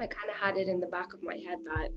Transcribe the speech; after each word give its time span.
I 0.00 0.06
kind 0.06 0.30
of 0.30 0.36
had 0.36 0.56
it 0.56 0.68
in 0.68 0.80
the 0.80 0.86
back 0.86 1.12
of 1.12 1.22
my 1.22 1.34
head 1.34 1.58
that 1.64 1.90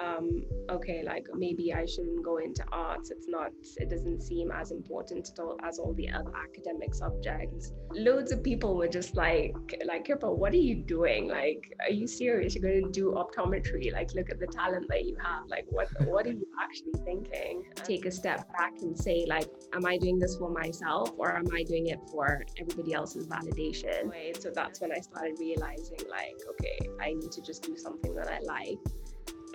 um, 0.00 0.42
okay, 0.70 1.02
like 1.04 1.26
maybe 1.34 1.74
I 1.74 1.84
shouldn't 1.84 2.24
go 2.24 2.38
into 2.38 2.64
arts. 2.72 3.10
It's 3.10 3.28
not, 3.28 3.50
it 3.76 3.90
doesn't 3.90 4.22
seem 4.22 4.50
as 4.50 4.70
important 4.70 5.30
at 5.32 5.38
all, 5.38 5.58
as 5.62 5.78
all 5.78 5.94
the 5.94 6.08
other 6.10 6.32
academic 6.36 6.94
subjects. 6.94 7.72
Loads 7.92 8.32
of 8.32 8.42
people 8.42 8.76
were 8.76 8.88
just 8.88 9.16
like, 9.16 9.54
like, 9.86 10.06
Kirpa, 10.06 10.34
what 10.34 10.52
are 10.52 10.64
you 10.70 10.76
doing? 10.76 11.28
Like, 11.28 11.76
are 11.86 11.92
you 11.92 12.06
serious? 12.06 12.54
You're 12.54 12.62
going 12.62 12.84
to 12.84 12.90
do 12.90 13.12
optometry? 13.12 13.92
Like, 13.92 14.14
look 14.14 14.30
at 14.30 14.38
the 14.38 14.46
talent 14.46 14.86
that 14.88 15.04
you 15.04 15.16
have. 15.22 15.46
Like, 15.48 15.66
what, 15.68 15.88
what 16.06 16.26
are 16.26 16.32
you 16.32 16.46
actually 16.62 16.94
thinking? 17.04 17.64
Take 17.74 18.06
a 18.06 18.10
step 18.10 18.50
back 18.56 18.72
and 18.80 18.98
say, 18.98 19.26
like, 19.28 19.48
am 19.74 19.84
I 19.84 19.98
doing 19.98 20.18
this 20.18 20.36
for 20.36 20.50
myself 20.50 21.12
or 21.18 21.36
am 21.36 21.46
I 21.52 21.62
doing 21.64 21.88
it 21.88 21.98
for 22.10 22.42
everybody 22.58 22.94
else's 22.94 23.26
validation? 23.26 24.10
So 24.40 24.50
that's 24.54 24.80
when 24.80 24.92
I 24.92 25.00
started 25.00 25.36
realizing, 25.38 25.98
like, 26.08 26.36
okay, 26.50 26.78
I 27.00 27.12
need 27.12 27.32
to 27.32 27.42
just 27.42 27.62
do 27.62 27.76
something 27.76 28.14
that 28.14 28.28
I 28.28 28.40
like 28.40 28.78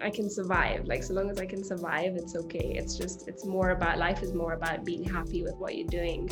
I 0.02 0.10
can 0.10 0.30
survive. 0.30 0.86
Like 0.86 1.04
so 1.04 1.14
long 1.14 1.30
as 1.30 1.40
I 1.40 1.46
can 1.46 1.64
survive, 1.64 2.16
it's 2.16 2.36
okay. 2.36 2.76
It's 2.76 2.98
just 2.98 3.28
it's 3.28 3.46
more 3.46 3.72
about 3.72 3.98
life 3.98 4.22
is 4.24 4.34
more 4.34 4.54
about 4.54 4.86
being 4.86 5.04
happy 5.04 5.44
with 5.44 5.56
what 5.58 5.76
you're 5.76 5.88
doing. 5.88 6.30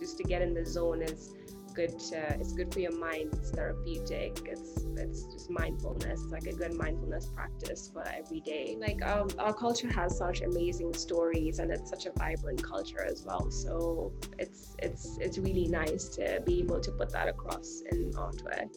Just 0.00 0.18
to 0.18 0.24
get 0.24 0.42
in 0.42 0.54
the 0.54 0.64
zone 0.64 1.02
is 1.02 1.32
good. 1.74 1.98
To, 1.98 2.16
it's 2.40 2.52
good 2.52 2.72
for 2.72 2.80
your 2.80 2.96
mind. 2.98 3.30
It's 3.34 3.50
therapeutic. 3.50 4.42
It's 4.44 4.84
it's 4.96 5.24
just 5.32 5.48
mindfulness. 5.48 6.22
It's 6.22 6.32
like 6.32 6.46
a 6.46 6.52
good 6.52 6.74
mindfulness 6.74 7.26
practice 7.34 7.90
for 7.92 8.06
every 8.08 8.40
day. 8.40 8.76
Like 8.78 9.00
um, 9.06 9.28
our 9.38 9.54
culture 9.54 9.90
has 9.92 10.18
such 10.18 10.42
amazing 10.42 10.92
stories, 10.94 11.60
and 11.60 11.70
it's 11.70 11.88
such 11.88 12.06
a 12.06 12.12
vibrant 12.16 12.62
culture 12.62 13.04
as 13.04 13.24
well. 13.24 13.50
So 13.50 14.12
it's 14.38 14.74
it's 14.80 15.18
it's 15.20 15.38
really 15.38 15.68
nice 15.68 16.08
to 16.16 16.42
be 16.44 16.60
able 16.60 16.80
to 16.80 16.90
put 16.92 17.10
that 17.12 17.28
across 17.28 17.82
in 17.90 18.10
artwork. 18.12 18.70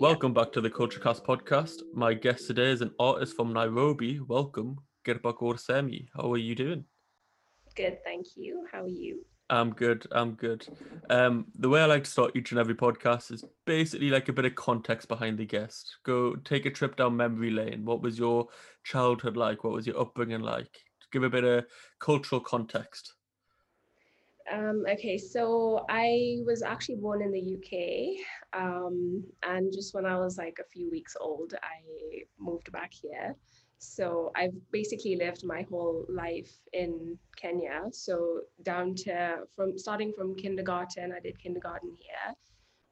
Welcome 0.00 0.32
back 0.32 0.50
to 0.52 0.62
the 0.62 0.70
KultureKast 0.70 1.26
podcast. 1.26 1.82
My 1.92 2.14
guest 2.14 2.46
today 2.46 2.70
is 2.70 2.80
an 2.80 2.90
artist 2.98 3.36
from 3.36 3.52
Nairobi. 3.52 4.18
Welcome, 4.18 4.78
Kaur 5.06 5.56
Sehmi. 5.58 6.06
How 6.16 6.32
are 6.32 6.38
you 6.38 6.54
doing? 6.54 6.86
Good, 7.76 7.98
thank 8.02 8.28
you. 8.34 8.66
How 8.72 8.84
are 8.84 8.88
you? 8.88 9.26
I'm 9.50 9.74
good. 9.74 10.06
I'm 10.12 10.36
good. 10.36 10.66
Um, 11.10 11.48
the 11.54 11.68
way 11.68 11.82
I 11.82 11.84
like 11.84 12.04
to 12.04 12.10
start 12.10 12.34
each 12.34 12.50
and 12.50 12.58
every 12.58 12.74
podcast 12.74 13.30
is 13.30 13.44
basically 13.66 14.08
like 14.08 14.30
a 14.30 14.32
bit 14.32 14.46
of 14.46 14.54
context 14.54 15.06
behind 15.06 15.36
the 15.36 15.44
guest. 15.44 15.98
Go 16.06 16.34
take 16.46 16.64
a 16.64 16.70
trip 16.70 16.96
down 16.96 17.14
memory 17.14 17.50
lane. 17.50 17.84
What 17.84 18.00
was 18.00 18.18
your 18.18 18.48
childhood 18.84 19.36
like? 19.36 19.64
What 19.64 19.74
was 19.74 19.86
your 19.86 20.00
upbringing 20.00 20.40
like? 20.40 20.78
Give 21.12 21.24
a 21.24 21.28
bit 21.28 21.44
of 21.44 21.66
cultural 21.98 22.40
context. 22.40 23.12
Um, 24.52 24.84
okay, 24.88 25.18
so 25.18 25.84
I 25.88 26.38
was 26.44 26.62
actually 26.62 26.96
born 26.96 27.22
in 27.22 27.32
the 27.32 27.56
UK. 27.56 28.60
Um, 28.60 29.24
and 29.42 29.72
just 29.72 29.94
when 29.94 30.06
I 30.06 30.16
was 30.18 30.38
like 30.38 30.58
a 30.60 30.68
few 30.68 30.90
weeks 30.90 31.16
old, 31.20 31.54
I 31.62 32.22
moved 32.38 32.70
back 32.72 32.92
here. 32.92 33.36
So 33.78 34.30
I've 34.36 34.54
basically 34.72 35.16
lived 35.16 35.44
my 35.44 35.62
whole 35.70 36.04
life 36.08 36.52
in 36.72 37.18
Kenya. 37.36 37.84
So 37.92 38.40
down 38.62 38.94
to 39.06 39.46
from 39.56 39.78
starting 39.78 40.12
from 40.16 40.36
kindergarten, 40.36 41.12
I 41.16 41.20
did 41.20 41.38
kindergarten 41.38 41.96
here. 41.98 42.34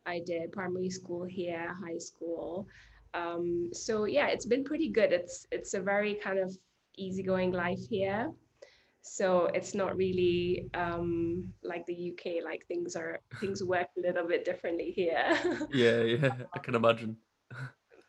I 0.06 0.20
did 0.24 0.52
primary 0.52 0.88
school 0.88 1.24
here, 1.24 1.76
high 1.84 1.98
school. 1.98 2.66
Um, 3.12 3.70
so 3.72 4.04
yeah, 4.04 4.28
it's 4.28 4.46
been 4.46 4.64
pretty 4.64 4.88
good. 4.88 5.12
It's 5.12 5.46
it's 5.50 5.74
a 5.74 5.80
very 5.80 6.14
kind 6.14 6.38
of 6.38 6.56
easygoing 6.96 7.52
life 7.52 7.80
here 7.90 8.32
so 9.02 9.46
it's 9.54 9.74
not 9.74 9.96
really 9.96 10.68
um, 10.74 11.44
like 11.62 11.86
the 11.86 12.12
uk 12.12 12.44
like 12.44 12.66
things 12.66 12.96
are 12.96 13.20
things 13.40 13.62
work 13.62 13.88
a 13.96 14.00
little 14.00 14.26
bit 14.26 14.44
differently 14.44 14.92
here. 14.94 15.38
Yeah 15.72 16.02
yeah 16.02 16.34
i 16.54 16.58
can 16.58 16.74
imagine. 16.74 17.16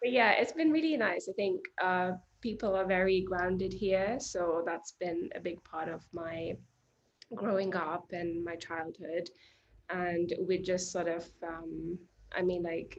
But 0.02 0.12
yeah 0.12 0.32
it's 0.32 0.54
been 0.54 0.72
really 0.72 0.98
nice 0.98 1.28
i 1.30 1.34
think 1.34 1.62
uh, 1.82 2.12
people 2.42 2.76
are 2.76 2.86
very 2.86 3.22
grounded 3.22 3.74
here 3.74 4.18
so 4.20 4.64
that's 4.66 4.94
been 5.00 5.30
a 5.36 5.40
big 5.40 5.64
part 5.64 5.90
of 5.90 6.06
my 6.14 6.54
growing 7.36 7.76
up 7.76 8.06
and 8.12 8.44
my 8.44 8.56
childhood. 8.56 9.30
And 9.92 10.34
we 10.48 10.60
just 10.60 10.92
sort 10.92 11.08
of 11.08 11.26
um, 11.44 11.98
i 12.36 12.42
mean 12.42 12.64
like 12.64 12.92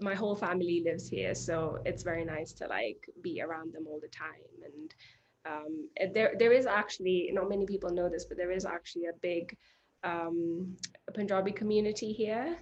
my 0.00 0.14
whole 0.14 0.34
family 0.34 0.82
lives 0.84 1.08
here 1.08 1.34
so 1.34 1.78
it's 1.84 2.02
very 2.02 2.24
nice 2.24 2.52
to 2.54 2.66
like 2.66 3.08
be 3.22 3.40
around 3.42 3.72
them 3.72 3.86
all 3.86 4.00
the 4.00 4.08
time 4.08 4.54
and 4.64 4.94
um, 5.48 5.88
there 6.14 6.34
there 6.38 6.52
is 6.52 6.66
actually 6.66 7.30
not 7.32 7.48
many 7.48 7.66
people 7.66 7.90
know 7.90 8.08
this, 8.08 8.24
but 8.24 8.36
there 8.36 8.50
is 8.50 8.64
actually 8.64 9.06
a 9.06 9.18
big 9.20 9.56
um, 10.04 10.76
Punjabi 11.14 11.52
community 11.52 12.12
here. 12.12 12.58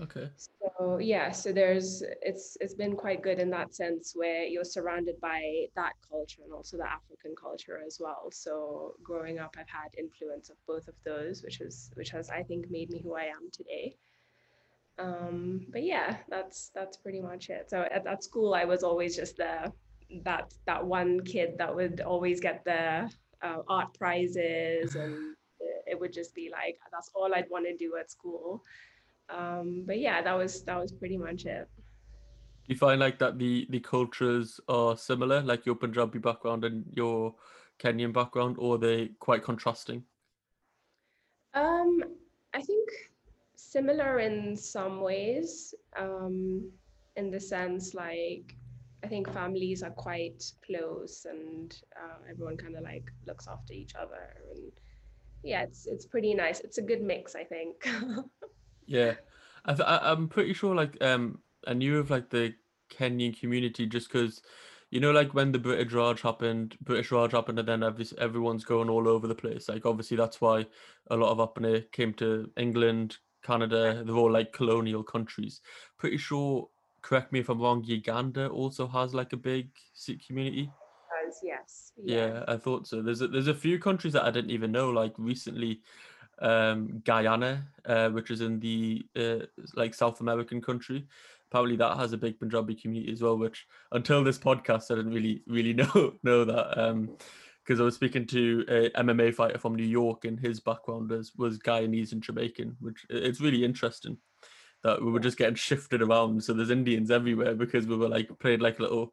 Okay. 0.00 0.28
So 0.36 0.98
yeah, 0.98 1.30
so 1.30 1.52
there's 1.52 2.02
it's 2.22 2.56
it's 2.60 2.74
been 2.74 2.96
quite 2.96 3.22
good 3.22 3.38
in 3.38 3.48
that 3.50 3.74
sense 3.74 4.12
where 4.16 4.42
you're 4.44 4.64
surrounded 4.64 5.20
by 5.20 5.66
that 5.76 5.92
culture 6.08 6.42
and 6.42 6.52
also 6.52 6.76
the 6.76 6.90
African 6.90 7.34
culture 7.40 7.80
as 7.86 7.98
well. 8.00 8.28
So 8.32 8.94
growing 9.04 9.38
up, 9.38 9.54
I've 9.58 9.68
had 9.68 9.90
influence 9.96 10.50
of 10.50 10.56
both 10.66 10.88
of 10.88 10.94
those, 11.04 11.42
which 11.44 11.60
is 11.60 11.90
which 11.94 12.10
has 12.10 12.28
I 12.28 12.42
think 12.42 12.70
made 12.70 12.90
me 12.90 13.00
who 13.02 13.14
I 13.14 13.24
am 13.24 13.50
today. 13.52 13.96
Um, 14.98 15.66
but 15.70 15.84
yeah, 15.84 16.16
that's 16.28 16.70
that's 16.74 16.96
pretty 16.96 17.20
much 17.20 17.50
it. 17.50 17.70
So 17.70 17.82
at, 17.82 18.06
at 18.06 18.24
school, 18.24 18.54
I 18.54 18.64
was 18.64 18.82
always 18.82 19.14
just 19.14 19.36
the 19.36 19.72
that 20.22 20.52
that 20.66 20.84
one 20.84 21.20
kid 21.24 21.56
that 21.58 21.74
would 21.74 22.00
always 22.00 22.40
get 22.40 22.64
the 22.64 23.10
uh, 23.42 23.58
art 23.68 23.92
prizes 23.98 24.94
and 24.94 25.36
it 25.86 25.98
would 25.98 26.12
just 26.12 26.34
be 26.34 26.50
like 26.50 26.78
that's 26.92 27.10
all 27.14 27.34
I'd 27.34 27.50
want 27.50 27.66
to 27.66 27.76
do 27.76 27.96
at 27.98 28.10
school. 28.10 28.62
Um, 29.28 29.84
but 29.86 29.98
yeah, 29.98 30.22
that 30.22 30.34
was 30.34 30.62
that 30.64 30.80
was 30.80 30.92
pretty 30.92 31.16
much 31.16 31.46
it. 31.46 31.68
Do 31.76 32.72
you 32.72 32.76
find 32.76 33.00
like 33.00 33.18
that 33.18 33.38
the 33.38 33.66
the 33.70 33.80
cultures 33.80 34.60
are 34.68 34.96
similar, 34.96 35.42
like 35.42 35.66
your 35.66 35.74
Punjabi 35.74 36.18
background 36.18 36.64
and 36.64 36.84
your 36.94 37.34
Kenyan 37.78 38.12
background, 38.12 38.56
or 38.58 38.76
are 38.76 38.78
they 38.78 39.10
quite 39.18 39.42
contrasting? 39.42 40.04
Um, 41.54 42.02
I 42.54 42.62
think 42.62 42.88
similar 43.56 44.20
in 44.20 44.56
some 44.56 45.00
ways. 45.00 45.74
Um, 45.96 46.70
in 47.16 47.30
the 47.30 47.40
sense 47.40 47.94
like 47.94 48.56
I 49.04 49.06
think 49.06 49.30
families 49.34 49.82
are 49.82 49.90
quite 49.90 50.42
close 50.64 51.26
and 51.28 51.76
uh, 51.94 52.16
everyone 52.30 52.56
kind 52.56 52.74
of 52.74 52.82
like 52.82 53.04
looks 53.26 53.46
after 53.46 53.74
each 53.74 53.94
other 53.94 54.32
and 54.50 54.72
yeah, 55.42 55.62
it's 55.62 55.86
it's 55.86 56.06
pretty 56.06 56.32
nice. 56.32 56.60
It's 56.60 56.78
a 56.78 56.82
good 56.82 57.02
mix, 57.02 57.34
I 57.34 57.44
think. 57.44 57.86
yeah, 58.86 59.12
I 59.66 59.74
th- 59.74 59.86
I'm 59.86 60.26
pretty 60.28 60.54
sure 60.54 60.74
like 60.74 60.96
um 61.02 61.40
I 61.66 61.74
knew 61.74 61.98
of 61.98 62.08
like 62.08 62.30
the 62.30 62.54
Kenyan 62.90 63.38
community 63.38 63.84
just 63.84 64.10
because 64.10 64.40
you 64.90 65.00
know 65.00 65.10
like 65.10 65.34
when 65.34 65.52
the 65.52 65.58
British 65.58 65.92
Raj 65.92 66.22
happened, 66.22 66.78
British 66.80 67.12
Raj 67.12 67.32
happened, 67.32 67.58
and 67.58 67.68
then 67.68 67.82
every, 67.82 68.06
everyone's 68.18 68.64
going 68.64 68.88
all 68.88 69.06
over 69.06 69.26
the 69.26 69.34
place. 69.34 69.68
Like 69.68 69.84
obviously 69.84 70.16
that's 70.16 70.40
why 70.40 70.64
a 71.10 71.16
lot 71.16 71.30
of 71.30 71.40
up 71.40 71.58
Apne 71.58 71.92
came 71.92 72.14
to 72.14 72.50
England, 72.56 73.18
Canada. 73.42 74.02
They're 74.02 74.16
all 74.16 74.32
like 74.32 74.54
colonial 74.54 75.02
countries. 75.02 75.60
Pretty 75.98 76.16
sure 76.16 76.68
correct 77.04 77.32
me 77.32 77.40
if 77.40 77.48
I'm 77.48 77.60
wrong, 77.60 77.84
Uganda 77.84 78.48
also 78.48 78.88
has 78.88 79.14
like 79.14 79.32
a 79.34 79.36
big 79.36 79.68
Sikh 79.92 80.26
community. 80.26 80.70
Does, 81.24 81.38
yes. 81.42 81.92
Yeah. 82.02 82.26
yeah. 82.26 82.44
I 82.48 82.56
thought 82.56 82.86
so. 82.86 83.02
There's 83.02 83.20
a, 83.20 83.28
there's 83.28 83.48
a 83.48 83.54
few 83.54 83.78
countries 83.78 84.14
that 84.14 84.24
I 84.24 84.30
didn't 84.30 84.50
even 84.50 84.72
know. 84.72 84.90
Like 84.90 85.12
recently, 85.18 85.82
um, 86.40 87.02
Guyana, 87.04 87.62
uh, 87.84 88.08
which 88.08 88.30
is 88.30 88.40
in 88.40 88.58
the 88.58 89.04
uh, 89.16 89.46
like 89.74 89.94
South 89.94 90.20
American 90.20 90.60
country. 90.60 91.06
Apparently, 91.50 91.76
that 91.76 91.98
has 91.98 92.12
a 92.12 92.16
big 92.16 92.40
Punjabi 92.40 92.74
community 92.74 93.12
as 93.12 93.22
well. 93.22 93.36
Which 93.36 93.66
until 93.92 94.24
this 94.24 94.38
podcast, 94.38 94.90
I 94.90 94.96
didn't 94.96 95.14
really 95.14 95.42
really 95.46 95.72
know 95.82 96.14
know 96.22 96.44
that. 96.44 96.80
Um, 96.80 97.16
because 97.64 97.80
I 97.80 97.84
was 97.84 97.94
speaking 97.94 98.26
to 98.26 98.62
a 98.68 99.02
MMA 99.02 99.34
fighter 99.34 99.58
from 99.58 99.74
New 99.74 99.86
York, 99.86 100.26
and 100.26 100.38
his 100.38 100.60
background 100.60 101.08
was, 101.08 101.32
was 101.34 101.58
Guyanese 101.58 102.12
and 102.12 102.22
Jamaican, 102.22 102.76
which 102.80 103.06
it's 103.08 103.40
really 103.40 103.64
interesting 103.64 104.18
that 104.84 105.02
we 105.02 105.10
were 105.10 105.20
just 105.20 105.38
getting 105.38 105.54
shifted 105.56 106.02
around. 106.02 106.44
So 106.44 106.52
there's 106.52 106.70
Indians 106.70 107.10
everywhere 107.10 107.54
because 107.54 107.86
we 107.86 107.96
were 107.96 108.08
like 108.08 108.30
played 108.38 108.60
like 108.60 108.78
little 108.78 109.12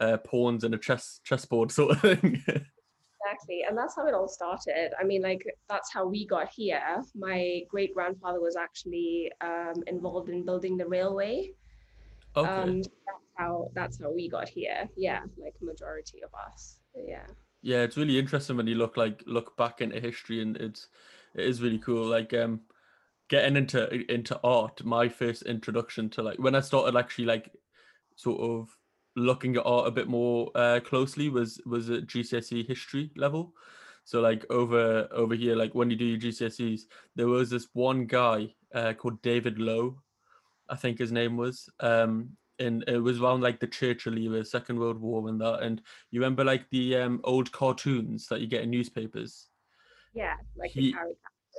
uh, 0.00 0.18
pawns 0.18 0.64
in 0.64 0.74
a 0.74 0.78
chess 0.78 1.20
chessboard 1.24 1.72
sort 1.72 1.92
of 1.92 2.00
thing. 2.00 2.42
exactly, 2.46 3.64
and 3.66 3.78
that's 3.78 3.94
how 3.96 4.06
it 4.06 4.14
all 4.14 4.28
started. 4.28 4.92
I 5.00 5.04
mean, 5.04 5.22
like 5.22 5.42
that's 5.68 5.92
how 5.92 6.06
we 6.06 6.26
got 6.26 6.48
here. 6.48 7.02
My 7.14 7.62
great 7.70 7.94
grandfather 7.94 8.40
was 8.40 8.56
actually 8.56 9.30
um, 9.40 9.82
involved 9.86 10.28
in 10.28 10.44
building 10.44 10.76
the 10.76 10.86
railway. 10.86 11.52
Okay. 12.36 12.50
Um, 12.50 12.78
that's 12.82 12.88
how 13.36 13.70
that's 13.74 14.00
how 14.02 14.12
we 14.12 14.28
got 14.28 14.48
here. 14.48 14.88
Yeah, 14.96 15.20
like 15.38 15.54
majority 15.62 16.22
of 16.24 16.30
us. 16.34 16.78
Yeah. 16.94 17.26
Yeah, 17.62 17.78
it's 17.78 17.96
really 17.96 18.18
interesting 18.18 18.58
when 18.58 18.66
you 18.66 18.74
look 18.74 18.98
like 18.98 19.22
look 19.26 19.56
back 19.56 19.80
into 19.80 20.00
history, 20.00 20.42
and 20.42 20.56
it's 20.56 20.88
it 21.34 21.46
is 21.46 21.62
really 21.62 21.78
cool. 21.78 22.04
Like 22.04 22.34
um, 22.34 22.60
getting 23.28 23.56
into 23.56 24.12
into 24.12 24.38
art, 24.44 24.84
my 24.84 25.08
first 25.08 25.42
introduction 25.42 26.10
to 26.10 26.22
like 26.22 26.38
when 26.38 26.54
I 26.54 26.60
started 26.60 26.96
actually 26.98 27.26
like 27.26 27.50
sort 28.16 28.40
of 28.40 28.68
looking 29.16 29.56
at 29.56 29.66
art 29.66 29.86
a 29.86 29.92
bit 29.92 30.08
more 30.08 30.50
uh, 30.54 30.80
closely 30.80 31.28
was 31.28 31.60
was 31.66 31.90
at 31.90 32.06
GCSE 32.06 32.66
history 32.66 33.10
level. 33.16 33.54
So 34.04 34.20
like 34.20 34.44
over 34.50 35.08
over 35.12 35.34
here, 35.34 35.56
like 35.56 35.74
when 35.74 35.90
you 35.90 35.96
do 35.96 36.04
your 36.04 36.18
GCSEs, 36.18 36.82
there 37.16 37.28
was 37.28 37.50
this 37.50 37.68
one 37.72 38.06
guy 38.06 38.54
uh, 38.74 38.92
called 38.92 39.22
David 39.22 39.58
Low, 39.58 40.02
I 40.68 40.76
think 40.76 40.98
his 40.98 41.12
name 41.12 41.36
was, 41.36 41.68
um, 41.80 42.30
and 42.58 42.84
it 42.86 42.98
was 42.98 43.20
around 43.20 43.42
like 43.42 43.60
the 43.60 43.66
Churchill 43.66 44.18
era, 44.18 44.44
Second 44.44 44.78
World 44.78 45.00
War, 45.00 45.28
and 45.28 45.40
that. 45.40 45.62
And 45.62 45.80
you 46.10 46.20
remember 46.20 46.44
like 46.44 46.68
the 46.70 46.96
um, 46.96 47.20
old 47.24 47.50
cartoons 47.52 48.26
that 48.28 48.40
you 48.40 48.46
get 48.46 48.62
in 48.62 48.70
newspapers. 48.70 49.48
Yeah, 50.12 50.34
like 50.56 50.70
He- 50.70 50.92
the. 50.92 50.98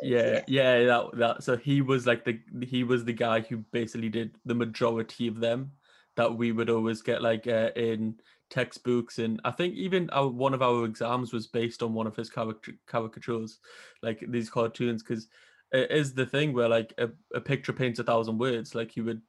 Yeah, 0.02 0.42
yeah, 0.48 0.84
that 0.86 1.10
that. 1.14 1.44
So 1.44 1.56
he 1.58 1.82
was 1.82 2.06
like 2.06 2.26
the 2.26 2.40
he 2.64 2.84
was 2.84 3.06
the 3.06 3.14
guy 3.14 3.40
who 3.42 3.58
basically 3.72 4.10
did 4.10 4.38
the 4.46 4.54
majority 4.56 5.28
of 5.28 5.40
them 5.40 5.72
that 6.16 6.36
we 6.38 6.52
would 6.52 6.70
always 6.70 7.02
get 7.02 7.22
like 7.22 7.48
uh, 7.48 7.72
in 7.76 8.20
textbooks 8.50 9.20
and 9.20 9.42
I 9.44 9.52
think 9.52 9.74
even 9.74 10.10
our 10.12 10.28
one 10.28 10.54
of 10.54 10.62
our 10.62 10.86
exams 10.86 11.34
was 11.34 11.48
based 11.48 11.82
on 11.82 11.94
one 11.94 12.08
of 12.08 12.16
his 12.16 12.30
caricature, 12.30 12.78
caricatures, 12.88 13.60
like 14.04 14.24
these 14.28 14.50
cartoons, 14.50 15.02
because 15.02 15.28
it 15.72 15.90
is 15.92 16.14
the 16.14 16.26
thing 16.26 16.54
where 16.54 16.70
like 16.70 16.94
a, 16.98 17.10
a 17.34 17.42
picture 17.42 17.74
paints 17.74 18.00
a 18.00 18.04
thousand 18.04 18.38
words. 18.38 18.76
Like 18.76 18.92
he 18.92 19.02
would 19.02 19.22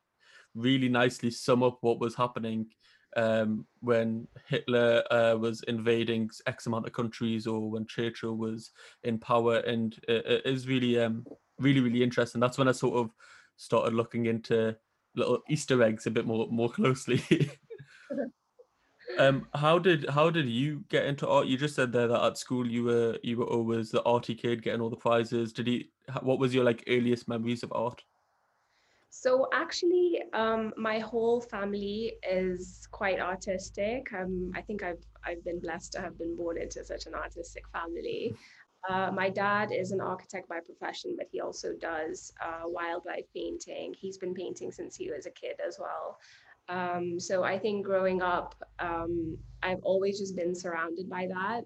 really 0.54 0.88
nicely 0.88 1.30
sum 1.30 1.62
up 1.62 1.78
what 1.82 2.00
was 2.00 2.14
happening 2.14 2.66
um, 3.16 3.66
when 3.80 4.28
Hitler 4.46 5.02
uh, 5.10 5.36
was 5.36 5.62
invading 5.62 6.30
X 6.46 6.66
amount 6.66 6.86
of 6.86 6.92
countries 6.92 7.46
or 7.46 7.70
when 7.70 7.86
Churchill 7.86 8.36
was 8.36 8.70
in 9.02 9.18
power, 9.18 9.56
and 9.58 9.98
it, 10.06 10.26
it 10.26 10.42
is 10.44 10.68
really, 10.68 11.00
um, 11.00 11.26
really, 11.58 11.80
really 11.80 12.02
interesting. 12.02 12.40
That's 12.40 12.58
when 12.58 12.68
I 12.68 12.72
sort 12.72 12.96
of 12.98 13.10
started 13.56 13.94
looking 13.94 14.26
into 14.26 14.76
little 15.14 15.40
Easter 15.48 15.82
eggs 15.82 16.06
a 16.06 16.10
bit 16.10 16.26
more, 16.26 16.46
more 16.50 16.70
closely. 16.70 17.22
um, 19.18 19.46
how 19.54 19.78
did 19.78 20.08
how 20.10 20.28
did 20.28 20.46
you 20.46 20.84
get 20.90 21.06
into 21.06 21.26
art? 21.26 21.46
You 21.46 21.56
just 21.56 21.74
said 21.74 21.92
there 21.92 22.08
that 22.08 22.22
at 22.22 22.38
school 22.38 22.66
you 22.66 22.84
were 22.84 23.18
you 23.22 23.38
were 23.38 23.46
always 23.46 23.90
the 23.90 24.02
arty 24.02 24.34
kid, 24.34 24.62
getting 24.62 24.80
all 24.80 24.90
the 24.90 24.96
prizes. 24.96 25.52
Did 25.52 25.66
he? 25.66 25.90
What 26.20 26.38
was 26.38 26.54
your 26.54 26.64
like 26.64 26.84
earliest 26.86 27.28
memories 27.28 27.62
of 27.62 27.72
art? 27.72 28.02
So 29.10 29.48
actually, 29.52 30.22
um, 30.32 30.72
my 30.76 30.98
whole 30.98 31.40
family 31.40 32.14
is 32.28 32.86
quite 32.90 33.20
artistic. 33.20 34.12
Um, 34.12 34.52
I 34.54 34.60
think 34.60 34.82
I've 34.82 35.04
I've 35.24 35.44
been 35.44 35.60
blessed 35.60 35.92
to 35.92 36.00
have 36.00 36.18
been 36.18 36.36
born 36.36 36.58
into 36.60 36.84
such 36.84 37.06
an 37.06 37.14
artistic 37.14 37.64
family. 37.68 38.34
Uh, 38.88 39.10
my 39.10 39.28
dad 39.28 39.72
is 39.72 39.90
an 39.90 40.00
architect 40.00 40.48
by 40.48 40.60
profession, 40.60 41.16
but 41.16 41.26
he 41.32 41.40
also 41.40 41.72
does 41.80 42.32
uh, 42.44 42.62
wildlife 42.64 43.24
painting. 43.34 43.94
He's 43.98 44.18
been 44.18 44.34
painting 44.34 44.70
since 44.70 44.94
he 44.94 45.10
was 45.10 45.26
a 45.26 45.30
kid 45.30 45.56
as 45.66 45.78
well. 45.80 46.18
Um, 46.68 47.18
so 47.18 47.42
I 47.42 47.58
think 47.58 47.84
growing 47.84 48.22
up, 48.22 48.54
um, 48.78 49.36
I've 49.62 49.82
always 49.82 50.18
just 50.18 50.36
been 50.36 50.54
surrounded 50.54 51.08
by 51.08 51.26
that 51.28 51.62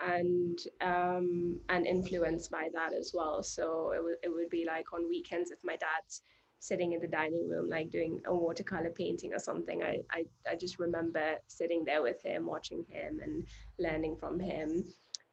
and 0.00 0.58
um, 0.80 1.60
and 1.68 1.86
influenced 1.86 2.50
by 2.50 2.68
that 2.74 2.92
as 2.92 3.12
well. 3.14 3.42
So 3.42 3.92
it 3.94 4.02
would 4.02 4.16
it 4.22 4.28
would 4.34 4.50
be 4.50 4.64
like 4.66 4.92
on 4.92 5.08
weekends 5.08 5.50
if 5.50 5.58
my 5.62 5.76
dad's 5.76 6.22
sitting 6.62 6.92
in 6.92 7.00
the 7.00 7.08
dining 7.08 7.48
room 7.48 7.68
like 7.68 7.90
doing 7.90 8.20
a 8.26 8.34
watercolor 8.34 8.90
painting 8.90 9.34
or 9.34 9.38
something. 9.40 9.82
I 9.82 9.98
I, 10.12 10.24
I 10.50 10.54
just 10.54 10.78
remember 10.78 11.34
sitting 11.48 11.84
there 11.84 12.02
with 12.02 12.22
him, 12.24 12.46
watching 12.46 12.84
him, 12.88 13.18
and 13.20 13.44
learning 13.80 14.16
from 14.16 14.38
him. 14.38 14.84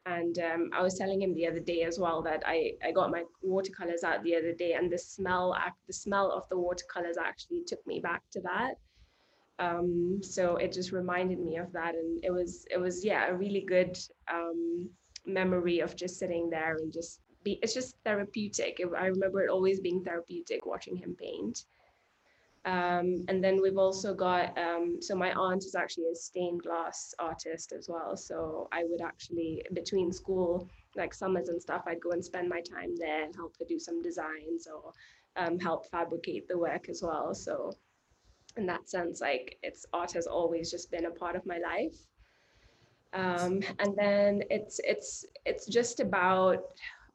And 0.06 0.36
um, 0.40 0.70
I 0.72 0.82
was 0.82 0.98
telling 0.98 1.22
him 1.22 1.34
the 1.34 1.46
other 1.46 1.60
day 1.60 1.82
as 1.82 1.98
well 2.00 2.20
that 2.22 2.42
I, 2.46 2.72
I 2.84 2.90
got 2.90 3.12
my 3.12 3.22
watercolors 3.42 4.02
out 4.02 4.24
the 4.24 4.34
other 4.34 4.52
day, 4.52 4.72
and 4.72 4.90
the 4.90 4.98
smell 4.98 5.54
act 5.54 5.78
the 5.86 5.92
smell 5.92 6.32
of 6.32 6.48
the 6.48 6.58
watercolors 6.58 7.16
actually 7.16 7.62
took 7.64 7.86
me 7.86 8.00
back 8.00 8.22
to 8.32 8.40
that. 8.40 8.74
Um, 9.60 10.20
so 10.22 10.56
it 10.56 10.72
just 10.72 10.90
reminded 10.90 11.38
me 11.38 11.58
of 11.58 11.70
that, 11.74 11.94
and 11.94 12.24
it 12.24 12.32
was 12.32 12.66
it 12.74 12.78
was 12.78 13.04
yeah 13.04 13.28
a 13.28 13.34
really 13.34 13.64
good 13.74 13.96
um, 14.32 14.90
memory 15.26 15.78
of 15.78 15.94
just 15.94 16.18
sitting 16.18 16.50
there 16.50 16.74
and 16.80 16.92
just 16.92 17.20
be. 17.42 17.58
It's 17.62 17.74
just 17.74 17.96
therapeutic. 18.04 18.80
I 18.98 19.06
remember 19.06 19.42
it 19.42 19.50
always 19.50 19.80
being 19.80 20.02
therapeutic 20.02 20.66
watching 20.66 20.96
him 20.96 21.16
paint. 21.18 21.64
Um, 22.66 23.24
and 23.28 23.42
then 23.42 23.62
we've 23.62 23.78
also 23.78 24.14
got, 24.14 24.56
um, 24.58 24.98
so 25.00 25.14
my 25.14 25.32
aunt 25.32 25.64
is 25.64 25.74
actually 25.74 26.08
a 26.12 26.14
stained 26.14 26.62
glass 26.62 27.14
artist 27.18 27.72
as 27.72 27.88
well. 27.88 28.16
So 28.16 28.68
I 28.70 28.84
would 28.84 29.00
actually, 29.00 29.64
between 29.72 30.12
school, 30.12 30.68
like 30.94 31.14
summers 31.14 31.48
and 31.48 31.60
stuff, 31.60 31.84
I'd 31.86 32.02
go 32.02 32.10
and 32.10 32.22
spend 32.22 32.48
my 32.50 32.60
time 32.60 32.94
there 32.98 33.24
and 33.24 33.34
help 33.34 33.54
her 33.58 33.64
do 33.66 33.78
some 33.78 34.02
designs 34.02 34.66
or 34.66 34.92
um, 35.36 35.58
help 35.58 35.90
fabricate 35.90 36.48
the 36.48 36.58
work 36.58 36.90
as 36.90 37.02
well. 37.02 37.34
So 37.34 37.72
in 38.56 38.66
that 38.66 38.90
sense, 38.90 39.22
like 39.22 39.56
it's 39.62 39.86
art 39.94 40.12
has 40.12 40.26
always 40.26 40.70
just 40.70 40.90
been 40.90 41.06
a 41.06 41.10
part 41.10 41.36
of 41.36 41.46
my 41.46 41.58
life. 41.58 41.96
Um, 43.12 43.62
and 43.78 43.96
then 43.96 44.42
it's 44.50 44.80
it's 44.84 45.24
it's 45.44 45.66
just 45.66 45.98
about 45.98 46.64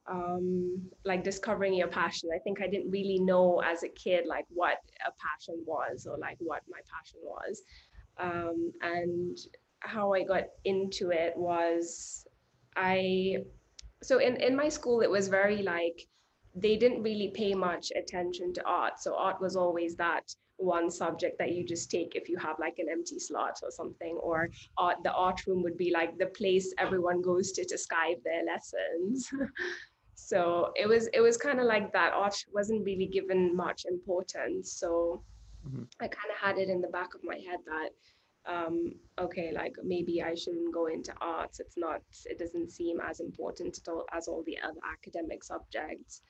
um, 0.08 0.82
like 1.04 1.24
discovering 1.24 1.74
your 1.74 1.88
passion. 1.88 2.30
I 2.34 2.40
think 2.40 2.62
I 2.62 2.68
didn't 2.68 2.92
really 2.92 3.20
know 3.20 3.62
as 3.66 3.84
a 3.84 3.90
kid 3.90 4.26
like 4.28 4.46
what 4.50 4.78
a 5.06 5.12
passion 5.20 5.64
was 5.66 6.08
or 6.10 6.18
like 6.18 6.38
what 6.40 6.62
my 6.70 6.80
passion 6.94 7.20
was. 7.24 7.62
Um, 8.18 8.72
and 8.82 9.38
how 9.80 10.14
I 10.14 10.24
got 10.24 10.46
into 10.64 11.12
it 11.12 11.34
was 11.36 12.26
I 12.76 13.38
so 14.02 14.20
in, 14.20 14.38
in 14.38 14.56
my 14.56 14.70
school 14.70 15.02
it 15.02 15.10
was 15.10 15.28
very 15.28 15.62
like 15.62 16.08
they 16.56 16.78
didn't 16.78 17.04
really 17.04 17.32
pay 17.34 17.54
much 17.54 17.92
attention 17.96 18.54
to 18.54 18.64
art. 18.66 19.00
So 19.00 19.16
art 19.16 19.42
was 19.42 19.56
always 19.56 19.96
that 19.98 20.34
one 20.58 20.90
subject 20.90 21.38
that 21.38 21.52
you 21.52 21.66
just 21.66 21.92
take 21.92 22.16
if 22.16 22.30
you 22.30 22.38
have 22.38 22.58
like 22.60 22.76
an 22.78 22.88
empty 22.90 23.20
slot 23.20 23.60
or 23.62 23.70
something 23.72 24.18
or 24.22 24.50
art 24.78 24.96
the 25.04 25.12
art 25.12 25.46
room 25.48 25.62
would 25.64 25.78
be 25.78 25.92
like 25.92 26.18
the 26.18 26.28
place 26.28 26.74
everyone 26.78 27.22
goes 27.22 27.52
to 27.52 27.66
to 27.66 27.76
skype 27.76 28.24
their 28.24 28.46
lessons 28.46 29.30
so 30.16 30.72
it 30.76 30.88
was 30.88 31.08
it 31.14 31.22
was 31.22 31.38
kind 31.38 31.60
of 31.60 31.66
like 31.66 31.92
that 31.94 32.14
art 32.14 32.36
wasn't 32.54 32.86
really 32.86 33.06
given 33.08 33.56
much 33.56 33.86
importance. 33.86 34.72
So 34.74 35.24
Mhm. 35.68 35.88
i 36.02 36.08
kind 36.08 36.32
of 36.32 36.38
had 36.38 36.58
it 36.58 36.70
in 36.70 36.82
the 36.82 36.88
back 36.90 37.16
of 37.16 37.24
my 37.24 37.36
head 37.36 37.60
that 37.66 37.90
um 38.54 38.94
okay 39.20 39.52
like 39.52 39.76
maybe 39.84 40.22
i 40.22 40.34
shouldn't 40.36 40.74
go 40.74 40.86
into 40.88 41.14
arts. 41.22 41.60
It's 41.60 41.78
not 41.78 42.02
it 42.26 42.38
doesn't 42.40 42.72
seem 42.72 43.00
as 43.02 43.20
important 43.20 43.78
at 43.80 43.88
all 43.92 44.06
as 44.14 44.28
all 44.28 44.44
the 44.44 44.58
other 44.62 44.80
academic 44.96 45.44
subjects. 45.44 46.22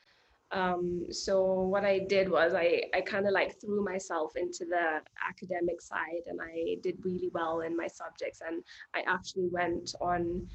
Um 0.52 1.06
so 1.10 1.34
what 1.72 1.84
i 1.84 1.98
did 1.98 2.30
was 2.30 2.54
i 2.54 2.82
i 2.94 3.00
kind 3.00 3.26
of 3.26 3.32
like 3.32 3.60
threw 3.60 3.84
myself 3.84 4.36
into 4.36 4.64
the 4.64 5.02
academic 5.28 5.80
side 5.80 6.24
and 6.26 6.40
i 6.40 6.76
did 6.82 7.04
really 7.04 7.30
well 7.34 7.60
in 7.60 7.76
my 7.76 7.88
subjects 7.88 8.40
and 8.46 8.62
i 8.94 9.00
actually 9.06 9.48
went 9.48 9.94
on 10.00 10.48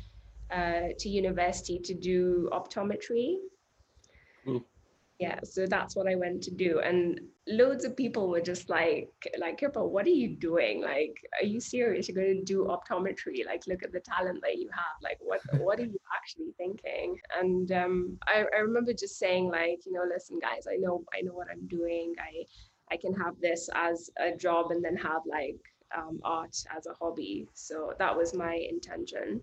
uh, 0.51 0.89
to 0.99 1.09
university 1.09 1.79
to 1.79 1.93
do 1.93 2.49
optometry. 2.51 3.35
Cool. 4.45 4.65
yeah 5.19 5.39
so 5.43 5.67
that's 5.67 5.95
what 5.95 6.07
i 6.07 6.15
went 6.15 6.41
to 6.43 6.51
do. 6.51 6.79
And 6.79 7.19
loads 7.47 7.85
of 7.85 7.95
people 7.95 8.27
were 8.27 8.41
just 8.41 8.69
like 8.69 9.11
like 9.39 9.59
Kirpa, 9.59 9.87
what 9.87 10.05
are 10.07 10.17
you 10.23 10.29
doing? 10.35 10.81
Like 10.81 11.15
are 11.39 11.45
you 11.45 11.59
serious? 11.59 12.07
You're 12.07 12.23
going 12.23 12.39
to 12.39 12.43
do 12.43 12.65
optometry? 12.65 13.45
Like 13.45 13.67
look 13.67 13.83
at 13.83 13.91
the 13.91 13.99
talent 13.99 14.39
that 14.41 14.57
you 14.57 14.69
have. 14.73 14.95
Like 15.03 15.19
what 15.21 15.41
what 15.61 15.79
are 15.79 15.85
you 15.85 15.99
actually 16.17 16.53
thinking? 16.57 17.15
And 17.39 17.71
um 17.71 18.17
I, 18.27 18.45
I 18.55 18.59
remember 18.59 18.93
just 18.93 19.19
saying 19.19 19.49
like 19.49 19.85
you 19.85 19.93
know 19.93 20.05
listen 20.11 20.39
guys 20.39 20.65
i 20.71 20.77
know 20.77 21.03
i 21.15 21.21
know 21.21 21.33
what 21.33 21.47
i'm 21.51 21.67
doing. 21.67 22.15
I 22.19 22.31
i 22.93 22.97
can 22.97 23.13
have 23.13 23.35
this 23.39 23.69
as 23.75 24.09
a 24.19 24.35
job 24.35 24.71
and 24.71 24.83
then 24.83 24.97
have 24.97 25.21
like 25.25 25.61
um, 25.95 26.19
art 26.23 26.55
as 26.75 26.87
a 26.87 26.93
hobby. 26.93 27.47
So 27.53 27.93
that 27.99 28.15
was 28.15 28.33
my 28.33 28.55
intention 28.55 29.41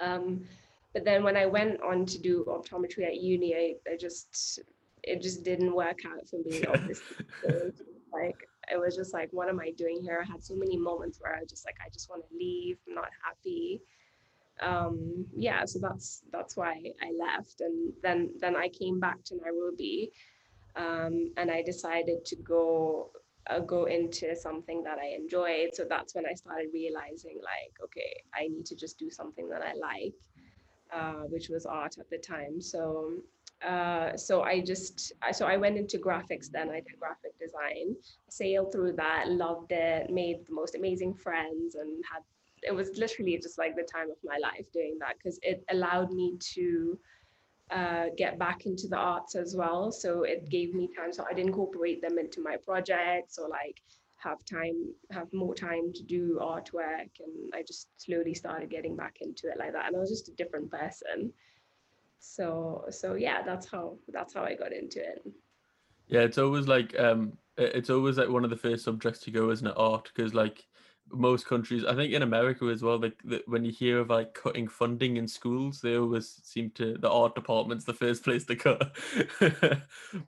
um 0.00 0.44
but 0.92 1.04
then 1.04 1.22
when 1.22 1.36
i 1.36 1.46
went 1.46 1.80
on 1.82 2.04
to 2.04 2.18
do 2.18 2.44
optometry 2.48 3.06
at 3.06 3.16
uni 3.16 3.54
i, 3.54 3.92
I 3.92 3.96
just 3.96 4.60
it 5.02 5.20
just 5.20 5.42
didn't 5.44 5.74
work 5.74 6.00
out 6.06 6.28
for 6.28 6.38
me 6.44 6.64
obviously. 6.68 7.26
So 7.42 7.70
like 8.12 8.36
it 8.70 8.78
was 8.78 8.94
just 8.96 9.12
like 9.12 9.28
what 9.32 9.48
am 9.48 9.60
i 9.60 9.70
doing 9.72 10.00
here? 10.02 10.24
I 10.26 10.30
had 10.30 10.42
so 10.44 10.54
many 10.54 10.76
moments 10.76 11.18
where 11.20 11.34
i 11.34 11.40
was 11.40 11.50
just 11.50 11.64
like 11.66 11.76
i 11.84 11.88
just 11.90 12.08
want 12.08 12.22
to 12.28 12.36
leave 12.36 12.78
i'm 12.88 12.94
not 12.94 13.08
happy. 13.24 13.80
Um 14.60 15.26
yeah 15.36 15.64
so 15.64 15.78
that's 15.80 16.22
that's 16.32 16.56
why 16.56 16.80
i 17.02 17.10
left. 17.18 17.60
And 17.60 17.92
then 18.02 18.30
then 18.40 18.56
i 18.56 18.68
came 18.68 19.00
back 19.00 19.22
to 19.24 19.36
nairobi 19.36 20.10
um 20.76 21.32
and 21.36 21.50
i 21.50 21.62
decided 21.62 22.24
to 22.24 22.36
go 22.36 23.10
uh, 23.50 23.60
go 23.60 23.84
into 23.84 24.34
something 24.36 24.82
that 24.84 24.98
i 24.98 25.14
enjoyed. 25.16 25.70
So 25.74 25.84
that's 25.88 26.14
when 26.14 26.26
i 26.26 26.34
started 26.34 26.68
realizing 26.72 27.38
like 27.42 27.74
okay 27.84 28.22
i 28.34 28.48
need 28.48 28.66
to 28.66 28.76
just 28.76 28.98
do 28.98 29.10
something 29.10 29.48
that 29.48 29.62
i 29.62 29.74
like 29.74 30.14
uh, 30.92 31.24
which 31.30 31.48
was 31.48 31.66
art 31.66 31.96
at 31.98 32.08
the 32.10 32.18
time. 32.18 32.60
So 32.60 33.12
uh, 33.66 34.16
so 34.16 34.42
I 34.42 34.60
just 34.60 35.12
so 35.32 35.46
I 35.46 35.56
went 35.56 35.78
into 35.78 35.98
graphics 35.98 36.50
then. 36.50 36.68
I 36.70 36.80
did 36.80 36.98
graphic 36.98 37.38
design. 37.40 37.94
Sailed 38.28 38.72
through 38.72 38.94
that 38.94 39.30
loved 39.30 39.72
it 39.72 40.10
made 40.10 40.46
the 40.46 40.54
most 40.54 40.74
amazing 40.74 41.14
friends 41.14 41.76
and 41.76 42.02
had 42.12 42.22
it 42.64 42.74
was 42.74 42.96
literally 42.96 43.38
just 43.42 43.58
like 43.58 43.74
the 43.74 43.82
time 43.82 44.10
of 44.10 44.16
my 44.24 44.38
life 44.38 44.66
doing 44.72 44.96
that 45.00 45.14
because 45.18 45.38
it 45.42 45.64
allowed 45.70 46.12
me 46.12 46.36
to 46.54 46.98
uh, 47.72 48.06
get 48.18 48.38
back 48.38 48.66
into 48.66 48.86
the 48.86 48.96
arts 48.96 49.34
as 49.34 49.56
well. 49.56 49.90
So 49.90 50.24
it 50.24 50.50
gave 50.50 50.74
me 50.74 50.88
time. 50.96 51.12
So 51.12 51.24
I'd 51.28 51.38
incorporate 51.38 52.02
them 52.02 52.18
into 52.18 52.42
my 52.42 52.56
projects 52.56 53.38
or 53.38 53.48
like 53.48 53.80
have 54.16 54.44
time 54.44 54.92
have 55.10 55.32
more 55.32 55.54
time 55.54 55.92
to 55.94 56.02
do 56.02 56.38
artwork. 56.40 57.10
And 57.20 57.52
i 57.54 57.62
just 57.66 57.88
slowly 57.96 58.34
started 58.34 58.70
getting 58.70 58.94
back 58.94 59.16
into 59.20 59.48
it 59.48 59.58
like 59.58 59.72
that. 59.72 59.86
And 59.86 59.96
i 59.96 59.98
was 59.98 60.10
just 60.10 60.28
a 60.28 60.34
different 60.34 60.70
person. 60.70 61.32
So 62.18 62.84
so 62.90 63.14
yeah 63.14 63.42
that's 63.42 63.66
how 63.66 63.96
that's 64.08 64.34
how 64.34 64.42
i 64.42 64.54
got 64.54 64.72
into 64.72 65.00
it. 65.00 65.24
Yeah 66.08 66.20
it's 66.20 66.38
always 66.38 66.68
like 66.68 66.98
um 66.98 67.32
it's 67.56 67.90
always 67.90 68.18
like 68.18 68.28
one 68.28 68.44
of 68.44 68.50
the 68.50 68.56
first 68.56 68.84
subjects 68.84 69.20
to 69.20 69.30
go 69.30 69.50
isn't 69.50 69.66
it? 69.66 69.74
Art 69.76 70.10
because 70.14 70.34
like 70.34 70.62
most 71.12 71.46
countries 71.46 71.84
i 71.84 71.94
think 71.94 72.12
in 72.12 72.22
america 72.22 72.66
as 72.66 72.82
well 72.82 72.98
like 72.98 73.16
the, 73.24 73.42
when 73.46 73.64
you 73.64 73.72
hear 73.72 73.98
of 73.98 74.10
like 74.10 74.34
cutting 74.34 74.66
funding 74.66 75.16
in 75.16 75.28
schools 75.28 75.80
they 75.80 75.96
always 75.96 76.40
seem 76.42 76.70
to 76.70 76.96
the 76.98 77.10
art 77.10 77.34
department's 77.34 77.84
the 77.84 77.94
first 77.94 78.24
place 78.24 78.44
to 78.44 78.56
cut. 78.56 78.92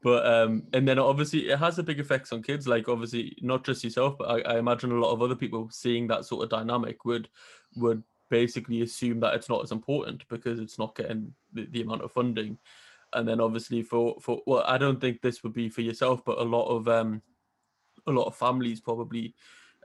But 0.02 0.26
um 0.26 0.64
and 0.72 0.86
then 0.86 0.98
obviously 0.98 1.50
it 1.50 1.58
has 1.58 1.78
a 1.78 1.82
big 1.82 2.00
effects 2.00 2.32
on 2.32 2.42
kids 2.42 2.68
like 2.68 2.88
obviously 2.88 3.36
not 3.40 3.64
just 3.64 3.84
yourself 3.84 4.16
but 4.18 4.30
I, 4.30 4.54
I 4.54 4.58
imagine 4.58 4.92
a 4.92 5.00
lot 5.00 5.12
of 5.12 5.22
other 5.22 5.36
people 5.36 5.68
seeing 5.70 6.06
that 6.08 6.24
sort 6.24 6.44
of 6.44 6.50
dynamic 6.50 7.04
would 7.04 7.28
would 7.76 8.02
basically 8.30 8.82
assume 8.82 9.20
that 9.20 9.34
it's 9.34 9.48
not 9.48 9.62
as 9.62 9.72
important 9.72 10.26
because 10.28 10.58
it's 10.58 10.78
not 10.78 10.96
getting 10.96 11.32
the, 11.52 11.66
the 11.66 11.82
amount 11.82 12.02
of 12.02 12.12
funding. 12.12 12.58
And 13.12 13.28
then 13.28 13.40
obviously 13.40 13.82
for 13.82 14.16
for 14.20 14.42
well 14.46 14.64
i 14.66 14.76
don't 14.76 15.00
think 15.00 15.20
this 15.20 15.42
would 15.42 15.52
be 15.52 15.68
for 15.68 15.82
yourself 15.82 16.24
but 16.24 16.38
a 16.38 16.42
lot 16.42 16.66
of 16.66 16.88
um 16.88 17.22
a 18.06 18.10
lot 18.10 18.26
of 18.26 18.34
families 18.34 18.80
probably 18.80 19.34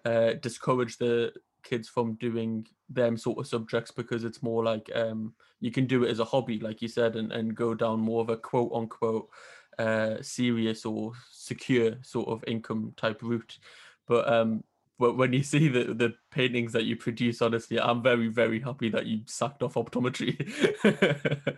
uh, 0.06 0.34
discourage 0.42 0.98
the 0.98 1.34
kids 1.64 1.88
from 1.88 2.14
doing 2.16 2.66
them 2.90 3.18
sort 3.18 3.40
of 3.40 3.48
subjects 3.48 3.92
because 3.92 4.24
it's 4.24 4.42
more 4.42 4.64
like 4.64 4.90
um, 4.96 5.34
you 5.60 5.72
can 5.72 5.86
do 5.86 6.04
it 6.04 6.10
as 6.10 6.20
a 6.20 6.26
hobby, 6.26 6.60
like 6.60 6.82
you 6.82 6.88
said, 6.88 7.16
and, 7.16 7.32
and 7.32 7.56
go 7.56 7.74
down 7.74 8.00
more 8.00 8.22
of 8.22 8.30
a 8.30 8.38
quote 8.38 8.72
unquote 8.74 9.30
uh, 9.78 10.16
serious 10.22 10.86
or 10.86 11.14
secure 11.32 11.96
sort 12.02 12.30
of 12.30 12.44
income 12.48 12.94
type 12.98 13.22
route. 13.22 13.58
But 14.08 14.32
um, 14.32 14.64
but 14.98 15.16
when 15.18 15.34
you 15.34 15.44
see 15.54 15.68
the 15.68 15.94
the 15.94 16.14
paintings 16.32 16.74
that 16.74 16.86
you 16.86 16.96
produce, 16.96 17.42
honestly, 17.42 17.80
I'm 17.80 18.02
very 18.02 18.28
very 18.28 18.60
happy 18.60 18.90
that 18.90 19.06
you 19.06 19.22
sacked 19.26 19.64
off 19.64 19.76
optometry. 19.76 20.36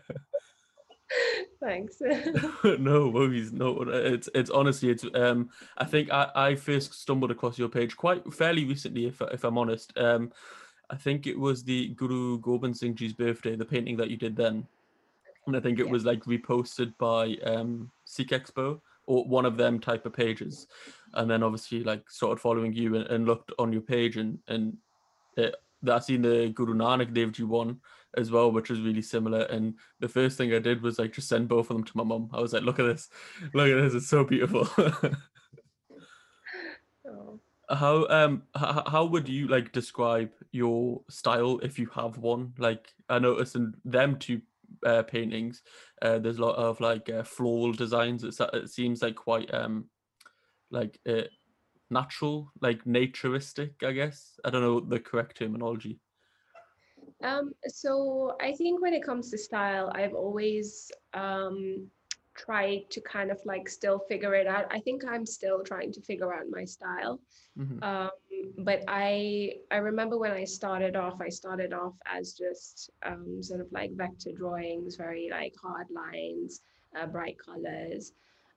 Thanks. 1.59 1.97
no 2.63 3.07
worries. 3.07 3.51
No, 3.51 3.81
it's 3.81 4.29
it's 4.33 4.49
honestly 4.49 4.89
it's 4.89 5.05
um 5.13 5.49
I 5.77 5.85
think 5.85 6.11
I, 6.11 6.29
I 6.35 6.55
first 6.55 6.93
stumbled 6.93 7.31
across 7.31 7.57
your 7.57 7.69
page 7.69 7.95
quite 7.95 8.33
fairly 8.33 8.65
recently, 8.65 9.07
if 9.07 9.21
if 9.31 9.43
I'm 9.43 9.57
honest. 9.57 9.93
Um, 9.97 10.31
I 10.89 10.95
think 10.95 11.25
it 11.25 11.39
was 11.39 11.63
the 11.63 11.89
Guru 11.89 12.39
Gobind 12.39 12.75
Singh 12.75 12.95
Ji's 12.95 13.13
birthday, 13.13 13.55
the 13.55 13.65
painting 13.65 13.95
that 13.97 14.09
you 14.09 14.17
did 14.17 14.35
then, 14.35 14.67
and 15.47 15.55
I 15.55 15.59
think 15.61 15.79
it 15.79 15.85
yeah. 15.85 15.91
was 15.91 16.05
like 16.05 16.23
reposted 16.25 16.93
by 16.97 17.37
um 17.45 17.91
Sikh 18.05 18.29
Expo 18.29 18.79
or 19.07 19.25
one 19.25 19.45
of 19.45 19.57
them 19.57 19.79
type 19.79 20.05
of 20.05 20.13
pages, 20.13 20.67
and 21.13 21.29
then 21.29 21.43
obviously 21.43 21.83
like 21.83 22.09
started 22.09 22.39
following 22.39 22.73
you 22.73 22.95
and, 22.95 23.07
and 23.07 23.25
looked 23.25 23.51
on 23.59 23.71
your 23.71 23.81
page 23.81 24.17
and 24.17 24.39
and 24.47 24.77
it, 25.37 25.55
I 25.89 25.99
seen 25.99 26.21
the 26.21 26.49
Guru 26.49 26.75
Nanak 26.75 27.13
Dev 27.13 27.31
Ji 27.31 27.43
one 27.43 27.79
as 28.17 28.31
well, 28.31 28.51
which 28.51 28.69
was 28.69 28.81
really 28.81 29.01
similar. 29.01 29.41
And 29.43 29.75
the 29.99 30.09
first 30.09 30.37
thing 30.37 30.53
I 30.53 30.59
did 30.59 30.81
was 30.81 30.99
like 30.99 31.13
just 31.13 31.27
send 31.27 31.47
both 31.47 31.69
of 31.69 31.77
them 31.77 31.83
to 31.83 31.97
my 31.97 32.03
mom. 32.03 32.29
I 32.33 32.41
was 32.41 32.53
like, 32.53 32.63
look 32.63 32.79
at 32.79 32.85
this, 32.85 33.09
look 33.53 33.69
at 33.69 33.81
this, 33.81 33.93
it's 33.93 34.07
so 34.07 34.23
beautiful. 34.23 34.67
oh. 37.07 37.39
How 37.69 38.05
um 38.09 38.43
how, 38.53 38.83
how 38.85 39.05
would 39.05 39.29
you 39.29 39.47
like 39.47 39.71
describe 39.71 40.31
your 40.51 41.01
style 41.09 41.57
if 41.59 41.79
you 41.79 41.87
have 41.95 42.17
one? 42.17 42.51
Like 42.57 42.93
I 43.07 43.17
noticed 43.17 43.55
in 43.55 43.73
them 43.85 44.19
two 44.19 44.41
uh, 44.85 45.03
paintings, 45.03 45.61
uh, 46.01 46.19
there's 46.19 46.37
a 46.37 46.41
lot 46.41 46.57
of 46.57 46.81
like 46.81 47.09
uh, 47.09 47.23
floral 47.23 47.71
designs. 47.71 48.25
It's, 48.25 48.41
it 48.41 48.69
seems 48.69 49.01
like 49.01 49.15
quite 49.15 49.53
um 49.53 49.85
like 50.69 50.99
uh, 51.07 51.21
natural, 51.89 52.51
like 52.61 52.85
naturistic. 52.85 53.81
I 53.83 53.91
guess 53.91 54.39
I 54.43 54.49
don't 54.49 54.63
know 54.63 54.81
the 54.81 54.99
correct 54.99 55.37
terminology. 55.37 55.99
Um, 57.23 57.53
so 57.67 58.35
I 58.41 58.53
think 58.53 58.81
when 58.81 58.93
it 58.93 59.03
comes 59.03 59.29
to 59.31 59.37
style, 59.37 59.91
I've 59.93 60.13
always 60.13 60.91
um, 61.13 61.87
tried 62.35 62.89
to 62.91 63.01
kind 63.01 63.31
of 63.31 63.39
like 63.45 63.69
still 63.69 63.99
figure 64.09 64.33
it 64.33 64.47
out. 64.47 64.65
I 64.71 64.79
think 64.79 65.03
I'm 65.05 65.25
still 65.25 65.63
trying 65.63 65.91
to 65.93 66.01
figure 66.01 66.33
out 66.33 66.45
my 66.49 66.65
style. 66.65 67.19
Mm-hmm. 67.57 67.83
Um, 67.83 68.09
but 68.59 68.83
I 68.87 69.53
I 69.69 69.77
remember 69.77 70.17
when 70.17 70.31
I 70.31 70.45
started 70.45 70.95
off, 70.95 71.21
I 71.21 71.29
started 71.29 71.73
off 71.73 71.93
as 72.05 72.33
just 72.33 72.89
um, 73.05 73.41
sort 73.41 73.61
of 73.61 73.67
like 73.71 73.91
vector 73.95 74.31
drawings, 74.35 74.95
very 74.95 75.29
like 75.29 75.53
hard 75.61 75.87
lines, 75.91 76.61
uh, 76.99 77.05
bright 77.05 77.37
colors 77.37 78.13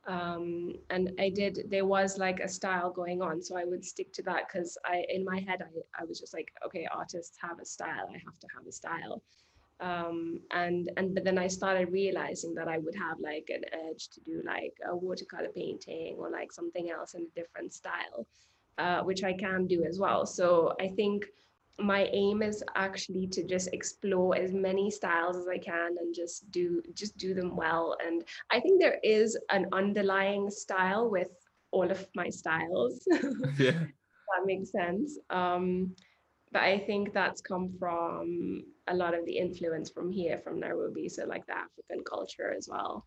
um, 0.07 0.75
and 0.91 1.13
I 1.19 1.31
did 1.31 1.67
there 1.71 1.87
was 1.87 2.19
like 2.19 2.41
a 2.41 2.49
style 2.49 2.91
going 2.91 3.23
on 3.23 3.43
so 3.43 3.57
I 3.57 3.65
would 3.65 3.85
stick 3.85 4.13
to 4.15 4.23
that 4.23 4.49
because 4.49 4.77
I 4.85 5.05
in 5.09 5.25
my 5.25 5.41
head 5.41 5.63
I, 5.63 6.03
I 6.03 6.05
was 6.05 6.21
just 6.21 6.35
like 6.35 6.53
okay 6.67 6.87
artists 6.95 7.39
have 7.41 7.59
a 7.61 7.65
style 7.65 8.09
I 8.11 8.19
have 8.25 8.39
to 8.41 8.49
have 8.57 8.67
a 8.67 8.73
style. 8.73 9.23
Um, 9.81 10.41
and 10.53 10.89
and 10.97 11.15
but 11.15 11.25
then 11.25 11.37
I 11.37 11.49
started 11.49 11.91
realizing 11.91 12.55
that 12.55 12.69
I 12.69 12.79
would 12.79 12.95
have 12.95 13.19
like 13.19 13.49
an 13.49 13.65
urge 13.89 14.09
to 14.11 14.21
do 14.21 14.41
like 14.47 14.75
a 14.89 14.95
watercolor 14.95 15.49
painting 15.55 16.15
or 16.17 16.31
like 16.31 16.53
something 16.53 16.91
else 16.91 17.15
in 17.15 17.23
a 17.23 17.41
different 17.41 17.73
style 17.75 18.27
uh, 18.79 19.03
which 19.03 19.23
I 19.23 19.33
can 19.33 19.67
do 19.67 19.85
as 19.85 19.99
well. 19.99 20.27
So 20.27 20.75
I 20.81 20.89
think 20.89 21.27
my 21.79 22.05
aim 22.13 22.43
is 22.43 22.63
actually 22.77 23.27
to 23.29 23.45
just 23.45 23.69
explore 23.73 24.37
as 24.37 24.53
many 24.53 24.91
styles 24.91 25.37
as 25.37 25.49
I 25.49 25.59
can 25.59 25.97
and 26.01 26.15
just 26.15 26.51
do 26.51 26.81
just 26.95 27.17
do 27.17 27.35
them 27.35 27.57
well. 27.57 27.97
And 28.05 28.25
I 28.51 28.61
think 28.61 28.81
there 28.81 28.99
is 29.03 29.37
an 29.51 29.67
underlying 29.73 30.51
style 30.51 31.11
with 31.11 31.29
all 31.73 31.91
of 31.91 32.07
my 32.15 32.29
styles. 32.31 33.07
Yeah. 33.59 33.73
that 33.73 34.47
makes 34.47 34.71
sense. 34.71 35.19
Um, 35.31 35.95
but 36.53 36.63
I 36.63 36.79
think 36.79 37.13
that's 37.13 37.41
come 37.41 37.69
from 37.79 38.65
a 38.87 38.95
lot 38.95 39.15
of 39.15 39.27
the 39.27 39.37
influence 39.37 39.91
from 39.91 40.11
here, 40.13 40.39
from 40.39 40.61
Nairobi, 40.61 41.09
so 41.09 41.25
like 41.25 41.45
the 41.47 41.57
African 41.57 42.05
culture 42.05 42.55
as 42.57 42.69
well. 42.71 43.05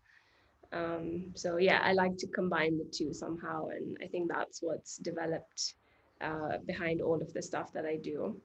Um, 0.72 1.32
so 1.34 1.56
yeah, 1.56 1.80
I 1.82 1.92
like 1.94 2.18
to 2.18 2.26
combine 2.26 2.76
the 2.76 2.84
two 2.92 3.14
somehow, 3.14 3.68
and 3.68 3.96
I 4.02 4.06
think 4.06 4.28
that's 4.30 4.58
what's 4.62 4.98
developed 4.98 5.74
uh, 6.20 6.58
behind 6.66 7.00
all 7.00 7.22
of 7.22 7.32
the 7.32 7.42
stuff 7.42 7.72
that 7.72 7.86
I 7.86 7.96
do. 7.96 8.38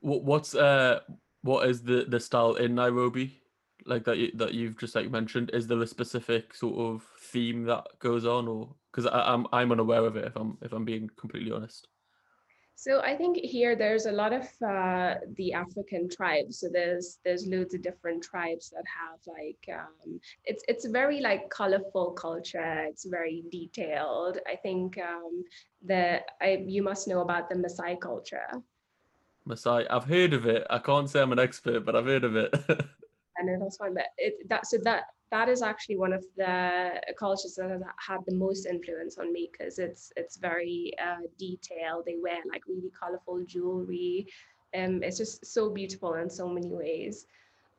What 0.00 0.24
what's 0.24 0.54
uh 0.54 1.00
what 1.42 1.68
is 1.68 1.82
the 1.82 2.04
the 2.08 2.20
style 2.20 2.54
in 2.54 2.74
Nairobi? 2.74 3.40
Like 3.86 4.04
that 4.04 4.18
you, 4.18 4.30
that 4.34 4.54
you've 4.54 4.76
just 4.78 4.94
like 4.94 5.10
mentioned. 5.10 5.50
Is 5.52 5.66
there 5.66 5.80
a 5.80 5.86
specific 5.86 6.54
sort 6.54 6.78
of 6.78 7.06
theme 7.20 7.64
that 7.64 7.86
goes 7.98 8.26
on, 8.26 8.48
or 8.48 8.74
because 8.92 9.10
I'm 9.12 9.46
I'm 9.52 9.72
unaware 9.72 10.04
of 10.04 10.16
it 10.16 10.26
if 10.26 10.36
I'm 10.36 10.58
if 10.62 10.72
I'm 10.72 10.84
being 10.84 11.10
completely 11.16 11.52
honest. 11.52 11.88
So 12.80 13.00
I 13.00 13.16
think 13.16 13.38
here 13.38 13.74
there's 13.74 14.06
a 14.06 14.12
lot 14.12 14.32
of 14.32 14.42
uh, 14.64 15.14
the 15.36 15.52
African 15.52 16.08
tribes. 16.08 16.60
So 16.60 16.68
there's 16.72 17.18
there's 17.24 17.44
loads 17.44 17.74
of 17.74 17.82
different 17.82 18.22
tribes 18.22 18.70
that 18.70 18.84
have 18.86 19.18
like 19.26 19.76
um, 19.76 20.20
it's 20.44 20.62
it's 20.68 20.84
a 20.84 20.88
very 20.88 21.20
like 21.20 21.50
colorful 21.50 22.12
culture. 22.12 22.84
It's 22.86 23.04
very 23.04 23.42
detailed. 23.50 24.38
I 24.46 24.54
think 24.54 24.96
um, 24.98 25.42
the 25.84 26.20
I 26.40 26.64
you 26.68 26.84
must 26.84 27.08
know 27.08 27.20
about 27.20 27.48
the 27.48 27.56
Maasai 27.56 28.00
culture. 28.00 28.48
Maasai. 29.48 29.86
I've 29.90 30.04
heard 30.04 30.32
of 30.32 30.46
it. 30.46 30.66
I 30.70 30.78
can't 30.78 31.08
say 31.08 31.20
I'm 31.20 31.32
an 31.32 31.38
expert, 31.38 31.84
but 31.84 31.96
I've 31.96 32.06
heard 32.06 32.24
of 32.24 32.36
it. 32.36 32.54
I 33.38 33.44
know 33.44 33.58
that's 33.60 33.76
fine, 33.76 33.94
but 33.94 34.06
it 34.16 34.48
that 34.48 34.66
so 34.66 34.78
that 34.82 35.04
that 35.30 35.48
is 35.48 35.62
actually 35.62 35.96
one 35.96 36.12
of 36.12 36.24
the 36.36 37.00
cultures 37.18 37.54
that 37.54 37.70
has 37.70 37.82
had 37.98 38.18
the 38.26 38.34
most 38.34 38.66
influence 38.66 39.18
on 39.18 39.32
me 39.32 39.48
because 39.50 39.78
it's 39.78 40.12
it's 40.16 40.36
very 40.36 40.92
uh, 41.02 41.26
detailed. 41.38 42.04
They 42.06 42.16
wear 42.20 42.38
like 42.50 42.62
really 42.66 42.90
colorful 42.98 43.44
jewelry. 43.46 44.26
Um, 44.74 45.02
it's 45.02 45.18
just 45.18 45.46
so 45.46 45.70
beautiful 45.70 46.14
in 46.14 46.28
so 46.28 46.48
many 46.48 46.68
ways. 46.68 47.26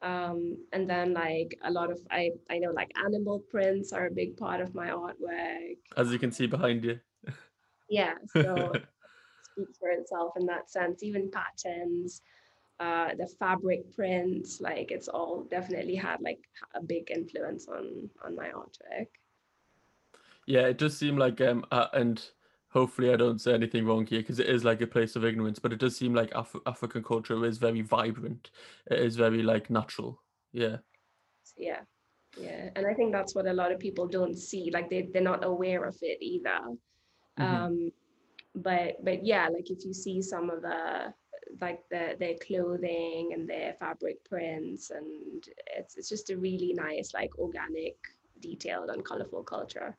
Um, 0.01 0.57
and 0.71 0.89
then 0.89 1.13
like 1.13 1.59
a 1.63 1.71
lot 1.71 1.91
of 1.91 1.99
I 2.09 2.31
I 2.49 2.57
know 2.59 2.71
like 2.71 2.91
animal 3.03 3.39
prints 3.39 3.91
are 3.91 4.07
a 4.07 4.11
big 4.11 4.37
part 4.37 4.61
of 4.61 4.73
my 4.73 4.89
artwork. 4.89 5.77
As 5.97 6.11
you 6.11 6.19
can 6.19 6.31
see 6.31 6.47
behind 6.47 6.85
you. 6.85 6.99
yeah. 7.89 8.13
So 8.33 8.71
for 9.79 9.89
itself 9.89 10.33
in 10.37 10.45
that 10.47 10.69
sense. 10.69 11.03
Even 11.03 11.31
patterns, 11.31 12.21
uh, 12.79 13.09
the 13.17 13.27
fabric 13.39 13.93
prints, 13.95 14.61
like 14.61 14.91
it's 14.91 15.07
all 15.07 15.45
definitely 15.49 15.95
had 15.95 16.21
like 16.21 16.39
a 16.75 16.81
big 16.81 17.11
influence 17.11 17.67
on 17.67 18.09
on 18.23 18.35
my 18.35 18.49
artwork. 18.49 19.07
Yeah, 20.45 20.67
it 20.67 20.77
does 20.77 20.97
seem 20.97 21.17
like 21.17 21.41
um, 21.41 21.65
uh, 21.71 21.87
and 21.93 22.23
hopefully 22.69 23.11
I 23.11 23.15
don't 23.15 23.41
say 23.41 23.53
anything 23.53 23.85
wrong 23.85 24.05
here 24.05 24.19
because 24.19 24.39
it 24.39 24.47
is 24.47 24.63
like 24.63 24.81
a 24.81 24.87
place 24.87 25.15
of 25.15 25.25
ignorance, 25.25 25.59
but 25.59 25.73
it 25.73 25.79
does 25.79 25.97
seem 25.97 26.13
like 26.13 26.31
Af- 26.33 26.55
African 26.65 27.03
culture 27.03 27.43
is 27.45 27.57
very 27.57 27.81
vibrant. 27.81 28.51
It 28.89 28.99
is 28.99 29.15
very 29.15 29.43
like 29.43 29.69
natural. 29.69 30.21
Yeah. 30.51 30.77
Yeah. 31.57 31.81
Yeah. 32.39 32.69
And 32.75 32.85
I 32.85 32.93
think 32.93 33.11
that's 33.11 33.35
what 33.35 33.47
a 33.47 33.53
lot 33.53 33.71
of 33.71 33.79
people 33.79 34.07
don't 34.07 34.37
see. 34.37 34.69
Like 34.71 34.89
they, 34.89 35.09
they're 35.11 35.21
not 35.21 35.43
aware 35.43 35.83
of 35.85 35.97
it 36.01 36.19
either. 36.21 36.59
Mm-hmm. 37.39 37.43
Um, 37.43 37.91
but 38.55 39.03
but 39.03 39.25
yeah 39.25 39.47
like 39.47 39.69
if 39.69 39.85
you 39.85 39.93
see 39.93 40.21
some 40.21 40.49
of 40.49 40.61
the 40.61 41.13
like 41.61 41.81
the, 41.89 42.15
their 42.19 42.35
clothing 42.45 43.31
and 43.33 43.49
their 43.49 43.73
fabric 43.79 44.23
prints 44.23 44.91
and 44.91 45.43
it's, 45.75 45.97
it's 45.97 46.09
just 46.09 46.29
a 46.29 46.37
really 46.37 46.73
nice 46.73 47.13
like 47.13 47.37
organic 47.39 47.95
detailed 48.39 48.89
and 48.89 49.03
colorful 49.03 49.43
culture 49.43 49.97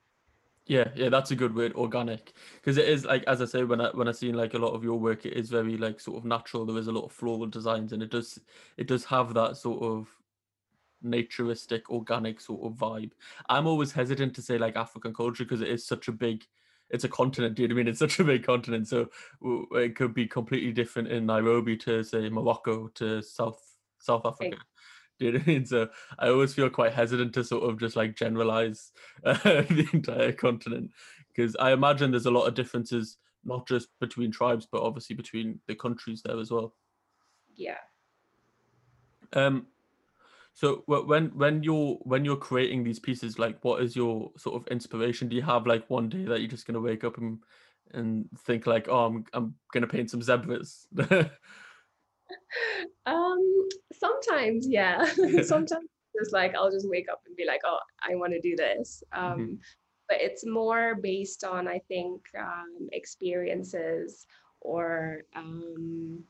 Yeah, 0.67 0.89
yeah, 0.95 1.09
that's 1.09 1.33
a 1.33 1.37
good 1.37 1.55
word, 1.55 1.75
organic, 1.75 2.33
because 2.57 2.77
it 2.77 2.89
is 2.89 3.05
like 3.05 3.25
as 3.25 3.43
I 3.43 3.45
say 3.47 3.65
when 3.65 3.81
I 3.81 3.91
when 3.91 4.07
I 4.07 4.13
seen 4.13 4.35
like 4.35 4.55
a 4.55 4.59
lot 4.59 4.73
of 4.75 4.85
your 4.85 4.99
work, 5.01 5.27
it 5.27 5.33
is 5.33 5.51
very 5.51 5.77
like 5.77 5.99
sort 5.99 6.19
of 6.19 6.25
natural. 6.25 6.65
There 6.65 6.79
is 6.79 6.87
a 6.87 6.93
lot 6.93 7.07
of 7.07 7.13
floral 7.13 7.47
designs, 7.47 7.93
and 7.93 8.03
it 8.03 8.11
does 8.11 8.39
it 8.77 8.87
does 8.87 9.05
have 9.07 9.35
that 9.35 9.57
sort 9.57 9.83
of 9.83 10.09
naturistic, 11.03 11.91
organic 11.91 12.41
sort 12.41 12.63
of 12.65 12.79
vibe. 12.79 13.13
I'm 13.49 13.67
always 13.67 13.93
hesitant 13.93 14.35
to 14.35 14.43
say 14.43 14.59
like 14.59 14.77
African 14.77 15.15
culture 15.15 15.45
because 15.45 15.63
it 15.63 15.69
is 15.69 15.85
such 15.87 16.09
a 16.09 16.13
big, 16.13 16.45
it's 16.91 17.05
a 17.05 17.09
continent. 17.09 17.55
Do 17.55 17.63
you 17.63 17.69
know 17.69 17.75
what 17.75 17.81
I 17.81 17.85
mean? 17.85 17.89
It's 17.89 17.99
such 17.99 18.19
a 18.19 18.25
big 18.25 18.45
continent, 18.45 18.89
so 18.89 19.09
it 19.73 19.97
could 19.97 20.15
be 20.15 20.27
completely 20.27 20.73
different 20.73 21.09
in 21.09 21.27
Nairobi 21.27 21.77
to 21.79 22.03
say 22.03 22.29
Morocco 22.29 22.89
to 22.97 23.23
South 23.23 23.61
South 23.99 24.27
Africa. 24.27 24.57
Do 25.19 25.27
you 25.27 25.33
know 25.33 25.39
what 25.39 25.49
I 25.49 25.51
mean? 25.51 25.67
So 25.67 25.89
I 26.19 26.29
always 26.29 26.55
feel 26.55 26.71
quite 26.71 26.95
hesitant 26.95 27.35
to 27.35 27.45
sort 27.45 27.69
of 27.69 27.79
just 27.79 27.95
like 27.95 28.17
generalize 28.17 28.93
uh, 29.25 29.35
the 29.45 29.87
entire 29.93 30.33
continent 30.33 30.91
because 31.29 31.55
I 31.57 31.73
imagine 31.73 32.11
there's 32.11 32.27
a 32.27 32.31
lot 32.31 32.47
of 32.47 32.55
differences, 32.55 33.19
not 33.45 33.69
just 33.69 33.89
between 34.01 34.33
tribes, 34.33 34.67
but 34.71 34.83
obviously 34.83 35.15
between 35.15 35.61
the 35.69 35.75
countries 35.75 36.23
there 36.25 36.39
as 36.39 36.51
well. 36.51 36.75
Yeah. 37.55 37.79
Um, 39.33 39.67
so 40.55 40.83
when 40.87 41.27
when 41.37 41.63
you're 41.63 41.99
when 42.03 42.25
you're 42.25 42.37
creating 42.37 42.85
these 42.85 42.99
pieces, 42.99 43.39
like 43.39 43.59
what 43.63 43.83
is 43.83 43.97
your 43.97 44.31
sort 44.37 44.61
of 44.61 44.69
inspiration? 44.69 45.29
Do 45.29 45.37
you 45.37 45.43
have 45.43 45.67
like 45.67 45.89
one 45.89 46.09
day 46.09 46.25
that 46.25 46.41
you're 46.41 46.51
just 46.51 46.67
gonna 46.67 46.81
wake 46.81 47.05
up 47.05 47.19
and 47.19 47.39
and 47.93 48.29
think 48.45 48.67
like, 48.67 48.89
oh, 48.89 49.07
I'm 49.07 49.25
I'm 49.33 49.55
gonna 49.73 49.87
paint 49.87 50.11
some 50.11 50.23
zebras? 50.23 50.87
um, 53.07 53.69
sometimes, 53.93 54.67
yeah. 54.69 55.05
sometimes 55.43 55.87
it's 56.15 56.33
like 56.33 56.55
I'll 56.55 56.71
just 56.71 56.89
wake 56.89 57.07
up 57.11 57.23
and 57.27 57.37
be 57.37 57.47
like, 57.47 57.61
oh, 57.65 57.79
I 58.03 58.17
want 58.17 58.33
to 58.33 58.41
do 58.41 58.57
this. 58.57 59.03
Mm-hmm. 59.15 59.25
Um, 59.25 59.39
mm-hmm. 59.41 59.55
But 60.09 60.21
it's 60.21 60.45
more 60.45 60.97
based 60.97 61.45
on, 61.45 61.69
I 61.69 61.81
think, 61.87 62.21
um, 62.37 62.89
experiences 62.91 64.27
or 64.61 65.23
um, 65.37 66.25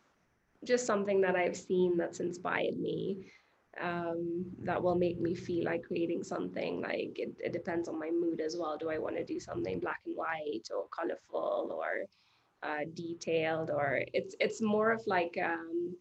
just 0.64 0.86
something 0.86 1.22
that 1.22 1.34
I've 1.34 1.56
seen 1.56 1.96
that's 1.96 2.20
inspired 2.20 2.78
me 2.78 3.24
um, 3.80 4.44
that 4.62 4.82
will 4.82 4.94
make 4.94 5.20
me 5.20 5.34
feel 5.34 5.64
like 5.64 5.84
creating 5.84 6.22
something. 6.22 6.80
Like 6.80 7.12
it, 7.16 7.34
it 7.38 7.52
depends 7.52 7.88
on 7.88 7.98
my 7.98 8.10
mood 8.10 8.40
as 8.40 8.56
well. 8.58 8.76
Do 8.76 8.90
I 8.90 8.98
want 8.98 9.16
to 9.16 9.24
do 9.24 9.40
something 9.40 9.80
black 9.80 10.00
and 10.06 10.16
white 10.16 10.68
or 10.74 10.86
colorful 10.88 11.78
or 11.78 12.04
uh, 12.62 12.84
detailed? 12.94 13.70
Or 13.70 14.02
it's 14.12 14.34
it's 14.40 14.60
more 14.60 14.90
of 14.92 15.02
like 15.06 15.38
um, 15.42 15.96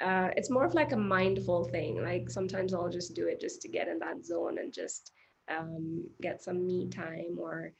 uh, 0.00 0.30
it's 0.36 0.50
more 0.50 0.64
of 0.64 0.74
like 0.74 0.92
a 0.92 0.96
mindful 0.96 1.64
thing. 1.64 2.02
Like 2.02 2.30
sometimes 2.30 2.72
I'll 2.72 2.88
just 2.88 3.14
do 3.14 3.26
it 3.26 3.40
just 3.40 3.60
to 3.62 3.68
get 3.68 3.88
in 3.88 3.98
that 3.98 4.24
zone 4.24 4.58
and 4.58 4.72
just 4.72 5.12
um, 5.48 6.04
get 6.22 6.42
some 6.42 6.66
me 6.66 6.88
time, 6.88 7.36
or 7.38 7.72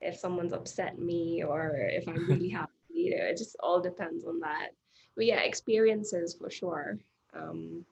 if 0.00 0.16
someone's 0.16 0.52
upset 0.52 0.98
me, 0.98 1.42
or 1.42 1.76
if 1.76 2.08
I'm 2.08 2.28
really 2.28 2.48
happy. 2.60 2.70
You 2.88 3.18
know, 3.18 3.24
it 3.24 3.36
just 3.36 3.56
all 3.60 3.80
depends 3.80 4.24
on 4.24 4.40
that. 4.40 4.68
But 5.16 5.26
yeah, 5.26 5.40
experiences 5.40 6.34
for 6.38 6.48
sure. 6.50 6.98
Um, 7.36 7.84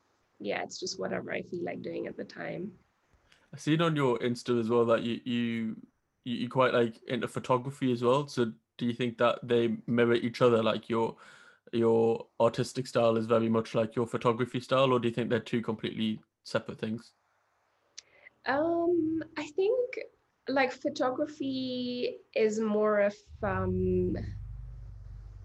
yeah, 0.42 0.62
it's 0.62 0.78
just 0.78 0.98
whatever 0.98 1.32
I 1.32 1.42
feel 1.42 1.64
like 1.64 1.82
doing 1.82 2.06
at 2.06 2.16
the 2.16 2.24
time. 2.24 2.72
I 3.54 3.58
seen 3.58 3.82
on 3.82 3.96
your 3.96 4.18
Insta 4.18 4.58
as 4.58 4.68
well 4.68 4.84
that 4.86 5.02
you 5.02 5.20
you 5.24 5.76
you 6.24 6.48
quite 6.48 6.72
like 6.72 7.02
into 7.08 7.28
photography 7.28 7.92
as 7.92 8.02
well. 8.02 8.26
So 8.26 8.52
do 8.78 8.86
you 8.86 8.92
think 8.92 9.18
that 9.18 9.40
they 9.42 9.76
mirror 9.86 10.14
each 10.14 10.40
other? 10.42 10.62
Like 10.62 10.88
your 10.88 11.16
your 11.72 12.26
artistic 12.40 12.86
style 12.86 13.16
is 13.16 13.26
very 13.26 13.48
much 13.48 13.74
like 13.74 13.94
your 13.94 14.06
photography 14.06 14.60
style, 14.60 14.92
or 14.92 14.98
do 14.98 15.08
you 15.08 15.14
think 15.14 15.30
they're 15.30 15.40
two 15.40 15.62
completely 15.62 16.20
separate 16.44 16.78
things? 16.78 17.12
Um, 18.46 19.22
I 19.38 19.46
think 19.46 19.78
like 20.48 20.72
photography 20.72 22.18
is 22.34 22.58
more 22.58 23.00
of 23.00 23.14
um 23.42 24.16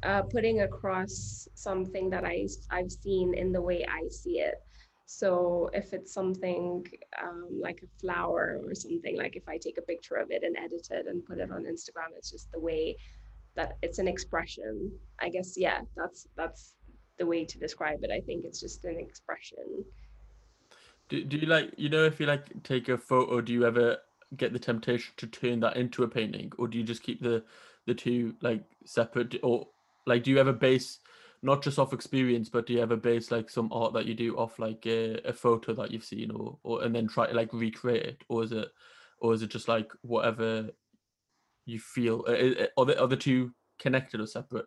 uh, 0.04 0.22
putting 0.24 0.62
across 0.62 1.48
something 1.56 2.10
that 2.10 2.24
I 2.24 2.48
I've 2.70 2.92
seen 2.92 3.34
in 3.34 3.52
the 3.52 3.62
way 3.62 3.86
I 3.86 4.08
see 4.10 4.40
it. 4.40 4.56
So 5.10 5.70
if 5.74 5.94
it's 5.94 6.14
something 6.14 6.86
um, 7.24 7.48
like 7.62 7.82
a 7.82 8.00
flower 8.00 8.60
or 8.66 8.76
something, 8.76 9.18
like 9.18 9.38
if 9.38 9.48
I 9.48 9.58
take 9.58 9.78
a 9.78 9.82
picture 9.82 10.16
of 10.16 10.32
it 10.32 10.44
and 10.44 10.58
edit 10.58 10.90
it 10.92 11.08
and 11.08 11.26
put 11.26 11.40
it 11.40 11.50
on 11.50 11.64
Instagram, 11.64 12.12
it's 12.18 12.30
just 12.30 12.52
the 12.52 12.60
way 12.60 12.98
that 13.56 13.78
it's 13.82 14.00
an 14.00 14.08
expression. 14.10 14.92
I 15.22 15.30
guess 15.30 15.54
yeah, 15.56 15.80
that's 15.96 16.28
that's 16.36 16.74
the 17.18 17.26
way 17.26 17.46
to 17.46 17.58
describe 17.58 18.04
it. 18.04 18.12
I 18.12 18.20
think 18.20 18.44
it's 18.44 18.60
just 18.60 18.84
an 18.84 19.00
expression. 19.00 19.86
Do, 21.08 21.24
do 21.24 21.38
you 21.38 21.48
like 21.48 21.74
you 21.78 21.88
know 21.88 22.04
if 22.04 22.20
you 22.20 22.26
like 22.26 22.62
take 22.64 22.90
a 22.90 22.98
photo, 22.98 23.40
do 23.40 23.54
you 23.54 23.66
ever 23.66 24.00
get 24.36 24.52
the 24.52 24.60
temptation 24.60 25.14
to 25.16 25.28
turn 25.28 25.62
that 25.62 25.78
into 25.78 26.04
a 26.04 26.08
painting, 26.10 26.52
or 26.58 26.68
do 26.68 26.78
you 26.78 26.84
just 26.84 27.02
keep 27.02 27.24
the 27.24 27.46
the 27.86 27.94
two 27.94 28.36
like 28.42 28.66
separate, 28.84 29.40
or 29.42 29.70
like 30.06 30.24
do 30.24 30.32
you 30.32 30.38
ever 30.38 30.52
base 30.52 31.00
not 31.42 31.64
just 31.64 31.80
off 31.80 31.94
experience, 31.94 32.50
but 32.50 32.66
do 32.66 32.74
you 32.74 32.82
ever 32.82 32.96
base 32.96 33.32
like 33.32 33.50
some 33.50 33.72
art 33.72 33.94
that 33.94 34.06
you 34.06 34.14
do 34.14 34.38
off 34.38 34.60
like 34.60 34.86
a, 34.86 35.20
a 35.26 35.34
photo 35.34 35.74
that 35.74 35.92
you've 35.92 36.04
seen, 36.04 36.32
or 36.32 36.58
or 36.64 36.84
and 36.84 36.96
then 36.96 37.08
try 37.08 37.28
to 37.28 37.34
like 37.34 37.54
recreate 37.54 38.06
it, 38.06 38.22
or 38.30 38.44
is 38.44 38.52
it, 38.52 38.68
or 39.20 39.34
is 39.34 39.42
it 39.42 39.50
just 39.50 39.68
like 39.68 39.92
whatever 40.02 40.70
you 41.66 41.80
feel? 41.80 42.26
Are 42.28 42.86
the 42.86 43.00
are 43.00 43.08
the 43.08 43.18
two 43.18 43.52
connected 43.80 44.20
or 44.20 44.28
separate? 44.28 44.66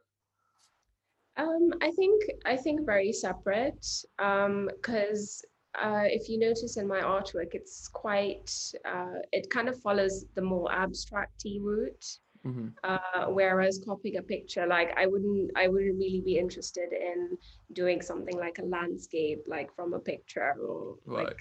Um, 1.37 1.71
I 1.81 1.91
think 1.91 2.23
I 2.45 2.57
think 2.57 2.85
very 2.85 3.13
separate 3.13 3.87
because 4.17 5.45
um, 5.79 5.93
uh, 5.93 6.05
if 6.05 6.29
you 6.29 6.39
notice 6.39 6.77
in 6.77 6.87
my 6.87 7.01
artwork, 7.01 7.55
it's 7.55 7.89
quite 7.89 8.53
uh, 8.85 9.21
it 9.33 9.49
kind 9.51 9.69
of 9.69 9.81
follows 9.81 10.27
the 10.35 10.43
more 10.43 10.71
abstract 10.73 11.45
route. 11.61 12.19
Mm-hmm. 12.47 12.69
Uh, 12.83 13.27
whereas 13.29 13.83
copying 13.85 14.17
a 14.17 14.23
picture, 14.23 14.67
like 14.67 14.97
I 14.97 15.07
wouldn't, 15.07 15.51
I 15.57 15.69
wouldn't 15.69 15.99
really 15.99 16.23
be 16.25 16.39
interested 16.39 16.93
in 16.93 17.37
doing 17.75 18.01
something 18.01 18.39
like 18.39 18.59
a 18.59 18.65
landscape, 18.65 19.43
like 19.47 19.75
from 19.75 19.93
a 19.93 19.99
picture, 19.99 20.55
or 20.55 20.97
right. 21.05 21.27
like 21.27 21.37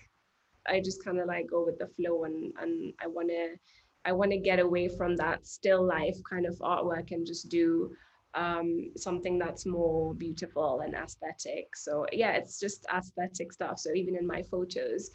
I 0.68 0.82
just 0.82 1.04
kind 1.04 1.20
of 1.20 1.28
like 1.28 1.48
go 1.50 1.66
with 1.66 1.80
the 1.80 1.88
flow, 1.88 2.26
and 2.26 2.52
and 2.62 2.94
I 3.02 3.08
want 3.08 3.30
to, 3.30 3.56
I 4.04 4.12
want 4.12 4.32
to 4.32 4.38
get 4.38 4.60
away 4.60 4.90
from 4.90 5.16
that 5.18 5.48
still 5.48 5.84
life 5.86 6.18
kind 6.30 6.46
of 6.46 6.56
artwork 6.60 7.12
and 7.12 7.26
just 7.26 7.50
do 7.50 7.96
um, 8.34 8.92
something 8.96 9.40
that's 9.40 9.66
more 9.66 10.14
beautiful 10.14 10.82
and 10.82 10.94
aesthetic. 10.94 11.76
So 11.76 12.06
yeah, 12.12 12.32
it's 12.32 12.60
just 12.60 12.86
aesthetic 12.94 13.54
stuff. 13.54 13.80
So 13.80 13.92
even 13.94 14.16
in 14.16 14.28
my 14.28 14.44
photos, 14.44 15.12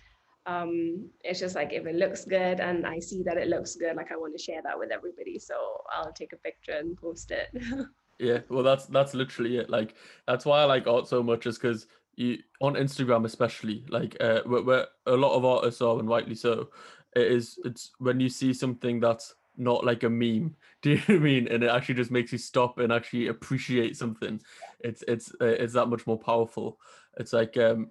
um, 0.47 1.09
it's 1.23 1.41
just 1.41 1.55
like 1.55 1.73
if 1.73 1.87
it 1.87 1.95
looks 1.95 2.25
good 2.25 2.61
and 2.61 2.87
I 2.87 2.99
see 2.99 3.23
that 3.25 3.39
it 3.39 3.49
looks 3.49 3.77
good, 3.77 3.97
like 3.97 4.13
I 4.13 4.17
want 4.17 4.37
to 4.37 4.43
share 4.43 4.61
that 4.63 4.79
with 4.79 4.91
everybody. 4.91 5.39
So 5.39 5.55
I'll 5.93 6.13
take 6.13 6.33
a 6.33 6.37
picture 6.37 6.73
and 6.73 6.97
post 6.97 7.31
it. 7.31 7.49
yeah, 8.19 8.41
well, 8.49 8.63
that's 8.63 8.87
that's 8.87 9.15
literally 9.15 9.57
it. 9.57 9.71
Like 9.71 9.95
that's 10.27 10.45
why 10.45 10.61
I 10.61 10.65
like 10.65 10.87
art 10.87 11.09
so 11.09 11.23
much, 11.23 11.47
is 11.47 11.59
because 11.59 11.87
you 12.17 12.39
on 12.61 12.75
Instagram 12.75 13.25
especially, 13.25 13.85
like 13.89 14.17
uh, 14.21 14.41
where, 14.45 14.63
where 14.63 14.87
a 15.07 15.13
lot 15.17 15.35
of 15.35 15.45
artists 15.45 15.81
are, 15.81 15.99
and 15.99 16.09
rightly 16.09 16.35
so. 16.35 16.69
It 17.17 17.31
is 17.31 17.59
it's 17.65 17.93
when 17.99 18.21
you 18.21 18.29
see 18.29 18.53
something 18.53 19.01
that's 19.01 19.35
not 19.57 19.85
like 19.85 20.03
a 20.03 20.11
meme. 20.11 20.57
Do 20.83 20.91
you 20.91 20.97
know 20.97 21.03
what 21.07 21.17
I 21.17 21.19
mean? 21.21 21.49
And 21.49 21.63
it 21.63 21.71
actually 21.71 21.95
just 21.95 22.11
makes 22.11 22.33
you 22.33 22.39
stop 22.39 22.79
and 22.79 22.93
actually 22.93 23.29
appreciate 23.29 23.97
something. 23.97 24.41
It's 24.81 25.03
it's 25.09 25.33
uh, 25.41 25.47
it's 25.47 25.73
that 25.73 25.87
much 25.87 26.07
more 26.07 26.19
powerful. 26.19 26.79
It's 27.17 27.33
like 27.33 27.57
um 27.57 27.91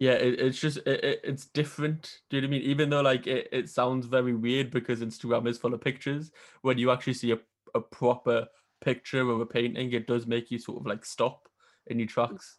yeah 0.00 0.12
it, 0.12 0.40
it's 0.40 0.58
just 0.58 0.78
it, 0.78 1.20
it's 1.22 1.46
different 1.46 2.22
do 2.28 2.36
you 2.36 2.42
know 2.42 2.48
what 2.48 2.54
i 2.56 2.58
mean? 2.58 2.68
Even 2.68 2.90
though 2.90 3.02
like 3.02 3.28
it, 3.28 3.48
it 3.52 3.68
sounds 3.68 4.06
very 4.06 4.34
weird 4.34 4.72
because 4.72 5.00
instagram 5.00 5.46
is 5.46 5.58
full 5.58 5.74
of 5.74 5.80
pictures 5.80 6.32
when 6.62 6.78
you 6.78 6.90
actually 6.90 7.14
see 7.14 7.30
a, 7.30 7.38
a 7.74 7.80
proper 7.80 8.46
picture 8.80 9.30
of 9.30 9.40
a 9.40 9.46
painting 9.46 9.92
it 9.92 10.08
does 10.08 10.26
make 10.26 10.50
you 10.50 10.58
sort 10.58 10.80
of 10.80 10.86
like 10.86 11.04
stop 11.04 11.48
in 11.86 11.98
your 11.98 12.08
mm. 12.08 12.12
tracks. 12.12 12.56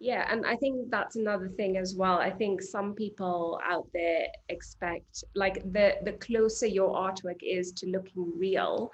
Yeah 0.00 0.26
and 0.30 0.44
i 0.44 0.56
think 0.56 0.90
that's 0.90 1.16
another 1.16 1.48
thing 1.48 1.76
as 1.76 1.94
well. 1.94 2.18
I 2.18 2.30
think 2.30 2.60
some 2.60 2.94
people 2.94 3.60
out 3.64 3.86
there 3.94 4.26
expect 4.48 5.24
like 5.34 5.62
the 5.72 5.94
the 6.02 6.14
closer 6.14 6.66
your 6.66 6.90
artwork 6.94 7.40
is 7.42 7.72
to 7.74 7.86
looking 7.86 8.32
real 8.36 8.90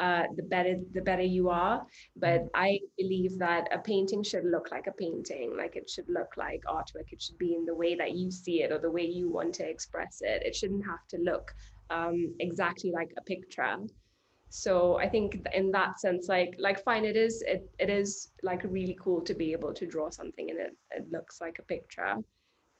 uh, 0.00 0.22
the 0.34 0.42
better 0.42 0.76
the 0.94 1.02
better 1.02 1.22
you 1.22 1.50
are. 1.50 1.84
But 2.16 2.46
I 2.54 2.78
believe 2.98 3.38
that 3.38 3.68
a 3.70 3.78
painting 3.78 4.22
should 4.22 4.44
look 4.44 4.70
like 4.70 4.86
a 4.86 4.92
painting, 4.92 5.54
like 5.56 5.76
it 5.76 5.90
should 5.90 6.08
look 6.08 6.36
like 6.36 6.62
artwork. 6.66 7.12
It 7.12 7.20
should 7.22 7.38
be 7.38 7.54
in 7.54 7.66
the 7.66 7.74
way 7.74 7.94
that 7.96 8.16
you 8.16 8.30
see 8.30 8.62
it 8.62 8.72
or 8.72 8.78
the 8.78 8.90
way 8.90 9.04
you 9.04 9.30
want 9.30 9.54
to 9.56 9.68
express 9.68 10.18
it. 10.22 10.42
It 10.44 10.56
shouldn't 10.56 10.86
have 10.86 11.06
to 11.10 11.18
look 11.18 11.52
um, 11.90 12.34
exactly 12.40 12.90
like 12.90 13.12
a 13.18 13.22
picture. 13.22 13.76
So 14.48 14.98
I 14.98 15.08
think 15.08 15.46
in 15.54 15.70
that 15.72 16.00
sense, 16.00 16.28
like 16.28 16.54
like 16.58 16.82
fine, 16.82 17.04
it 17.04 17.16
is 17.16 17.42
it 17.46 17.70
it 17.78 17.90
is 17.90 18.32
like 18.42 18.62
really 18.64 18.96
cool 19.00 19.20
to 19.22 19.34
be 19.34 19.52
able 19.52 19.74
to 19.74 19.86
draw 19.86 20.10
something 20.10 20.50
and 20.50 20.58
it 20.58 20.76
it 20.90 21.06
looks 21.12 21.40
like 21.40 21.58
a 21.58 21.62
picture. 21.74 22.16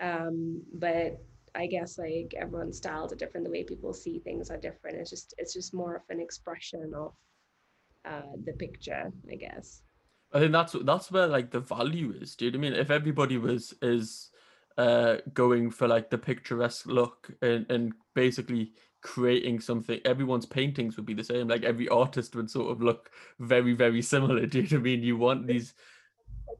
Um, 0.00 0.62
but 0.72 1.18
I 1.54 1.66
guess 1.66 1.98
like 1.98 2.34
everyone's 2.36 2.78
styles 2.78 3.12
are 3.12 3.16
different. 3.16 3.44
The 3.44 3.50
way 3.50 3.64
people 3.64 3.92
see 3.92 4.18
things 4.18 4.50
are 4.50 4.56
different. 4.56 4.98
It's 4.98 5.10
just 5.10 5.34
it's 5.38 5.54
just 5.54 5.74
more 5.74 5.96
of 5.96 6.02
an 6.08 6.20
expression 6.20 6.92
of 6.94 7.12
uh, 8.04 8.36
the 8.44 8.52
picture, 8.52 9.12
I 9.30 9.34
guess. 9.36 9.82
I 10.32 10.38
think 10.40 10.52
that's 10.52 10.76
that's 10.84 11.10
where 11.10 11.26
like 11.26 11.50
the 11.50 11.60
value 11.60 12.14
is. 12.20 12.36
Do 12.36 12.44
you 12.44 12.52
know 12.52 12.58
what 12.58 12.66
I 12.66 12.70
mean? 12.70 12.80
If 12.80 12.90
everybody 12.90 13.38
was 13.38 13.74
is 13.82 14.30
uh 14.78 15.16
going 15.34 15.70
for 15.70 15.88
like 15.88 16.10
the 16.10 16.18
picturesque 16.18 16.86
look 16.86 17.30
and 17.42 17.66
and 17.70 17.92
basically 18.14 18.72
creating 19.02 19.58
something 19.58 19.98
everyone's 20.04 20.46
paintings 20.46 20.96
would 20.96 21.06
be 21.06 21.14
the 21.14 21.24
same 21.24 21.48
like 21.48 21.64
every 21.64 21.88
artist 21.88 22.36
would 22.36 22.48
sort 22.48 22.70
of 22.70 22.80
look 22.80 23.10
very 23.40 23.72
very 23.72 24.00
similar 24.00 24.46
do 24.46 24.60
you 24.60 24.62
know 24.64 24.68
what 24.68 24.80
i 24.80 24.82
mean 24.82 25.02
you 25.02 25.16
want 25.16 25.46
these 25.46 25.74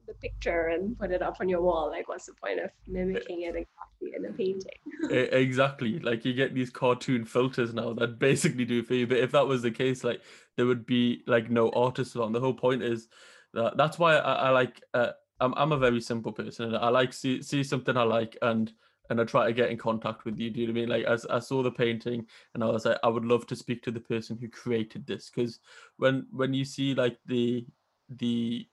the 0.06 0.14
picture 0.14 0.68
and 0.68 0.98
put 0.98 1.10
it 1.10 1.22
up 1.22 1.36
on 1.40 1.48
your 1.48 1.62
wall 1.62 1.88
like 1.90 2.08
what's 2.08 2.26
the 2.26 2.34
point 2.42 2.58
of 2.58 2.70
mimicking 2.86 3.42
it 3.42 3.54
in 4.00 4.24
a 4.24 4.32
painting. 4.32 4.70
Exactly. 5.10 5.98
Like 5.98 6.24
you 6.24 6.34
get 6.34 6.54
these 6.54 6.70
cartoon 6.70 7.24
filters 7.24 7.74
now 7.74 7.92
that 7.94 8.18
basically 8.18 8.64
do 8.64 8.82
for 8.82 8.94
you. 8.94 9.06
But 9.06 9.18
if 9.18 9.32
that 9.32 9.46
was 9.46 9.62
the 9.62 9.70
case 9.70 10.04
like 10.04 10.20
there 10.56 10.66
would 10.66 10.86
be 10.86 11.22
like 11.26 11.50
no 11.50 11.70
artist 11.70 12.14
along 12.14 12.32
the 12.32 12.40
whole 12.40 12.54
point 12.54 12.82
is 12.82 13.08
that 13.54 13.76
that's 13.76 13.98
why 13.98 14.16
i, 14.16 14.32
I 14.34 14.50
like 14.50 14.82
uh, 14.94 15.12
I'm, 15.40 15.54
I'm 15.56 15.72
a 15.72 15.78
very 15.78 16.00
simple 16.00 16.32
person 16.32 16.66
and 16.66 16.76
i 16.76 16.88
like 16.88 17.12
see 17.12 17.42
see 17.42 17.64
something 17.64 17.96
i 17.96 18.02
like 18.02 18.36
and 18.42 18.70
and 19.08 19.20
I 19.20 19.24
try 19.24 19.46
to 19.46 19.52
get 19.52 19.70
in 19.70 19.76
contact 19.76 20.24
with 20.24 20.38
you. 20.38 20.50
Do 20.50 20.60
you 20.60 20.68
know 20.68 20.72
what 20.72 20.78
I 20.78 20.80
mean? 20.82 20.88
Like 20.88 21.04
as 21.04 21.26
I 21.26 21.40
saw 21.40 21.64
the 21.64 21.70
painting 21.72 22.24
and 22.54 22.62
I 22.62 22.68
was 22.68 22.84
like, 22.84 22.98
I 23.02 23.08
would 23.08 23.24
love 23.24 23.44
to 23.48 23.56
speak 23.56 23.82
to 23.82 23.90
the 23.90 23.98
person 23.98 24.38
who 24.38 24.48
created 24.48 25.04
this. 25.04 25.30
Because 25.34 25.58
when 25.96 26.28
when 26.30 26.54
you 26.54 26.64
see 26.64 26.94
like 26.94 27.18
the 27.26 27.66
the 28.08 28.68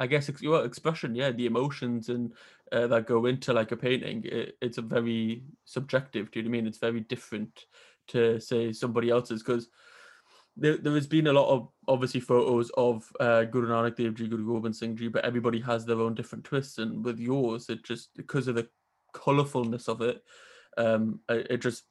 I 0.00 0.08
guess 0.08 0.28
well, 0.42 0.64
expression, 0.64 1.14
yeah, 1.14 1.30
the 1.30 1.46
emotions 1.46 2.08
and 2.08 2.32
uh, 2.72 2.86
that 2.86 3.06
go 3.06 3.26
into 3.26 3.52
like 3.52 3.72
a 3.72 3.76
painting, 3.76 4.24
it, 4.24 4.56
it's 4.60 4.78
a 4.78 4.82
very 4.82 5.44
subjective. 5.64 6.30
Do 6.30 6.38
you 6.38 6.44
know 6.44 6.50
what 6.50 6.56
I 6.56 6.60
mean? 6.60 6.66
It's 6.66 6.78
very 6.78 7.00
different 7.00 7.64
to 8.08 8.40
say 8.40 8.72
somebody 8.72 9.10
else's 9.10 9.42
because 9.42 9.68
there, 10.56 10.76
there 10.76 10.94
has 10.94 11.06
been 11.06 11.28
a 11.28 11.32
lot 11.32 11.48
of 11.48 11.68
obviously 11.88 12.20
photos 12.20 12.70
of 12.76 13.10
uh, 13.20 13.44
Guru 13.44 13.68
Nanak 13.68 13.96
Dev 13.96 14.14
Ji, 14.14 14.28
Guru 14.28 14.46
Gobind 14.46 14.76
Singh 14.76 14.96
Ji, 14.96 15.08
but 15.08 15.24
everybody 15.24 15.60
has 15.60 15.86
their 15.86 16.00
own 16.00 16.14
different 16.14 16.44
twists. 16.44 16.78
And 16.78 17.04
with 17.04 17.18
yours, 17.18 17.68
it 17.68 17.84
just 17.84 18.10
because 18.16 18.48
of 18.48 18.56
the 18.56 18.68
colorfulness 19.14 19.88
of 19.88 20.00
it, 20.02 20.22
um, 20.76 21.20
it, 21.28 21.46
it 21.50 21.62
just 21.62 21.84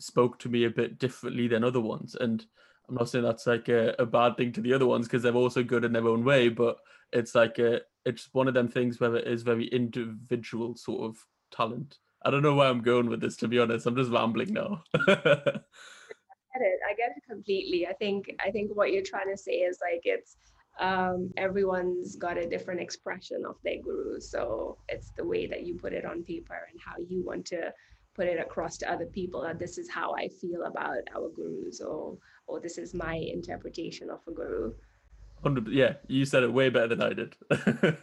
spoke 0.00 0.38
to 0.40 0.48
me 0.48 0.64
a 0.64 0.70
bit 0.70 0.98
differently 0.98 1.48
than 1.48 1.64
other 1.64 1.80
ones. 1.80 2.16
And 2.18 2.44
I'm 2.88 2.94
not 2.94 3.08
saying 3.08 3.24
that's 3.24 3.46
like 3.46 3.68
a, 3.68 3.94
a 3.98 4.06
bad 4.06 4.36
thing 4.36 4.52
to 4.52 4.60
the 4.60 4.72
other 4.72 4.86
ones 4.86 5.06
because 5.06 5.22
they're 5.22 5.34
also 5.34 5.62
good 5.62 5.84
in 5.84 5.92
their 5.92 6.08
own 6.08 6.24
way, 6.24 6.48
but 6.48 6.78
it's 7.12 7.34
like 7.34 7.58
a, 7.58 7.80
it's 8.04 8.28
one 8.32 8.48
of 8.48 8.54
them 8.54 8.68
things 8.68 9.00
where 9.00 9.14
it 9.16 9.26
is 9.26 9.42
very 9.42 9.66
individual 9.68 10.76
sort 10.76 11.02
of 11.02 11.16
talent. 11.50 11.98
I 12.24 12.30
don't 12.30 12.42
know 12.42 12.54
where 12.54 12.68
I'm 12.68 12.82
going 12.82 13.08
with 13.08 13.20
this, 13.20 13.36
to 13.38 13.48
be 13.48 13.58
honest. 13.58 13.86
I'm 13.86 13.96
just 13.96 14.10
rambling 14.10 14.52
now. 14.52 14.82
I 14.94 14.98
get 15.08 16.62
it. 16.62 16.80
I 16.88 16.94
get 16.94 17.12
it 17.16 17.22
completely. 17.28 17.86
I 17.86 17.92
think 17.94 18.34
I 18.44 18.50
think 18.50 18.74
what 18.74 18.92
you're 18.92 19.02
trying 19.02 19.30
to 19.30 19.36
say 19.36 19.52
is 19.52 19.78
like 19.82 20.02
it's 20.04 20.36
um, 20.80 21.30
everyone's 21.36 22.16
got 22.16 22.36
a 22.36 22.48
different 22.48 22.80
expression 22.80 23.44
of 23.46 23.56
their 23.62 23.80
guru. 23.82 24.20
So 24.20 24.78
it's 24.88 25.10
the 25.16 25.26
way 25.26 25.46
that 25.46 25.64
you 25.64 25.74
put 25.74 25.92
it 25.92 26.04
on 26.04 26.24
paper 26.24 26.68
and 26.70 26.80
how 26.84 26.94
you 27.08 27.24
want 27.24 27.46
to 27.46 27.72
put 28.14 28.26
it 28.26 28.40
across 28.40 28.78
to 28.78 28.90
other 28.90 29.06
people 29.06 29.42
that 29.42 29.58
this 29.58 29.76
is 29.76 29.90
how 29.90 30.14
I 30.14 30.28
feel 30.28 30.64
about 30.64 30.98
our 31.14 31.28
gurus 31.34 31.80
or 31.80 32.16
or 32.46 32.60
this 32.60 32.78
is 32.78 32.94
my 32.94 33.14
interpretation 33.14 34.10
of 34.10 34.20
a 34.28 34.32
guru. 34.32 34.72
100 35.44 35.72
yeah, 35.72 35.94
you 36.08 36.24
said 36.24 36.42
it 36.42 36.52
way 36.52 36.68
better 36.70 36.88
than 36.88 37.02
I 37.02 37.12
did. 37.12 37.36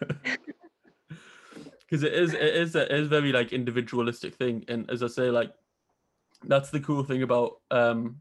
Because 1.92 2.04
it 2.04 2.14
is 2.14 2.34
it 2.34 2.42
is 2.42 2.74
a, 2.76 2.84
it 2.84 3.02
is 3.02 3.08
very 3.10 3.34
like 3.34 3.52
individualistic 3.52 4.36
thing. 4.36 4.64
And 4.70 4.90
as 4.90 5.04
I 5.04 5.08
say, 5.08 5.30
like 5.30 5.52
that's 6.48 6.70
the 6.70 6.80
cool 6.80 7.04
thing 7.04 7.22
about 7.22 7.60
um 7.70 8.16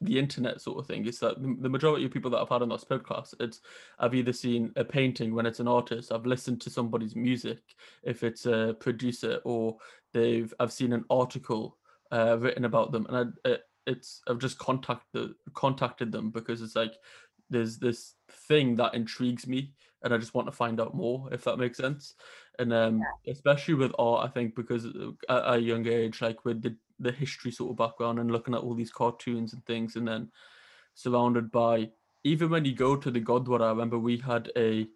the 0.00 0.18
internet 0.18 0.60
sort 0.60 0.78
of 0.78 0.86
thing 0.86 1.06
is 1.06 1.18
that 1.20 1.40
the 1.40 1.68
majority 1.68 2.04
of 2.06 2.10
people 2.10 2.30
that 2.30 2.38
I've 2.38 2.48
had 2.48 2.62
on 2.62 2.70
this 2.70 2.84
podcast, 2.84 3.34
it's 3.38 3.60
I've 3.98 4.14
either 4.14 4.32
seen 4.32 4.72
a 4.76 4.84
painting 4.84 5.34
when 5.34 5.44
it's 5.44 5.60
an 5.60 5.68
artist, 5.68 6.10
I've 6.10 6.26
listened 6.26 6.62
to 6.62 6.70
somebody's 6.70 7.14
music 7.14 7.58
if 8.02 8.24
it's 8.24 8.46
a 8.46 8.76
producer, 8.80 9.40
or 9.44 9.76
they've 10.14 10.52
I've 10.58 10.72
seen 10.72 10.94
an 10.94 11.04
article 11.10 11.76
uh, 12.10 12.38
written 12.38 12.64
about 12.64 12.92
them, 12.92 13.06
and 13.10 13.34
I, 13.44 13.56
it's 13.86 14.22
I've 14.28 14.38
just 14.38 14.58
contacted 14.58 15.32
contacted 15.54 16.12
them 16.12 16.30
because 16.30 16.62
it's 16.62 16.76
like 16.76 16.94
there's 17.52 17.78
this 17.78 18.14
thing 18.48 18.76
that 18.76 18.94
intrigues 18.94 19.46
me, 19.46 19.72
and 20.02 20.12
I 20.12 20.18
just 20.18 20.34
want 20.34 20.48
to 20.48 20.52
find 20.52 20.80
out 20.80 20.94
more, 20.94 21.28
if 21.32 21.44
that 21.44 21.58
makes 21.58 21.78
sense. 21.78 22.14
And 22.58 22.72
um, 22.72 23.00
yeah. 23.00 23.32
especially 23.32 23.74
with 23.74 23.92
art, 23.98 24.28
I 24.28 24.32
think 24.32 24.54
because 24.54 24.86
at 24.86 25.54
a 25.54 25.58
young 25.58 25.86
age, 25.86 26.20
like 26.20 26.44
with 26.44 26.62
the 26.62 26.76
the 26.98 27.12
history 27.12 27.50
sort 27.50 27.70
of 27.70 27.76
background 27.76 28.18
and 28.18 28.30
looking 28.30 28.54
at 28.54 28.60
all 28.60 28.74
these 28.74 28.92
cartoons 28.92 29.52
and 29.52 29.64
things, 29.64 29.96
and 29.96 30.06
then 30.06 30.30
surrounded 30.94 31.50
by 31.50 31.90
even 32.24 32.50
when 32.50 32.64
you 32.64 32.74
go 32.74 32.96
to 32.96 33.10
the 33.10 33.20
Gurdwara, 33.20 33.62
I 33.62 33.70
remember 33.70 33.98
we 33.98 34.16
had 34.18 34.50
a 34.56 34.86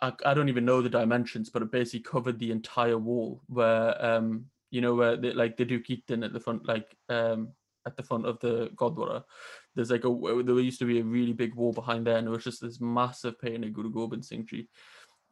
I, 0.00 0.12
I 0.24 0.34
don't 0.34 0.48
even 0.48 0.64
know 0.64 0.80
the 0.80 0.88
dimensions, 0.88 1.50
but 1.50 1.62
it 1.62 1.72
basically 1.72 2.00
covered 2.00 2.38
the 2.38 2.50
entire 2.50 2.98
wall 2.98 3.42
where 3.48 4.04
um 4.04 4.46
you 4.70 4.80
know 4.80 4.94
where 4.94 5.16
they, 5.16 5.32
like 5.32 5.56
they 5.56 5.64
do 5.64 5.80
Kirtan 5.80 6.24
at 6.24 6.32
the 6.32 6.40
front, 6.40 6.66
like 6.66 6.96
um 7.08 7.52
at 7.86 7.96
the 7.96 8.02
front 8.02 8.26
of 8.26 8.38
the 8.40 8.70
Gurdwara. 8.76 9.24
There's 9.74 9.90
like 9.90 10.04
a 10.04 10.42
there 10.42 10.58
used 10.60 10.80
to 10.80 10.86
be 10.86 11.00
a 11.00 11.04
really 11.04 11.32
big 11.32 11.54
wall 11.54 11.72
behind 11.72 12.06
there, 12.06 12.16
and 12.16 12.26
it 12.26 12.30
was 12.30 12.44
just 12.44 12.62
this 12.62 12.80
massive 12.80 13.40
painting 13.40 13.64
of 13.64 13.72
Guru 13.72 13.90
Gobind 13.90 14.24
Singh 14.24 14.46
Ji. 14.46 14.68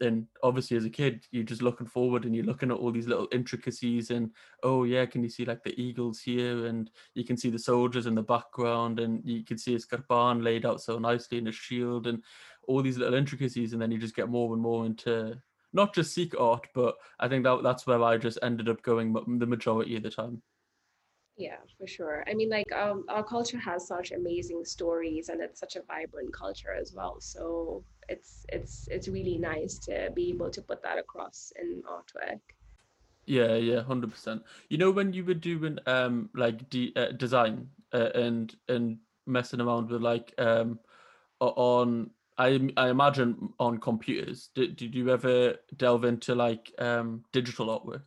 And 0.01 0.27
obviously 0.43 0.77
as 0.77 0.85
a 0.85 0.91
kid 0.91 1.25
you're 1.31 1.43
just 1.43 1.63
looking 1.63 1.87
forward 1.87 2.27
and 2.27 2.37
you're 2.37 2.45
looking 2.45 2.71
at 2.71 2.77
all 2.77 2.93
these 2.93 3.07
little 3.07 3.29
intricacies 3.33 4.11
and 4.11 4.31
oh 4.63 4.85
yeah 4.85 5.07
can 5.07 5.23
you 5.23 5.31
see 5.31 5.47
like 5.47 5.63
the 5.65 5.81
eagles 5.81 6.21
here? 6.21 6.67
And 6.67 6.91
you 7.15 7.25
can 7.25 7.39
see 7.39 7.49
the 7.49 7.59
soldiers 7.59 8.05
in 8.05 8.15
the 8.15 8.23
background 8.23 9.01
and 9.01 9.23
you 9.25 9.43
can 9.43 9.57
see 9.57 9.73
his 9.73 9.87
kirpan 9.87 10.45
laid 10.45 10.67
out 10.67 10.83
so 10.83 10.99
nicely 10.99 11.39
in 11.39 11.47
his 11.47 11.55
shield 11.55 12.07
and 12.09 12.23
all 12.67 12.83
these 12.83 12.99
little 12.99 13.15
intricacies 13.15 13.73
and 13.73 13.81
then 13.81 13.91
you 13.91 13.99
just 13.99 14.17
get 14.17 14.29
more 14.29 14.53
and 14.53 14.63
more 14.63 14.87
into 14.87 15.37
not 15.73 15.95
just 15.95 16.15
Sikh 16.15 16.39
art 16.39 16.67
but 16.75 16.97
i 17.21 17.29
think 17.29 17.45
that 17.45 17.63
that's 17.63 17.87
where 17.87 18.03
i 18.03 18.17
just 18.17 18.39
ended 18.43 18.69
up 18.69 18.83
going 18.83 19.13
the 19.39 19.47
majority 19.47 19.97
of 19.97 20.03
the 20.03 20.11
time 20.11 20.43
yeah, 21.37 21.57
for 21.79 21.87
sure. 21.87 22.25
I 22.29 22.35
mean, 22.35 22.49
like 22.49 22.71
um, 22.73 23.05
our 23.09 23.23
culture 23.23 23.59
has 23.59 23.87
such 23.87 24.13
amazing 24.13 24.65
stories, 24.65 25.29
and 25.29 25.41
it's 25.41 25.61
such 25.61 25.77
a 25.77 25.83
vibrant 25.83 26.33
culture 26.33 26.75
as 26.75 26.93
well. 26.95 27.17
So 27.21 27.85
it's 28.09 28.47
it's 28.51 28.89
it's 28.91 29.09
really 29.09 29.39
nice 29.39 29.79
to 29.81 30.11
be 30.15 30.31
able 30.31 30.51
to 30.51 30.63
put 30.63 30.83
that 30.83 30.99
across 30.99 31.53
in 31.61 31.83
artwork. 31.83 32.41
Yeah, 33.27 33.57
yeah, 33.57 33.83
hundred 33.83 34.13
percent. 34.13 34.43
You 34.71 34.79
know, 34.79 34.91
when 34.91 35.13
you 35.13 35.25
were 35.25 35.35
doing 35.35 35.79
um 35.87 36.31
like 36.35 36.71
de- 36.71 36.93
uh, 36.97 37.13
design 37.13 37.69
uh, 37.93 38.11
and 38.15 38.55
and 38.69 38.99
messing 39.27 39.61
around 39.61 39.91
with 39.91 40.01
like 40.03 40.33
um 40.39 40.79
on 41.41 42.11
I 42.39 42.71
I 42.77 42.89
imagine 42.91 43.51
on 43.59 43.79
computers. 43.79 44.51
Did 44.55 44.77
did 44.77 44.95
you 44.95 45.11
ever 45.11 45.57
delve 45.77 46.05
into 46.05 46.35
like 46.35 46.73
um 46.79 47.25
digital 47.33 47.67
artwork? 47.67 48.05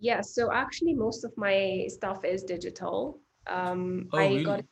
Yeah, 0.00 0.20
so 0.20 0.52
actually 0.52 0.94
most 0.94 1.24
of 1.24 1.32
my 1.36 1.86
stuff 1.88 2.24
is 2.24 2.44
digital. 2.44 3.20
Um, 3.46 4.08
oh, 4.12 4.18
I 4.18 4.28
really? 4.28 4.44
got 4.44 4.64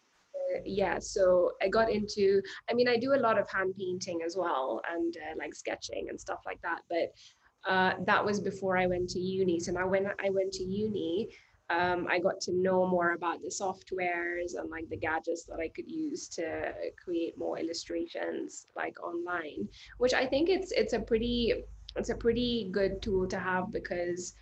yeah, 0.65 0.99
so 0.99 1.53
I 1.63 1.69
got 1.69 1.91
into. 1.91 2.41
I 2.71 2.75
mean, 2.75 2.89
I 2.89 2.97
do 2.97 3.15
a 3.15 3.21
lot 3.21 3.39
of 3.39 3.51
hand 3.51 3.75
painting 3.79 4.21
as 4.25 4.37
well, 4.37 4.81
and 4.91 5.17
uh, 5.17 5.35
like 5.39 5.55
sketching 5.55 6.07
and 6.09 6.21
stuff 6.21 6.41
like 6.47 6.61
that. 6.63 6.81
But 6.89 7.71
uh, 7.71 7.95
that 8.07 8.25
was 8.25 8.41
before 8.41 8.79
I 8.79 8.87
went 8.87 9.09
to 9.11 9.19
uni. 9.19 9.61
So 9.61 9.73
now 9.73 9.89
when 9.89 10.07
I 10.25 10.31
went 10.31 10.53
to 10.53 10.65
uni, 10.65 11.29
um, 11.69 12.07
I 12.09 12.21
got 12.21 12.41
to 12.43 12.53
know 12.53 12.87
more 12.87 13.13
about 13.13 13.43
the 13.43 13.49
softwares 13.49 14.59
and 14.59 14.71
like 14.71 14.89
the 14.89 14.97
gadgets 14.97 15.45
that 15.45 15.59
I 15.59 15.69
could 15.69 15.91
use 15.91 16.29
to 16.29 16.73
create 17.03 17.37
more 17.37 17.59
illustrations 17.59 18.67
like 18.77 19.03
online, 19.03 19.69
which 19.99 20.15
I 20.15 20.27
think 20.27 20.49
it's 20.49 20.71
it's 20.73 20.93
a 20.93 21.01
pretty 21.01 21.65
it's 21.97 22.11
a 22.11 22.15
pretty 22.15 22.69
good 22.71 23.03
tool 23.03 23.27
to 23.27 23.39
have 23.39 23.73
because 23.73 24.35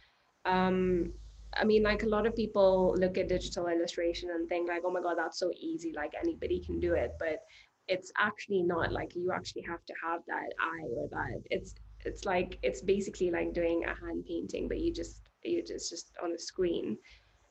um, 0.45 1.13
I 1.57 1.65
mean, 1.65 1.83
like 1.83 2.03
a 2.03 2.09
lot 2.09 2.27
of 2.27 2.35
people 2.35 2.95
look 2.99 3.17
at 3.19 3.29
digital 3.29 3.69
illustration 3.69 4.31
and 4.31 4.49
think 4.49 4.69
like, 4.69 4.83
oh 4.85 4.91
my 4.91 5.01
God, 5.01 5.17
that's 5.17 5.39
so 5.39 5.51
easy. 5.57 5.93
Like 5.95 6.13
anybody 6.21 6.61
can 6.61 6.81
do 6.81 6.95
it. 6.95 7.13
But 7.19 7.41
it's 7.87 8.11
actually 8.19 8.63
not 8.63 8.93
like 8.93 9.15
you 9.15 9.31
actually 9.33 9.63
have 9.63 9.85
to 9.85 9.95
have 10.03 10.21
that 10.27 10.51
eye 10.61 10.89
or 10.97 11.09
that 11.11 11.43
it's 11.51 11.75
it's 12.05 12.25
like 12.25 12.59
it's 12.63 12.83
basically 12.83 13.31
like 13.31 13.53
doing 13.53 13.85
a 13.85 13.95
hand 13.95 14.25
painting, 14.27 14.69
but 14.69 14.81
you 14.81 14.93
just 14.93 15.23
you 15.43 15.63
just 15.63 15.91
just 15.91 16.13
on 16.23 16.33
a 16.33 16.39
screen, 16.39 16.99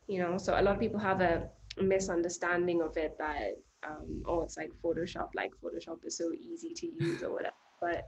you 0.08 0.20
know. 0.20 0.38
So 0.38 0.60
a 0.60 0.62
lot 0.62 0.76
of 0.76 0.80
people 0.80 1.00
have 1.00 1.22
a 1.22 1.50
misunderstanding 1.82 2.82
of 2.82 2.98
it 2.98 3.16
that 3.20 3.54
um, 3.88 4.24
oh, 4.26 4.42
it's 4.42 4.58
like 4.58 4.72
Photoshop. 4.84 5.30
Like 5.36 5.52
Photoshop 5.64 6.06
is 6.06 6.18
so 6.18 6.32
easy 6.34 6.74
to 6.76 6.88
use 7.04 7.24
or 7.24 7.32
whatever. 7.32 7.56
But 7.82 8.06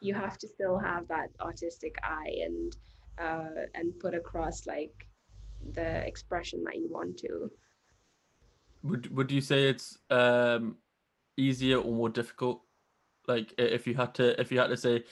you 0.00 0.14
have 0.14 0.38
to 0.38 0.48
still 0.48 0.78
have 0.78 1.06
that 1.08 1.28
artistic 1.40 1.96
eye 2.02 2.34
and 2.44 2.74
uh, 3.20 3.66
and 3.74 3.98
put 3.98 4.14
across 4.14 4.66
like 4.66 5.08
the 5.74 6.06
expression 6.06 6.62
that 6.64 6.76
you 6.76 6.88
want 6.90 7.16
to. 7.18 7.50
Would 8.82 9.14
Would 9.14 9.30
you 9.30 9.40
say 9.40 9.68
it's 9.68 9.98
um, 10.10 10.76
easier 11.36 11.78
or 11.78 11.92
more 11.92 12.08
difficult? 12.08 12.62
Like 13.26 13.52
if 13.58 13.86
you 13.86 13.94
had 13.94 14.14
to 14.14 14.40
if 14.40 14.50
you 14.50 14.58
had 14.58 14.68
to 14.68 14.76
say 14.76 15.04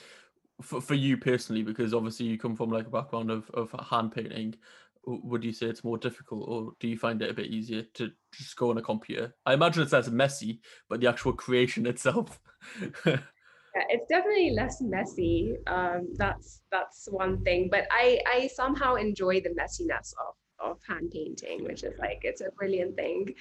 for, 0.61 0.81
for 0.81 0.95
you 0.95 1.17
personally, 1.17 1.63
because 1.63 1.93
obviously 1.93 2.25
you 2.25 2.37
come 2.37 2.55
from 2.55 2.71
like 2.71 2.87
a 2.87 2.91
background 2.91 3.29
of, 3.29 3.49
of 3.51 3.71
hand 3.89 4.11
painting, 4.11 4.55
would 5.05 5.43
you 5.43 5.53
say 5.53 5.67
it's 5.67 5.83
more 5.83 5.97
difficult 5.97 6.47
or 6.47 6.71
do 6.79 6.87
you 6.87 6.97
find 6.97 7.21
it 7.21 7.29
a 7.29 7.33
bit 7.33 7.47
easier 7.47 7.83
to 7.93 8.11
just 8.33 8.55
go 8.55 8.71
on 8.71 8.77
a 8.77 8.81
computer? 8.81 9.33
I 9.45 9.53
imagine 9.53 9.83
it's 9.83 9.93
less 9.93 10.09
messy, 10.09 10.61
but 10.89 10.99
the 10.99 11.07
actual 11.07 11.33
creation 11.33 11.85
itself. 11.87 12.39
it's 13.89 14.07
definitely 14.07 14.51
less 14.51 14.81
messy. 14.81 15.55
Um, 15.67 16.09
that's 16.17 16.61
that's 16.71 17.07
one 17.11 17.43
thing, 17.43 17.69
but 17.71 17.87
I 17.91 18.19
I 18.27 18.47
somehow 18.47 18.95
enjoy 18.95 19.41
the 19.41 19.49
messiness 19.49 20.13
of 20.27 20.35
of 20.59 20.79
hand 20.87 21.11
painting, 21.11 21.63
which 21.63 21.83
is 21.83 21.97
like 21.99 22.21
it's 22.23 22.41
a 22.41 22.51
brilliant 22.57 22.95
thing. 22.95 23.33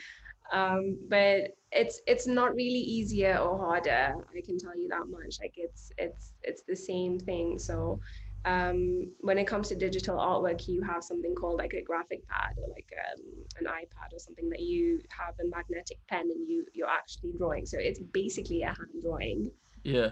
Um, 0.53 0.99
but 1.09 1.57
it's 1.72 2.01
it's 2.07 2.27
not 2.27 2.55
really 2.55 2.85
easier 2.96 3.37
or 3.37 3.59
harder. 3.59 4.14
I 4.37 4.40
can 4.44 4.59
tell 4.59 4.77
you 4.79 4.88
that 4.88 5.09
much. 5.09 5.38
Like 5.40 5.55
it's 5.57 5.90
it's 5.99 6.33
it's 6.42 6.62
the 6.68 6.77
same 6.77 7.18
thing. 7.18 7.59
So 7.59 8.01
um, 8.44 9.11
when 9.20 9.38
it 9.38 9.46
comes 9.46 9.68
to 9.68 9.75
digital 9.75 10.16
artwork, 10.18 10.68
you 10.68 10.81
have 10.83 11.03
something 11.03 11.35
called 11.35 11.59
like 11.59 11.75
a 11.75 11.83
graphic 11.83 12.27
pad 12.29 12.55
or 12.57 12.68
like 12.68 12.88
um, 13.12 13.22
an 13.59 13.66
iPad 13.66 14.14
or 14.14 14.20
something 14.20 14.49
that 14.51 14.61
you 14.61 15.01
have 15.09 15.35
a 15.44 15.49
magnetic 15.49 15.99
pen 16.09 16.31
and 16.31 16.49
you 16.49 16.64
you're 16.72 16.88
actually 16.88 17.33
drawing. 17.37 17.66
So 17.66 17.79
it's 17.81 17.99
basically 17.99 18.62
a 18.62 18.66
hand 18.66 19.03
drawing. 19.03 19.51
Yeah. 19.87 20.11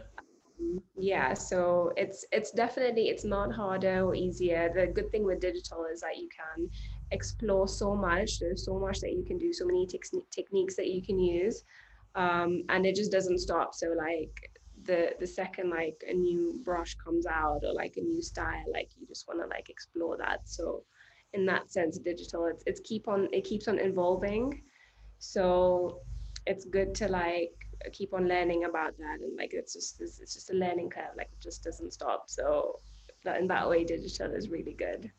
Yeah. 0.97 1.35
So 1.35 1.93
it's 1.97 2.25
it's 2.31 2.53
definitely 2.53 3.09
it's 3.09 3.25
not 3.25 3.53
harder 3.53 4.07
or 4.07 4.15
easier. 4.15 4.71
The 4.75 4.87
good 4.87 5.11
thing 5.11 5.25
with 5.25 5.41
digital 5.41 5.85
is 5.93 6.01
that 6.01 6.17
you 6.17 6.29
can 6.41 6.71
explore 7.11 7.67
so 7.67 7.97
much. 7.97 8.39
There's 8.39 8.65
so 8.65 8.79
much 8.79 9.01
that 9.01 9.11
you 9.13 9.25
can 9.27 9.37
do. 9.37 9.53
So 9.53 9.67
many 9.67 9.87
te- 9.87 10.23
techniques 10.31 10.77
that 10.77 10.87
you 10.87 11.03
can 11.03 11.19
use, 11.19 11.65
um, 12.15 12.63
and 12.69 12.87
it 12.87 12.95
just 12.95 13.11
doesn't 13.11 13.39
stop. 13.39 13.75
So 13.75 13.89
like 13.99 14.51
the 14.85 15.11
the 15.19 15.27
second 15.27 15.71
like 15.71 16.01
a 16.09 16.15
new 16.15 16.61
brush 16.65 16.95
comes 17.05 17.27
out 17.27 17.63
or 17.65 17.75
like 17.75 17.95
a 17.97 18.01
new 18.01 18.23
style 18.23 18.65
like 18.73 18.91
you 18.97 19.07
just 19.07 19.27
want 19.29 19.41
to 19.41 19.47
like 19.47 19.71
explore 19.71 20.17
that 20.17 20.41
so 20.45 20.83
in 21.33 21.47
that 21.47 21.71
sense 21.71 21.97
digital 21.99 22.47
it's 22.47 22.65
it's 22.67 22.81
keep 22.81 23.07
on 23.07 23.29
it 23.33 23.45
keeps 23.45 23.69
on 23.69 23.79
evolving 23.79 24.61
so 25.21 26.01
it's 26.45 26.65
good 26.65 26.93
to 26.93 27.07
like 27.07 27.64
keep 27.93 28.15
on 28.15 28.29
learning 28.29 28.65
about 28.65 28.97
that 28.99 29.21
and 29.21 29.37
like 29.37 29.53
it's 29.53 29.73
just 29.73 30.01
it's, 30.01 30.19
just 30.19 30.51
a 30.51 30.55
learning 30.55 30.91
curve 30.91 31.15
like 31.17 31.29
it 31.33 31.41
just 31.41 31.63
doesn't 31.63 31.93
stop. 31.93 32.25
So 32.29 32.81
that 33.25 33.41
in 33.41 33.47
that 33.49 33.69
way 33.69 33.85
digital 33.85 34.33
is 34.33 34.49
really 34.49 34.75
good. 34.75 35.11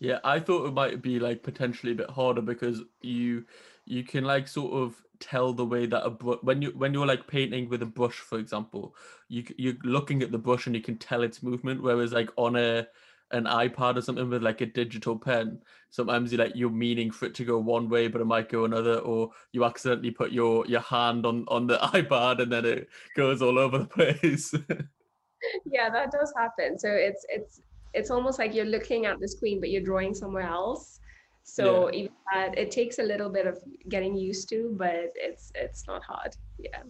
Yeah 0.00 0.18
i 0.24 0.40
thought 0.40 0.66
it 0.66 0.74
might 0.74 1.00
be 1.00 1.20
like 1.20 1.44
potentially 1.44 1.92
a 1.92 1.94
bit 1.94 2.10
harder 2.10 2.42
because 2.42 2.82
you 3.02 3.44
you 3.84 4.02
can 4.02 4.24
like 4.24 4.48
sort 4.48 4.72
of 4.72 4.96
tell 5.20 5.52
the 5.52 5.64
way 5.64 5.86
that 5.86 6.04
a 6.04 6.10
br- 6.10 6.42
when 6.42 6.60
you 6.60 6.70
when 6.70 6.92
you're 6.92 7.06
like 7.06 7.28
painting 7.28 7.68
with 7.68 7.82
a 7.82 7.86
brush 7.86 8.16
for 8.16 8.38
example 8.38 8.96
you 9.28 9.44
you're 9.56 9.76
looking 9.84 10.20
at 10.22 10.32
the 10.32 10.38
brush 10.38 10.66
and 10.66 10.74
you 10.74 10.82
can 10.82 10.98
tell 10.98 11.22
its 11.22 11.42
movement 11.42 11.80
whereas 11.80 12.12
like 12.12 12.30
on 12.36 12.56
a 12.56 12.86
an 13.32 13.44
ipad 13.44 13.96
or 13.96 14.02
something 14.02 14.28
with 14.28 14.42
like 14.42 14.60
a 14.60 14.66
digital 14.66 15.18
pen 15.18 15.58
sometimes 15.90 16.32
you 16.32 16.38
like 16.38 16.52
you're 16.54 16.70
meaning 16.70 17.10
for 17.10 17.26
it 17.26 17.34
to 17.34 17.44
go 17.44 17.58
one 17.58 17.88
way 17.88 18.08
but 18.08 18.20
it 18.20 18.26
might 18.26 18.48
go 18.48 18.64
another 18.64 18.98
or 18.98 19.30
you 19.52 19.64
accidentally 19.64 20.10
put 20.10 20.32
your 20.32 20.66
your 20.66 20.80
hand 20.80 21.24
on 21.26 21.44
on 21.48 21.66
the 21.66 21.76
ipad 21.94 22.40
and 22.40 22.52
then 22.52 22.64
it 22.64 22.88
goes 23.16 23.42
all 23.42 23.58
over 23.58 23.78
the 23.78 23.86
place 23.86 24.54
yeah 25.66 25.90
that 25.90 26.10
does 26.10 26.32
happen 26.36 26.78
so 26.78 26.88
it's 26.88 27.26
it's 27.28 27.60
it's 27.94 28.10
almost 28.10 28.38
like 28.38 28.54
you're 28.54 28.64
looking 28.64 29.06
at 29.06 29.20
the 29.20 29.28
screen 29.28 29.60
but 29.60 29.70
you're 29.70 29.82
drawing 29.82 30.14
somewhere 30.14 30.46
else 30.48 31.00
so 31.44 31.88
yeah. 31.88 31.98
even 31.98 32.12
that 32.32 32.58
it 32.58 32.70
takes 32.70 32.98
a 32.98 33.02
little 33.02 33.28
bit 33.28 33.46
of 33.46 33.58
getting 33.88 34.16
used 34.16 34.48
to, 34.50 34.74
but 34.78 35.12
it's 35.14 35.52
it's 35.54 35.86
not 35.86 36.02
hard. 36.02 36.36
Yeah. 36.58 36.82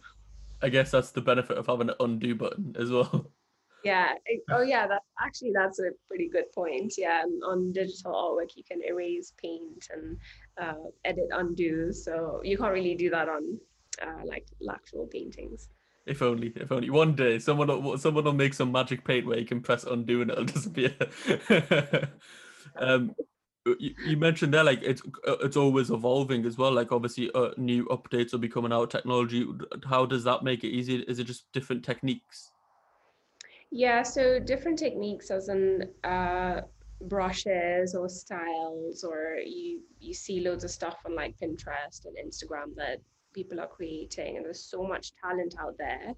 I 0.62 0.68
guess 0.68 0.90
that's 0.90 1.10
the 1.10 1.20
benefit 1.20 1.58
of 1.58 1.66
having 1.66 1.88
an 1.88 1.96
undo 2.00 2.34
button 2.34 2.76
as 2.78 2.90
well. 2.90 3.30
Yeah. 3.84 4.14
Oh 4.50 4.62
yeah, 4.62 4.86
that 4.86 5.02
actually 5.20 5.52
that's 5.54 5.78
a 5.80 5.90
pretty 6.08 6.28
good 6.28 6.52
point. 6.52 6.94
Yeah. 6.96 7.22
And 7.22 7.42
on 7.44 7.72
digital 7.72 8.12
artwork 8.12 8.56
you 8.56 8.62
can 8.64 8.80
erase, 8.82 9.32
paint 9.40 9.88
and 9.92 10.16
uh, 10.60 10.90
edit 11.04 11.28
undo. 11.32 11.92
So 11.92 12.40
you 12.44 12.56
can't 12.56 12.72
really 12.72 12.94
do 12.94 13.10
that 13.10 13.28
on 13.28 13.58
uh, 14.00 14.24
like 14.24 14.46
actual 14.70 15.06
paintings. 15.06 15.68
If 16.04 16.20
only, 16.20 16.52
if 16.56 16.72
only 16.72 16.90
one 16.90 17.14
day 17.14 17.38
someone 17.38 17.68
will, 17.68 17.96
someone 17.96 18.24
will 18.24 18.32
make 18.32 18.54
some 18.54 18.72
magic 18.72 19.04
paint 19.04 19.24
where 19.26 19.38
you 19.38 19.46
can 19.46 19.60
press 19.60 19.84
undo 19.84 20.22
and 20.22 20.30
it'll 20.30 20.44
disappear. 20.56 20.94
um, 22.76 23.14
you, 23.78 23.94
you 24.06 24.16
mentioned 24.16 24.52
there 24.52 24.64
like 24.64 24.82
it's 24.82 25.02
uh, 25.26 25.36
it's 25.40 25.56
always 25.56 25.90
evolving 25.90 26.44
as 26.46 26.58
well 26.58 26.72
like 26.72 26.90
obviously 26.90 27.30
uh, 27.34 27.50
new 27.56 27.84
updates 27.86 28.32
will 28.32 28.40
be 28.40 28.48
coming 28.48 28.72
out 28.72 28.90
technology 28.90 29.46
how 29.88 30.04
does 30.04 30.24
that 30.24 30.42
make 30.42 30.64
it 30.64 30.68
easy 30.68 30.96
is 31.02 31.18
it 31.18 31.24
just 31.24 31.50
different 31.52 31.84
techniques 31.84 32.51
yeah 33.72 34.02
so 34.02 34.38
different 34.38 34.78
techniques 34.78 35.30
as 35.30 35.48
in 35.48 35.88
uh, 36.04 36.60
brushes 37.02 37.94
or 37.94 38.08
styles 38.08 39.02
or 39.02 39.38
you 39.44 39.80
you 39.98 40.14
see 40.14 40.40
loads 40.40 40.62
of 40.62 40.70
stuff 40.70 40.98
on 41.04 41.16
like 41.16 41.34
pinterest 41.42 42.04
and 42.04 42.16
instagram 42.24 42.74
that 42.76 42.98
people 43.32 43.60
are 43.60 43.66
creating 43.66 44.36
and 44.36 44.44
there's 44.44 44.64
so 44.64 44.82
much 44.82 45.12
talent 45.22 45.54
out 45.60 45.76
there. 45.78 46.14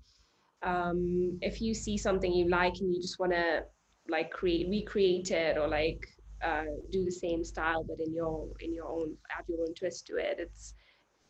Um, 0.63 1.39
if 1.43 1.61
you 1.61 1.75
see 1.75 1.97
something 1.99 2.33
you 2.33 2.49
like 2.49 2.75
and 2.81 2.95
you 2.95 3.01
just 3.01 3.19
want 3.19 3.33
to 3.33 3.65
like 4.09 4.31
create 4.31 4.69
recreate 4.69 5.31
it 5.31 5.57
or 5.59 5.69
like 5.69 6.07
uh, 6.43 6.65
do 6.91 7.05
the 7.05 7.11
same 7.11 7.45
style 7.45 7.85
but 7.85 7.99
in 8.07 8.13
your 8.15 8.47
in 8.61 8.75
your 8.75 8.87
own 8.87 9.15
add 9.37 9.45
your 9.49 9.61
own 9.61 9.75
twist 9.75 10.07
to 10.07 10.17
it 10.17 10.37
it's 10.39 10.75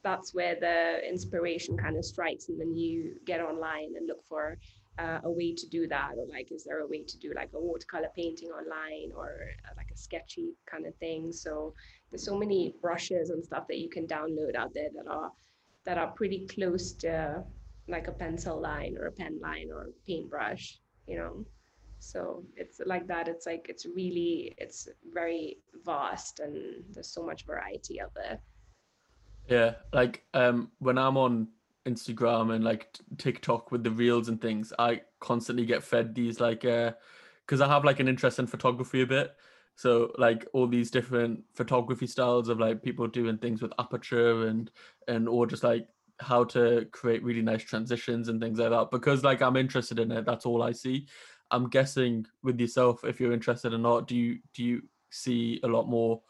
that's 0.03 0.35
where 0.35 0.57
the 0.61 1.09
inspiration 1.09 1.77
kind 1.77 1.97
of 1.97 2.05
strikes 2.05 2.49
and 2.49 2.61
then 2.61 2.75
you 2.75 3.15
get 3.25 3.41
online 3.41 3.93
and 3.97 4.09
look 4.09 4.25
for 4.29 4.59
uh, 4.99 5.19
a 5.25 5.31
way 5.31 5.55
to 5.55 5.69
do 5.69 5.87
that? 5.89 6.13
Or 6.17 6.27
like 6.29 6.53
is 6.53 6.65
there 6.65 6.81
a 6.81 6.87
way 6.87 7.03
to 7.03 7.19
do 7.19 7.33
like 7.35 7.51
a 7.55 7.61
watercolor 7.61 8.11
painting 8.17 8.49
online 8.49 9.11
or 9.17 9.29
uh, 9.67 9.75
like 9.77 9.91
a 9.93 9.97
sketchy 9.97 10.55
kind 10.71 10.87
of 10.87 10.95
thing? 10.97 11.33
So 11.33 11.75
there's 12.11 12.25
so 12.25 12.37
many 12.37 12.75
brushes 12.81 13.31
and 13.31 13.45
stuff 13.45 13.67
that 13.69 13.79
you 13.79 13.89
can 13.89 14.07
download 14.07 14.57
out 14.57 14.73
there 14.75 14.91
that 14.95 15.11
are 15.11 15.31
that 15.85 15.99
are 15.99 16.13
pretty 16.13 16.47
close 16.47 16.93
to 16.93 17.45
like 17.89 18.09
a 18.09 18.13
pencil 18.13 18.59
line 18.61 18.97
or 18.99 19.07
a 19.07 19.13
pen 19.13 19.39
line 19.43 19.69
or 19.71 19.83
a 19.83 19.93
paintbrush 20.07 20.79
you 21.07 21.19
know? 21.19 21.45
So 21.99 22.45
it's 22.57 22.81
like 22.85 23.07
that. 23.07 23.29
It's 23.29 23.47
like 23.47 23.67
it's 23.69 23.87
really 23.87 24.55
it's 24.59 24.89
very 25.13 25.59
vast 25.85 26.41
and 26.41 26.85
there's 26.93 27.09
so 27.09 27.23
much 27.23 27.47
variety 27.47 28.01
out 28.01 28.13
there. 28.15 28.39
Yeah 29.49 29.75
like 29.93 30.25
um 30.33 30.71
when 30.79 30.97
i'm 30.97 31.19
on 31.19 31.49
instagram 31.87 32.55
and 32.55 32.65
like 32.65 32.99
tiktok 33.19 33.71
with 33.71 33.85
the 33.85 33.91
reels 33.91 34.29
and 34.29 34.41
things 34.41 34.73
i 34.79 35.01
constantly 35.21 35.67
get 35.67 35.83
fed 35.83 36.15
these 36.15 36.41
like 36.41 36.65
uh 36.65 36.93
because 37.47 37.61
i 37.61 37.69
have 37.69 37.85
like 37.85 38.01
an 38.01 38.09
interest 38.09 38.39
in 38.39 38.47
photography 38.47 39.03
a 39.03 39.07
bit. 39.07 39.35
So 39.77 40.13
like 40.19 40.47
all 40.53 40.67
these 40.67 40.91
different 40.91 41.43
photography 41.53 42.07
styles 42.07 42.49
of 42.49 42.61
like 42.61 42.83
people 42.83 43.07
doing 43.09 43.39
things 43.39 43.61
with 43.61 43.73
aperture 43.79 44.47
and 44.47 44.71
and 45.09 45.29
or 45.29 45.47
just 45.47 45.65
like 45.65 45.89
how 46.21 46.45
to 46.45 46.87
create 46.93 47.25
really 47.25 47.43
nice 47.43 47.63
transitions 47.63 48.29
and 48.29 48.41
things 48.41 48.59
like 48.59 48.71
that. 48.71 48.91
Because 48.91 49.25
like 49.25 49.43
i'm 49.43 49.57
interested 49.57 49.99
in 49.99 50.13
it 50.13 50.25
that's 50.25 50.47
all 50.47 50.63
i 50.63 50.73
see. 50.73 51.07
I'm 51.51 51.69
guessing 51.69 52.27
with 52.43 52.59
yourself, 52.59 53.05
if 53.05 53.21
you're 53.21 53.33
interested 53.33 53.75
or 53.75 53.79
not, 53.79 54.09
do 54.09 54.17
you 54.17 54.39
do 54.55 54.65
you 54.65 54.83
see 55.11 55.61
a 55.63 55.69
lot 55.69 55.89
more 55.89 56.23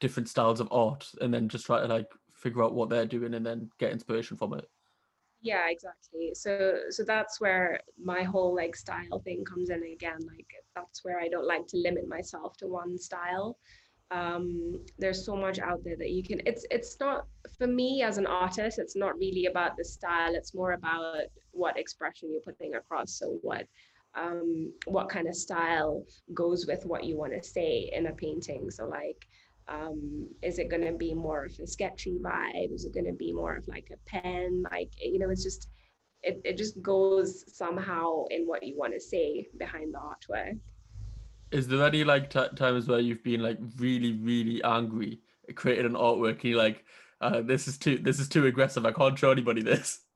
different 0.00 0.28
styles 0.28 0.60
of 0.60 0.68
art 0.72 1.08
and 1.20 1.32
then 1.32 1.48
just 1.48 1.66
try 1.66 1.80
to 1.80 1.86
like 1.86 2.10
figure 2.34 2.62
out 2.62 2.74
what 2.74 2.88
they're 2.88 3.06
doing 3.06 3.34
and 3.34 3.44
then 3.46 3.70
get 3.78 3.92
inspiration 3.92 4.36
from 4.36 4.54
it? 4.54 4.68
Yeah, 5.40 5.68
exactly. 5.70 6.32
So 6.34 6.80
so 6.90 7.04
that's 7.04 7.40
where 7.40 7.80
my 8.02 8.22
whole 8.22 8.54
like 8.54 8.74
style 8.74 9.20
thing 9.24 9.44
comes 9.44 9.70
in 9.70 9.82
again. 9.84 10.18
Like 10.26 10.46
that's 10.74 11.04
where 11.04 11.20
I 11.20 11.28
don't 11.28 11.46
like 11.46 11.66
to 11.68 11.76
limit 11.76 12.08
myself 12.08 12.56
to 12.58 12.66
one 12.66 12.98
style. 12.98 13.56
Um, 14.10 14.80
there's 14.98 15.24
so 15.24 15.36
much 15.36 15.58
out 15.58 15.84
there 15.84 15.96
that 15.98 16.10
you 16.10 16.22
can 16.22 16.40
it's 16.46 16.64
it's 16.70 16.96
not 16.98 17.26
for 17.58 17.66
me 17.66 18.02
as 18.02 18.16
an 18.16 18.26
artist 18.26 18.78
it's 18.78 18.96
not 18.96 19.18
really 19.18 19.44
about 19.46 19.76
the 19.76 19.84
style 19.84 20.34
it's 20.34 20.54
more 20.54 20.72
about 20.72 21.24
what 21.50 21.78
expression 21.78 22.32
you're 22.32 22.40
putting 22.40 22.74
across 22.74 23.18
so 23.18 23.38
what 23.42 23.66
um, 24.14 24.72
what 24.86 25.08
kind 25.08 25.28
of 25.28 25.34
style 25.34 26.04
goes 26.34 26.66
with 26.66 26.84
what 26.84 27.04
you 27.04 27.16
want 27.16 27.32
to 27.32 27.46
say 27.46 27.90
in 27.92 28.06
a 28.06 28.12
painting. 28.12 28.70
So 28.70 28.86
like, 28.86 29.26
um, 29.68 30.28
is 30.42 30.58
it 30.58 30.70
going 30.70 30.84
to 30.84 30.92
be 30.92 31.14
more 31.14 31.44
of 31.44 31.58
a 31.58 31.66
sketchy 31.66 32.18
vibe? 32.18 32.72
Is 32.72 32.84
it 32.84 32.94
going 32.94 33.06
to 33.06 33.12
be 33.12 33.32
more 33.32 33.56
of 33.56 33.68
like 33.68 33.90
a 33.92 34.08
pen? 34.08 34.64
Like, 34.70 34.90
you 35.00 35.18
know, 35.18 35.30
it's 35.30 35.44
just, 35.44 35.68
it, 36.22 36.40
it 36.44 36.56
just 36.56 36.80
goes 36.82 37.44
somehow 37.54 38.24
in 38.30 38.46
what 38.46 38.62
you 38.62 38.76
want 38.76 38.94
to 38.94 39.00
say 39.00 39.46
behind 39.58 39.94
the 39.94 39.98
artwork. 39.98 40.58
Is 41.50 41.68
there 41.68 41.82
any 41.84 42.04
like 42.04 42.30
t- 42.30 42.56
times 42.56 42.88
where 42.88 43.00
you've 43.00 43.22
been 43.22 43.42
like 43.42 43.58
really, 43.76 44.12
really 44.12 44.62
angry, 44.62 45.20
created 45.54 45.86
an 45.86 45.92
artwork, 45.92 46.32
and 46.32 46.44
you're 46.44 46.58
like, 46.58 46.84
uh, 47.20 47.40
this 47.42 47.68
is 47.68 47.78
too, 47.78 47.98
this 47.98 48.20
is 48.20 48.28
too 48.28 48.46
aggressive. 48.46 48.84
I 48.84 48.92
can't 48.92 49.18
show 49.18 49.30
anybody 49.30 49.62
this. 49.62 50.00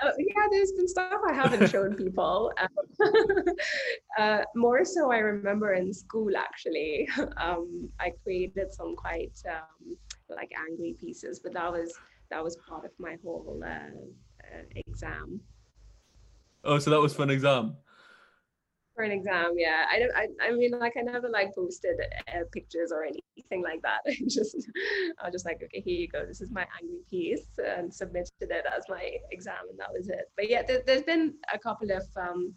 Uh, 0.00 0.10
yeah, 0.18 0.46
there's 0.50 0.72
been 0.72 0.88
stuff 0.88 1.20
I 1.28 1.34
haven't 1.34 1.68
shown 1.70 1.94
people. 1.94 2.50
Um, 2.60 2.68
uh, 4.18 4.42
more 4.54 4.84
so, 4.84 5.10
I 5.10 5.18
remember 5.18 5.74
in 5.74 5.92
school 5.92 6.36
actually, 6.36 7.08
um, 7.38 7.88
I 8.00 8.12
created 8.22 8.72
some 8.72 8.94
quite 8.96 9.38
um, 9.48 9.96
like 10.28 10.52
angry 10.58 10.96
pieces, 10.98 11.40
but 11.42 11.54
that 11.54 11.72
was 11.72 11.94
that 12.30 12.42
was 12.42 12.56
part 12.68 12.84
of 12.84 12.92
my 12.98 13.16
whole 13.22 13.60
uh, 13.64 13.68
uh 13.68 14.62
exam. 14.74 15.40
Oh, 16.64 16.78
so 16.78 16.90
that 16.90 17.00
was 17.00 17.14
for 17.14 17.22
an 17.22 17.30
exam? 17.30 17.76
For 18.94 19.04
an 19.04 19.10
exam 19.10 19.54
yeah. 19.56 19.86
I 19.90 19.98
don't 19.98 20.12
I, 20.14 20.28
I 20.48 20.52
mean 20.52 20.72
like 20.78 20.94
i 20.98 21.00
never 21.00 21.28
like 21.28 21.54
posted 21.54 21.98
uh, 22.28 22.44
pictures 22.52 22.92
or 22.92 23.04
anything 23.04 23.62
like 23.62 23.80
that. 23.82 24.00
I 24.06 24.14
just 24.28 24.68
i 25.18 25.24
was 25.24 25.32
just 25.32 25.46
like 25.46 25.62
okay 25.64 25.80
here 25.80 26.00
you 26.00 26.08
go. 26.08 26.24
This 26.26 26.40
is 26.40 26.50
my 26.50 26.66
angry 26.80 27.00
piece 27.08 27.46
and 27.58 27.92
submitted 27.92 28.30
it 28.40 28.64
as 28.76 28.84
my 28.88 29.16
exam 29.30 29.64
and 29.70 29.78
that 29.78 29.92
was 29.92 30.08
it. 30.08 30.30
But 30.36 30.48
yeah 30.48 30.62
there, 30.62 30.82
has 30.86 31.02
been 31.02 31.34
a 31.52 31.58
couple 31.58 31.90
of 31.90 32.04
um 32.16 32.54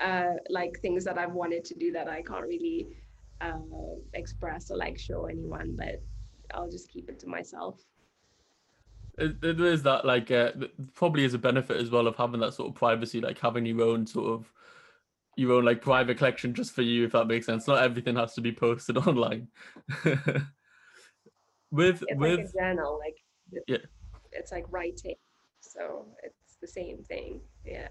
uh 0.00 0.34
like 0.48 0.78
things 0.80 1.04
that 1.04 1.18
i've 1.18 1.32
wanted 1.32 1.64
to 1.64 1.74
do 1.74 1.90
that 1.92 2.08
i 2.08 2.22
can't 2.22 2.46
really 2.46 2.88
uh, 3.40 3.52
express 4.14 4.70
or 4.70 4.76
like 4.76 4.98
show 4.98 5.26
anyone, 5.26 5.74
but 5.76 6.02
I'll 6.54 6.70
just 6.70 6.88
keep 6.90 7.08
it 7.08 7.18
to 7.20 7.26
myself. 7.26 7.80
There 9.16 9.64
is 9.64 9.82
that 9.82 10.04
like 10.04 10.30
uh, 10.30 10.52
probably 10.94 11.24
is 11.24 11.34
a 11.34 11.38
benefit 11.38 11.76
as 11.76 11.90
well 11.90 12.06
of 12.06 12.16
having 12.16 12.40
that 12.40 12.54
sort 12.54 12.68
of 12.68 12.76
privacy, 12.76 13.20
like 13.20 13.38
having 13.38 13.66
your 13.66 13.82
own 13.82 14.06
sort 14.06 14.32
of 14.32 14.52
your 15.36 15.52
own 15.52 15.64
like 15.64 15.82
private 15.82 16.18
collection 16.18 16.54
just 16.54 16.72
for 16.72 16.82
you, 16.82 17.04
if 17.04 17.12
that 17.12 17.26
makes 17.26 17.46
sense. 17.46 17.66
Not 17.66 17.82
everything 17.82 18.14
has 18.16 18.34
to 18.34 18.40
be 18.40 18.52
posted 18.52 18.96
online. 19.06 19.48
with 21.72 22.04
it's 22.06 22.14
with 22.14 22.38
like 22.38 22.46
a 22.46 22.52
journal, 22.58 23.00
like 23.04 23.16
yeah, 23.66 23.78
it's 24.30 24.52
like 24.52 24.66
writing, 24.70 25.16
so 25.60 26.06
it's 26.22 26.56
the 26.60 26.68
same 26.68 27.02
thing. 27.02 27.40
Yeah. 27.64 27.88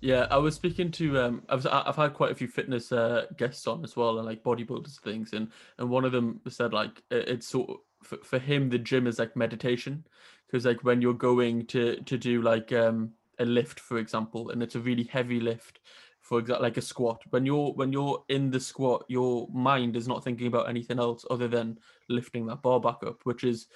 Yeah, 0.00 0.26
I 0.30 0.36
was 0.38 0.54
speaking 0.54 0.92
to 0.92 1.18
um, 1.18 1.42
I've 1.48 1.66
I've 1.66 1.96
had 1.96 2.14
quite 2.14 2.30
a 2.30 2.34
few 2.34 2.46
fitness 2.46 2.92
uh, 2.92 3.26
guests 3.36 3.66
on 3.66 3.82
as 3.82 3.96
well, 3.96 4.18
and 4.18 4.26
like 4.26 4.44
bodybuilders 4.44 5.00
things, 5.00 5.32
and 5.32 5.50
and 5.78 5.90
one 5.90 6.04
of 6.04 6.12
them 6.12 6.40
said 6.48 6.72
like 6.72 7.02
it's 7.10 7.48
sort 7.48 7.70
of 7.70 7.76
for, 8.04 8.18
for 8.18 8.38
him 8.38 8.70
the 8.70 8.78
gym 8.78 9.08
is 9.08 9.18
like 9.18 9.34
meditation, 9.34 10.06
because 10.46 10.64
like 10.64 10.84
when 10.84 11.02
you're 11.02 11.14
going 11.14 11.66
to 11.66 11.96
to 12.02 12.16
do 12.16 12.42
like 12.42 12.72
um 12.72 13.10
a 13.40 13.44
lift 13.44 13.80
for 13.80 13.98
example, 13.98 14.50
and 14.50 14.62
it's 14.62 14.76
a 14.76 14.80
really 14.80 15.02
heavy 15.04 15.40
lift, 15.40 15.80
for 16.20 16.38
example 16.38 16.62
like 16.62 16.76
a 16.76 16.82
squat, 16.82 17.20
when 17.30 17.44
you're 17.44 17.72
when 17.72 17.92
you're 17.92 18.22
in 18.28 18.52
the 18.52 18.60
squat, 18.60 19.04
your 19.08 19.48
mind 19.52 19.96
is 19.96 20.06
not 20.06 20.22
thinking 20.22 20.46
about 20.46 20.68
anything 20.68 21.00
else 21.00 21.24
other 21.28 21.48
than 21.48 21.76
lifting 22.08 22.46
that 22.46 22.62
bar 22.62 22.78
back 22.78 22.98
up, 23.04 23.18
which 23.24 23.42
is 23.42 23.66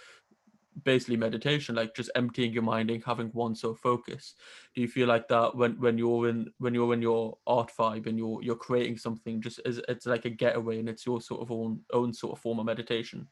basically 0.85 1.17
meditation 1.17 1.75
like 1.75 1.95
just 1.95 2.11
emptying 2.15 2.53
your 2.53 2.63
mind 2.63 2.91
and 2.91 3.03
having 3.05 3.29
one 3.29 3.55
sole 3.55 3.75
focus. 3.75 4.35
Do 4.75 4.81
you 4.81 4.89
feel 4.89 5.09
like 5.09 5.29
that 5.29 5.55
when 5.57 5.79
when 5.81 5.99
you're 5.99 6.29
in 6.29 6.51
when 6.59 6.75
you're 6.75 6.95
in 6.95 7.03
your 7.03 7.39
art 7.47 7.71
vibe 7.79 8.07
and 8.07 8.19
you're 8.19 8.43
you're 8.43 8.57
creating 8.57 8.99
something 8.99 9.41
just 9.41 9.61
as 9.65 9.81
it's 9.89 10.07
like 10.07 10.25
a 10.25 10.31
getaway 10.31 10.79
and 10.79 10.89
it's 10.89 11.07
your 11.07 11.21
sort 11.21 11.43
of 11.43 11.51
own 11.51 11.81
own 11.93 12.13
sort 12.13 12.33
of 12.33 12.41
form 12.41 12.59
of 12.59 12.67
meditation? 12.67 13.29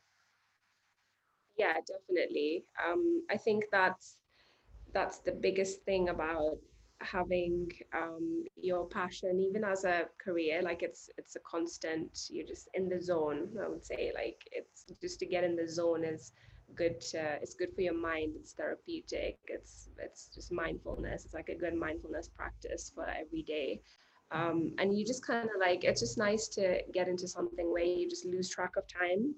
Yeah 1.57 1.75
definitely. 1.87 2.65
Um 2.85 3.23
i 3.31 3.37
think 3.37 3.65
that's 3.73 4.17
that's 4.93 5.19
the 5.19 5.33
biggest 5.33 5.83
thing 5.85 6.09
about 6.09 6.59
having 7.03 7.71
um, 7.97 8.45
your 8.57 8.87
passion 8.87 9.41
even 9.41 9.65
as 9.65 9.85
a 9.85 10.05
career 10.23 10.61
like 10.63 10.83
it's 10.83 11.09
it's 11.17 11.35
a 11.35 11.41
constant 11.41 12.27
you're 12.29 12.47
just 12.47 12.69
in 12.75 12.91
the 12.91 13.01
zone 13.01 13.49
i 13.65 13.69
would 13.69 13.85
say. 13.85 14.13
Like 14.15 14.37
it's 14.53 14.85
just 15.01 15.19
to 15.21 15.27
get 15.27 15.45
in 15.45 15.57
the 15.57 15.69
zone 15.69 16.05
is 16.05 16.33
good 16.77 17.03
uh, 17.15 17.37
it's 17.43 17.55
good 17.55 17.75
for 17.75 17.83
your 17.83 17.95
mind 17.95 18.33
it's 18.37 18.53
therapeutic 18.53 19.39
it's 19.45 19.89
it's 19.99 20.29
just 20.35 20.53
mindfulness 20.53 21.25
it's 21.25 21.35
like 21.35 21.49
a 21.49 21.55
good 21.55 21.75
mindfulness 21.75 22.29
practice 22.29 22.91
for 22.95 23.07
every 23.09 23.43
day. 23.43 23.81
Um, 24.33 24.75
and 24.79 24.97
you 24.97 25.05
just 25.05 25.27
kind 25.27 25.45
of 25.45 25.57
like 25.59 25.83
it's 25.83 26.01
just 26.01 26.17
nice 26.17 26.47
to 26.49 26.81
get 26.93 27.09
into 27.09 27.27
something 27.27 27.73
where 27.73 27.83
you 27.83 28.09
just 28.09 28.25
lose 28.25 28.49
track 28.49 28.77
of 28.77 28.85
time. 28.87 29.35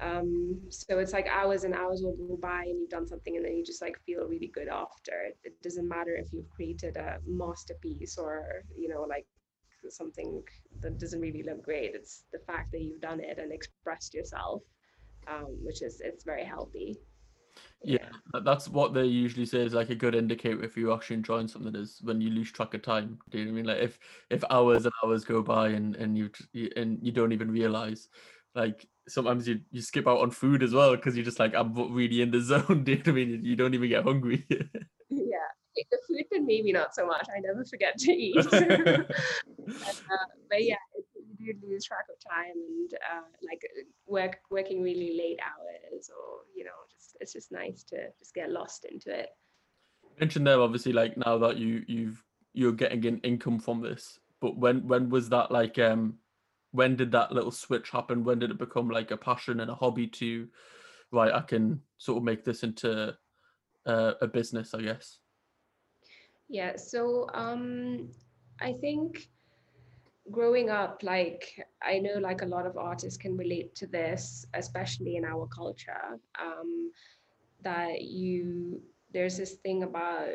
Um, 0.00 0.60
so 0.70 1.00
it's 1.00 1.12
like 1.12 1.26
hours 1.26 1.64
and 1.64 1.74
hours 1.74 2.02
will 2.02 2.16
go 2.16 2.38
by 2.40 2.62
and 2.62 2.80
you've 2.80 2.90
done 2.90 3.08
something 3.08 3.36
and 3.36 3.44
then 3.44 3.56
you 3.56 3.64
just 3.64 3.82
like 3.82 3.98
feel 4.06 4.28
really 4.28 4.52
good 4.54 4.68
after. 4.68 5.32
It 5.42 5.60
doesn't 5.62 5.88
matter 5.88 6.14
if 6.14 6.32
you've 6.32 6.48
created 6.50 6.96
a 6.96 7.18
masterpiece 7.26 8.16
or 8.16 8.62
you 8.76 8.88
know 8.88 9.02
like 9.02 9.26
something 9.88 10.42
that 10.80 11.00
doesn't 11.00 11.20
really 11.20 11.42
look 11.42 11.64
great. 11.64 11.94
It's 11.94 12.24
the 12.32 12.38
fact 12.38 12.70
that 12.72 12.82
you've 12.82 13.00
done 13.00 13.20
it 13.20 13.38
and 13.38 13.52
expressed 13.52 14.14
yourself 14.14 14.62
um, 15.30 15.46
which 15.62 15.82
is 15.82 16.00
it's 16.04 16.24
very 16.24 16.44
healthy. 16.44 16.98
Yeah. 17.82 17.98
yeah. 18.34 18.40
that's 18.44 18.68
what 18.68 18.92
they 18.92 19.04
usually 19.04 19.46
say 19.46 19.60
is 19.60 19.74
like 19.74 19.90
a 19.90 19.94
good 19.94 20.14
indicator 20.14 20.62
if 20.62 20.76
you're 20.76 20.94
actually 20.94 21.16
enjoying 21.16 21.48
something 21.48 21.74
is 21.76 22.00
when 22.02 22.20
you 22.20 22.30
lose 22.30 22.50
track 22.50 22.74
of 22.74 22.82
time. 22.82 23.18
Do 23.30 23.38
you 23.38 23.44
know 23.44 23.52
what 23.52 23.58
I 23.58 23.62
mean? 23.62 23.66
Like 23.66 23.82
if 23.82 23.98
if 24.30 24.44
hours 24.50 24.84
and 24.84 24.94
hours 25.04 25.24
go 25.24 25.42
by 25.42 25.68
and 25.68 25.96
and 25.96 26.16
you 26.16 26.30
and 26.76 26.98
you 27.02 27.12
don't 27.12 27.32
even 27.32 27.50
realize, 27.50 28.08
like 28.54 28.86
sometimes 29.08 29.46
you 29.46 29.60
you 29.70 29.82
skip 29.82 30.08
out 30.08 30.20
on 30.20 30.30
food 30.30 30.62
as 30.62 30.72
well 30.72 30.94
because 30.96 31.16
you're 31.16 31.24
just 31.24 31.38
like 31.38 31.54
I'm 31.54 31.74
really 31.92 32.22
in 32.22 32.30
the 32.30 32.40
zone. 32.42 32.84
Do 32.84 32.92
you 32.92 32.98
know 32.98 33.02
what 33.02 33.08
I 33.08 33.12
mean? 33.12 33.44
You 33.44 33.56
don't 33.56 33.74
even 33.74 33.88
get 33.88 34.04
hungry. 34.04 34.46
yeah, 35.10 35.48
the 35.90 35.98
food, 36.06 36.24
then 36.30 36.46
maybe 36.46 36.72
not 36.72 36.94
so 36.94 37.06
much. 37.06 37.26
I 37.34 37.40
never 37.40 37.64
forget 37.64 37.96
to 37.98 38.12
eat. 38.12 38.36
uh, 38.52 39.04
but 40.50 40.64
yeah, 40.64 40.76
you 41.38 41.54
lose 41.62 41.84
track 41.84 42.06
of 42.10 42.18
time 42.18 42.54
and 42.54 42.94
uh, 42.94 43.22
like 43.46 43.62
work 44.06 44.38
working 44.50 44.82
really 44.82 45.16
late 45.16 45.38
hours 45.42 46.10
or 46.10 46.40
you 46.54 46.64
know 46.64 46.70
just 46.92 47.16
it's 47.20 47.32
just 47.32 47.52
nice 47.52 47.82
to 47.84 47.96
just 48.18 48.34
get 48.34 48.50
lost 48.50 48.84
into 48.84 49.10
it. 49.16 49.30
You 50.04 50.10
mentioned 50.20 50.46
there 50.46 50.60
obviously 50.60 50.92
like 50.92 51.16
now 51.16 51.38
that 51.38 51.56
you 51.56 51.84
you've 51.86 52.22
you're 52.54 52.72
getting 52.72 53.04
an 53.06 53.20
income 53.22 53.58
from 53.58 53.80
this 53.80 54.18
but 54.40 54.56
when 54.56 54.86
when 54.86 55.10
was 55.10 55.28
that 55.28 55.50
like 55.50 55.78
um 55.78 56.14
when 56.72 56.96
did 56.96 57.10
that 57.12 57.32
little 57.32 57.50
switch 57.50 57.88
happen? 57.88 58.24
When 58.24 58.38
did 58.38 58.50
it 58.50 58.58
become 58.58 58.90
like 58.90 59.10
a 59.10 59.16
passion 59.16 59.60
and 59.60 59.70
a 59.70 59.74
hobby 59.74 60.06
to 60.06 60.48
right 61.10 61.32
i 61.32 61.40
can 61.40 61.80
sort 61.96 62.18
of 62.18 62.24
make 62.24 62.44
this 62.44 62.62
into 62.62 63.16
uh, 63.86 64.12
a 64.20 64.26
business 64.26 64.74
i 64.74 64.82
guess. 64.82 65.18
Yeah 66.48 66.76
so 66.76 67.28
um 67.34 68.10
i 68.60 68.72
think 68.72 69.28
growing 70.30 70.70
up 70.70 71.00
like 71.02 71.64
i 71.82 71.98
know 71.98 72.18
like 72.20 72.42
a 72.42 72.46
lot 72.46 72.66
of 72.66 72.76
artists 72.76 73.18
can 73.18 73.36
relate 73.36 73.74
to 73.74 73.86
this 73.86 74.46
especially 74.54 75.16
in 75.16 75.24
our 75.24 75.46
culture 75.48 76.18
um, 76.40 76.90
that 77.62 78.02
you 78.02 78.80
there's 79.12 79.36
this 79.36 79.54
thing 79.54 79.82
about 79.82 80.28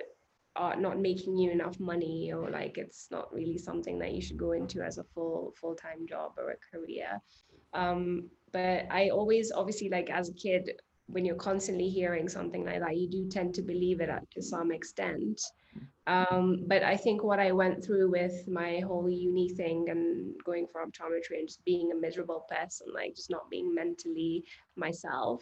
art 0.55 0.79
not 0.79 0.99
making 0.99 1.37
you 1.37 1.51
enough 1.51 1.79
money 1.79 2.31
or 2.31 2.49
like 2.49 2.77
it's 2.77 3.07
not 3.09 3.33
really 3.33 3.57
something 3.57 3.97
that 3.97 4.13
you 4.13 4.21
should 4.21 4.37
go 4.37 4.51
into 4.51 4.81
as 4.81 4.97
a 4.97 5.03
full 5.03 5.53
full-time 5.59 6.05
job 6.07 6.33
or 6.37 6.51
a 6.51 6.77
career. 6.77 7.19
Um, 7.73 8.29
but 8.51 8.85
i 8.91 9.09
always 9.09 9.51
obviously 9.51 9.89
like 9.89 10.09
as 10.09 10.29
a 10.29 10.33
kid 10.33 10.71
when 11.07 11.25
you're 11.25 11.35
constantly 11.35 11.89
hearing 11.89 12.29
something 12.29 12.63
like 12.63 12.79
that 12.79 12.97
you 12.97 13.09
do 13.09 13.27
tend 13.27 13.53
to 13.55 13.61
believe 13.61 13.99
it 13.99 14.09
to 14.31 14.41
some 14.41 14.71
extent 14.71 15.41
um, 16.07 16.65
but 16.67 16.83
I 16.83 16.97
think 16.97 17.23
what 17.23 17.39
I 17.39 17.51
went 17.51 17.83
through 17.83 18.11
with 18.11 18.47
my 18.47 18.79
whole 18.79 19.09
uni 19.09 19.49
thing 19.49 19.89
and 19.89 20.33
going 20.43 20.67
for 20.71 20.85
optometry 20.85 21.39
and 21.39 21.47
just 21.47 21.63
being 21.63 21.91
a 21.91 21.95
miserable 21.95 22.45
person, 22.49 22.87
like 22.93 23.15
just 23.15 23.29
not 23.29 23.49
being 23.49 23.73
mentally 23.73 24.43
myself, 24.75 25.41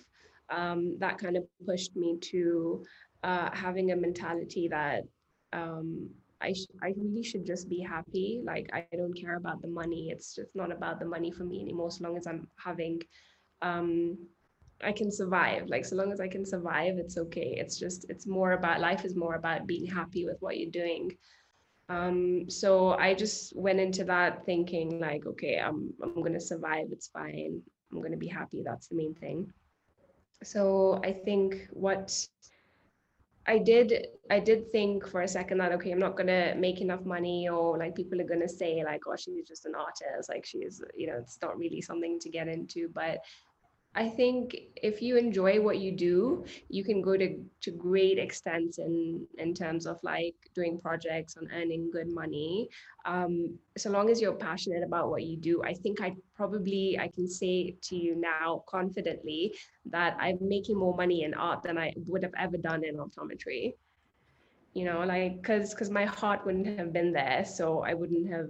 um, 0.50 0.98
that 1.00 1.18
kind 1.18 1.36
of 1.38 1.46
pushed 1.66 1.96
me 1.96 2.18
to 2.22 2.84
uh, 3.24 3.50
having 3.54 3.92
a 3.92 3.96
mentality 3.96 4.68
that 4.68 5.04
um, 5.54 6.10
I, 6.42 6.54
sh- 6.54 6.68
I 6.82 6.94
really 6.98 7.24
should 7.24 7.46
just 7.46 7.68
be 7.70 7.80
happy. 7.80 8.42
Like, 8.44 8.70
I 8.74 8.86
don't 8.96 9.20
care 9.20 9.38
about 9.38 9.62
the 9.62 9.68
money. 9.68 10.10
It's 10.12 10.36
just 10.36 10.56
not 10.56 10.72
about 10.72 11.00
the 11.00 11.06
money 11.06 11.32
for 11.32 11.44
me 11.44 11.62
anymore, 11.62 11.88
as 11.88 12.02
long 12.02 12.18
as 12.18 12.28
I'm 12.28 12.48
having 12.64 13.02
um, 13.62 14.18
I 14.84 14.92
can 14.92 15.12
survive. 15.12 15.68
Like 15.68 15.86
so 15.86 15.96
long 15.96 16.12
as 16.12 16.20
I 16.20 16.28
can 16.28 16.46
survive, 16.46 16.98
it's 16.98 17.18
okay. 17.18 17.56
It's 17.58 17.78
just 17.78 18.06
it's 18.10 18.28
more 18.28 18.54
about 18.54 18.80
life 18.80 19.06
is 19.06 19.16
more 19.16 19.36
about 19.36 19.68
being 19.68 19.86
happy 19.86 20.26
with 20.26 20.38
what 20.40 20.58
you're 20.58 20.72
doing. 20.72 21.18
Um, 21.90 22.50
so 22.50 22.92
I 22.92 23.14
just 23.14 23.56
went 23.56 23.80
into 23.80 24.04
that 24.06 24.46
thinking 24.46 25.00
like, 25.00 25.26
okay, 25.26 25.60
I'm 25.60 25.94
I'm 26.02 26.22
gonna 26.22 26.40
survive. 26.40 26.88
It's 26.92 27.08
fine. 27.08 27.62
I'm 27.92 28.02
gonna 28.02 28.18
be 28.18 28.28
happy. 28.28 28.64
That's 28.64 28.88
the 28.88 28.96
main 28.96 29.14
thing. 29.16 29.52
So 30.44 31.00
I 31.04 31.12
think 31.14 31.68
what 31.72 32.28
I 33.46 33.58
did 33.58 34.08
I 34.30 34.40
did 34.40 34.72
think 34.72 35.08
for 35.08 35.22
a 35.22 35.28
second 35.28 35.58
that 35.58 35.74
okay, 35.74 35.92
I'm 35.92 36.00
not 36.00 36.16
gonna 36.16 36.56
make 36.56 36.80
enough 36.80 37.06
money 37.06 37.50
or 37.50 37.78
like 37.78 37.96
people 37.96 38.22
are 38.22 38.32
gonna 38.32 38.48
say 38.48 38.84
like, 38.84 39.02
oh, 39.08 39.16
she's 39.16 39.48
just 39.48 39.66
an 39.66 39.74
artist, 39.76 40.30
like 40.30 40.46
she's, 40.46 40.82
you 40.96 41.08
know, 41.08 41.18
it's 41.18 41.40
not 41.42 41.58
really 41.58 41.82
something 41.82 42.20
to 42.20 42.30
get 42.30 42.48
into. 42.48 42.88
But 42.94 43.20
I 43.94 44.08
think 44.08 44.56
if 44.78 45.02
you 45.02 45.18
enjoy 45.18 45.60
what 45.60 45.80
you 45.80 45.92
do, 45.92 46.46
you 46.70 46.82
can 46.82 47.02
go 47.02 47.18
to, 47.18 47.38
to 47.62 47.72
great 47.72 48.18
extents 48.18 48.78
in, 48.78 49.28
in 49.38 49.54
terms 49.54 49.86
of 49.86 50.00
like 50.02 50.36
doing 50.56 50.80
projects 50.80 51.36
and 51.36 51.50
earning 51.54 51.92
good 51.92 52.08
money. 52.08 52.70
Um, 53.06 53.58
so 53.78 53.90
long 53.90 54.10
as 54.10 54.22
you're 54.22 54.34
passionate 54.34 54.84
about 54.84 55.10
what 55.10 55.24
you 55.24 55.36
do, 55.36 55.62
I 55.64 55.74
think 55.74 56.00
I 56.02 56.16
probably 56.36 56.98
I 56.98 57.10
can 57.10 57.28
say 57.28 57.76
to 57.82 57.98
you 57.98 58.16
now 58.16 58.64
confidently 58.66 59.56
that 59.90 60.16
I'm 60.20 60.38
making 60.40 60.78
more 60.78 60.96
money 60.96 61.24
in 61.24 61.34
art 61.34 61.62
than 61.62 61.78
I 61.78 61.94
would 62.08 62.24
have 62.24 62.34
ever 62.40 62.58
done 62.58 62.86
in 62.86 62.96
optometry. 62.96 63.74
You 64.74 64.86
know, 64.86 65.04
like 65.04 65.42
because 65.42 65.74
because 65.74 65.90
my 65.90 66.06
heart 66.06 66.46
wouldn't 66.46 66.80
have 66.80 66.94
been 66.94 67.12
there, 67.12 67.44
so 67.44 67.84
I 67.84 67.94
wouldn't 67.94 68.32
have 68.32 68.48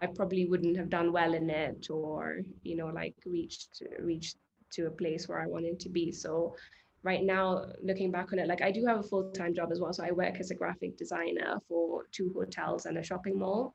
I 0.00 0.06
probably 0.06 0.46
wouldn't 0.46 0.76
have 0.76 0.88
done 0.88 1.12
well 1.12 1.34
in 1.34 1.50
it 1.50 1.88
or, 1.90 2.40
you 2.62 2.76
know, 2.76 2.86
like 2.86 3.14
reached 3.26 3.82
reached 4.00 4.36
to 4.72 4.86
a 4.86 4.90
place 4.90 5.28
where 5.28 5.40
I 5.40 5.46
wanted 5.46 5.78
to 5.80 5.90
be. 5.90 6.10
So 6.12 6.56
right 7.02 7.22
now, 7.22 7.66
looking 7.82 8.10
back 8.10 8.32
on 8.32 8.38
it, 8.38 8.48
like 8.48 8.62
I 8.62 8.70
do 8.70 8.86
have 8.86 9.00
a 9.00 9.02
full-time 9.02 9.54
job 9.54 9.70
as 9.70 9.80
well. 9.80 9.92
So 9.92 10.04
I 10.04 10.12
work 10.12 10.40
as 10.40 10.50
a 10.50 10.54
graphic 10.54 10.96
designer 10.96 11.58
for 11.68 12.06
two 12.10 12.32
hotels 12.34 12.86
and 12.86 12.96
a 12.96 13.02
shopping 13.02 13.38
mall. 13.38 13.74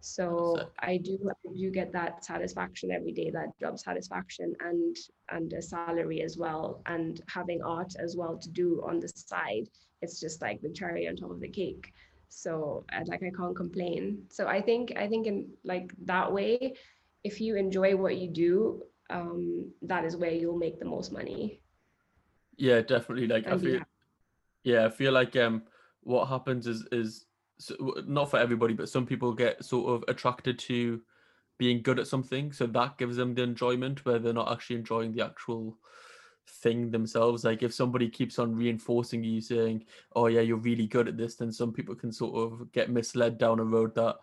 So 0.00 0.70
I 0.78 0.98
do 0.98 1.18
I 1.28 1.52
do 1.56 1.70
get 1.70 1.92
that 1.92 2.24
satisfaction 2.24 2.92
every 2.92 3.12
day, 3.12 3.30
that 3.30 3.58
job 3.58 3.80
satisfaction 3.80 4.54
and 4.60 4.96
and 5.30 5.52
a 5.52 5.62
salary 5.62 6.22
as 6.22 6.38
well, 6.38 6.82
and 6.86 7.20
having 7.28 7.62
art 7.62 7.94
as 7.98 8.16
well 8.16 8.38
to 8.38 8.48
do 8.50 8.80
on 8.86 9.00
the 9.00 9.08
side. 9.08 9.68
It's 10.00 10.20
just 10.20 10.40
like 10.40 10.60
the 10.60 10.70
cherry 10.70 11.08
on 11.08 11.16
top 11.16 11.32
of 11.32 11.40
the 11.40 11.48
cake 11.48 11.92
so 12.28 12.84
like 13.06 13.22
i 13.22 13.30
can't 13.36 13.56
complain 13.56 14.22
so 14.28 14.46
i 14.46 14.60
think 14.60 14.92
i 14.96 15.08
think 15.08 15.26
in 15.26 15.48
like 15.64 15.92
that 16.04 16.30
way 16.32 16.74
if 17.24 17.40
you 17.40 17.56
enjoy 17.56 17.96
what 17.96 18.16
you 18.16 18.28
do, 18.28 18.82
um, 19.10 19.70
that 19.82 20.04
is 20.04 20.16
where 20.16 20.30
you'll 20.30 20.56
make 20.56 20.78
the 20.78 20.84
most 20.84 21.12
money. 21.12 21.60
Yeah, 22.56 22.80
definitely. 22.80 23.26
Like 23.26 23.46
I 23.46 23.56
feel, 23.58 23.74
yeah. 23.74 23.84
yeah, 24.64 24.86
I 24.86 24.90
feel 24.90 25.12
like 25.12 25.36
um, 25.36 25.62
what 26.02 26.26
happens 26.26 26.66
is 26.66 26.86
is 26.92 27.26
so, 27.58 27.74
not 28.06 28.30
for 28.30 28.38
everybody, 28.38 28.74
but 28.74 28.88
some 28.88 29.06
people 29.06 29.32
get 29.32 29.64
sort 29.64 29.90
of 29.94 30.04
attracted 30.08 30.58
to 30.60 31.00
being 31.58 31.82
good 31.82 31.98
at 31.98 32.06
something, 32.06 32.52
so 32.52 32.66
that 32.66 32.98
gives 32.98 33.16
them 33.16 33.34
the 33.34 33.42
enjoyment 33.42 34.04
where 34.04 34.18
they're 34.18 34.32
not 34.32 34.52
actually 34.52 34.76
enjoying 34.76 35.12
the 35.12 35.24
actual 35.24 35.76
thing 36.48 36.90
themselves. 36.90 37.44
Like 37.44 37.62
if 37.62 37.72
somebody 37.72 38.08
keeps 38.08 38.38
on 38.38 38.54
reinforcing 38.54 39.24
you 39.24 39.40
saying, 39.40 39.84
"Oh 40.14 40.26
yeah, 40.26 40.40
you're 40.40 40.56
really 40.56 40.86
good 40.86 41.08
at 41.08 41.16
this," 41.16 41.36
then 41.36 41.52
some 41.52 41.72
people 41.72 41.94
can 41.94 42.12
sort 42.12 42.36
of 42.36 42.72
get 42.72 42.90
misled 42.90 43.38
down 43.38 43.60
a 43.60 43.64
road 43.64 43.94
that, 43.94 44.16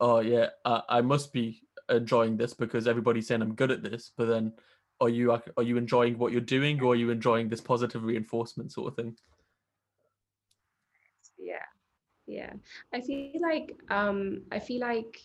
"Oh 0.00 0.20
yeah, 0.20 0.48
I, 0.64 0.82
I 0.88 1.00
must 1.00 1.32
be 1.32 1.62
enjoying 1.88 2.36
this 2.36 2.54
because 2.54 2.86
everybody's 2.88 3.26
saying 3.26 3.42
I'm 3.42 3.54
good 3.54 3.70
at 3.70 3.82
this," 3.82 4.12
but 4.16 4.26
then. 4.26 4.52
Are 5.00 5.08
you 5.08 5.32
are 5.32 5.62
you 5.64 5.78
enjoying 5.78 6.16
what 6.16 6.30
you're 6.30 6.40
doing, 6.40 6.80
or 6.80 6.92
are 6.92 6.94
you 6.94 7.10
enjoying 7.10 7.48
this 7.48 7.60
positive 7.60 8.04
reinforcement 8.04 8.70
sort 8.70 8.86
of 8.86 8.94
thing? 8.94 9.16
yeah 11.42 11.64
yeah 12.26 12.52
i 12.94 13.00
feel 13.00 13.32
like 13.40 13.76
um 13.90 14.42
i 14.52 14.58
feel 14.58 14.80
like 14.80 15.18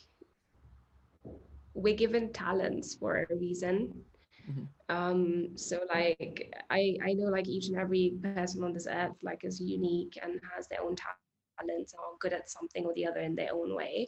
we're 1.74 1.96
given 1.96 2.34
talents 2.34 2.96
for 2.96 3.28
a 3.30 3.36
reason 3.36 3.94
Mhm. 4.48 4.68
um 4.90 5.58
so 5.58 5.82
like 5.94 6.52
i 6.70 6.96
i 7.06 7.14
know 7.14 7.30
like 7.30 7.48
each 7.48 7.68
and 7.68 7.78
every 7.78 8.14
person 8.24 8.64
on 8.64 8.74
this 8.74 8.88
earth 8.90 9.16
like 9.24 9.44
is 9.44 9.60
unique 9.62 10.18
and 10.24 10.40
has 10.56 10.68
their 10.68 10.82
own 10.84 10.96
talents 10.96 11.94
or 11.94 12.18
good 12.20 12.34
at 12.34 12.50
something 12.50 12.86
or 12.86 12.94
the 12.94 13.06
other 13.08 13.20
in 13.22 13.36
their 13.36 13.54
own 13.54 13.76
way. 13.76 14.08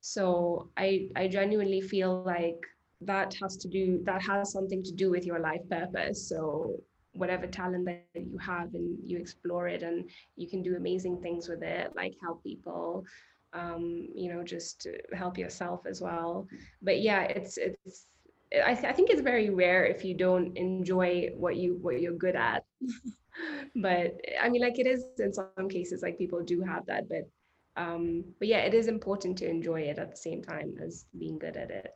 So 0.00 0.70
i 0.76 1.08
i 1.16 1.28
genuinely 1.28 1.80
feel 1.80 2.22
like 2.24 2.60
that 3.02 3.34
has 3.42 3.56
to 3.58 3.68
do 3.68 4.00
that 4.04 4.22
has 4.22 4.52
something 4.52 4.82
to 4.84 4.92
do 4.92 5.10
with 5.10 5.26
your 5.26 5.40
life 5.40 5.62
purpose. 5.70 6.28
So 6.28 6.76
whatever 7.12 7.46
talent 7.46 7.86
that 7.86 8.04
you 8.04 8.38
have 8.38 8.74
and 8.74 8.96
you 9.04 9.18
explore 9.18 9.66
it 9.68 9.82
and 9.82 10.08
you 10.36 10.48
can 10.48 10.62
do 10.62 10.76
amazing 10.76 11.20
things 11.20 11.48
with 11.48 11.62
it 11.62 11.92
like 11.96 12.14
help 12.22 12.42
people 12.44 13.04
um 13.52 14.06
you 14.14 14.32
know 14.32 14.42
just 14.44 14.86
help 15.12 15.36
yourself 15.38 15.80
as 15.86 16.00
well. 16.00 16.46
But 16.82 17.00
yeah 17.00 17.22
it's 17.22 17.56
it's 17.58 18.06
I, 18.52 18.74
th- 18.74 18.86
I 18.86 18.92
think 18.92 19.10
it's 19.10 19.20
very 19.20 19.50
rare 19.50 19.86
if 19.86 20.04
you 20.04 20.14
don't 20.14 20.56
enjoy 20.56 21.30
what 21.36 21.56
you 21.56 21.78
what 21.80 22.00
you're 22.00 22.12
good 22.12 22.36
at. 22.36 22.64
But 23.74 24.20
i 24.42 24.48
mean 24.48 24.60
like 24.60 24.78
it 24.78 24.86
is 24.86 25.04
in 25.18 25.32
some 25.32 25.68
cases 25.68 26.02
like 26.02 26.18
people 26.18 26.42
do 26.42 26.60
have 26.60 26.84
that 26.86 27.08
but 27.08 27.28
um 27.76 28.24
but 28.38 28.48
yeah 28.48 28.58
it 28.58 28.74
is 28.74 28.88
important 28.88 29.38
to 29.38 29.48
enjoy 29.48 29.82
it 29.82 29.98
at 29.98 30.10
the 30.10 30.16
same 30.16 30.42
time 30.42 30.74
as 30.82 31.06
being 31.18 31.38
good 31.38 31.56
at 31.56 31.70
it. 31.70 31.94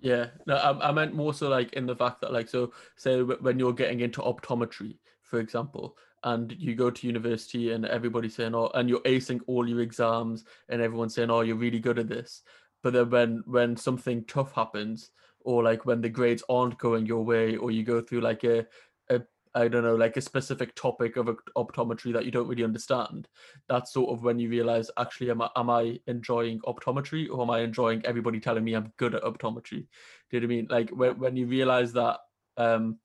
Yeah, 0.00 0.26
no, 0.46 0.56
I, 0.56 0.90
I 0.90 0.92
meant 0.92 1.14
more 1.14 1.32
so 1.32 1.48
like 1.48 1.72
in 1.72 1.86
the 1.86 1.96
fact 1.96 2.20
that 2.20 2.32
like 2.32 2.48
so 2.48 2.72
say 2.96 3.22
when 3.22 3.58
you're 3.58 3.72
getting 3.72 4.00
into 4.00 4.20
optometry, 4.20 4.98
for 5.22 5.40
example, 5.40 5.96
and 6.22 6.54
you 6.58 6.74
go 6.74 6.90
to 6.90 7.06
university 7.06 7.72
and 7.72 7.86
everybody's 7.86 8.34
saying 8.34 8.54
oh 8.54 8.70
and 8.74 8.88
you're 8.88 9.00
acing 9.00 9.40
all 9.46 9.66
your 9.66 9.80
exams 9.80 10.44
and 10.68 10.82
everyone's 10.82 11.14
saying 11.14 11.30
oh 11.30 11.40
you're 11.40 11.56
really 11.56 11.80
good 11.80 11.98
at 11.98 12.08
this, 12.08 12.42
but 12.82 12.92
then 12.92 13.08
when 13.10 13.42
when 13.46 13.76
something 13.76 14.22
tough 14.26 14.52
happens 14.52 15.10
or 15.46 15.62
like 15.62 15.86
when 15.86 16.00
the 16.00 16.08
grades 16.08 16.42
aren't 16.48 16.76
going 16.76 17.06
your 17.06 17.24
way 17.24 17.56
or 17.56 17.70
you 17.70 17.84
go 17.84 18.00
through 18.00 18.20
like 18.20 18.42
a 18.42 18.66
a 19.10 19.22
I 19.54 19.68
don't 19.68 19.84
know 19.84 19.94
like 19.94 20.16
a 20.16 20.20
specific 20.20 20.74
topic 20.74 21.16
of 21.16 21.28
optometry 21.56 22.12
that 22.12 22.24
you 22.24 22.32
don't 22.32 22.48
really 22.48 22.64
understand, 22.64 23.28
that's 23.68 23.92
sort 23.92 24.10
of 24.10 24.24
when 24.24 24.38
you 24.40 24.50
realize 24.50 24.90
actually 24.98 25.30
am 25.30 25.40
I, 25.40 25.48
am 25.56 25.70
I 25.70 26.00
enjoying 26.08 26.58
optometry 26.60 27.28
or 27.30 27.42
am 27.42 27.50
I 27.50 27.60
enjoying 27.60 28.04
everybody 28.04 28.40
telling 28.40 28.64
me 28.64 28.74
I'm 28.74 28.92
good 28.96 29.14
at 29.14 29.22
optometry? 29.22 29.86
Do 30.30 30.32
you 30.32 30.40
know 30.40 30.46
what 30.46 30.52
I 30.52 30.56
mean? 30.56 30.66
Like 30.68 30.90
when, 30.90 31.18
when 31.18 31.36
you 31.36 31.46
realize 31.46 31.92
that 31.92 32.18
um, 32.56 32.98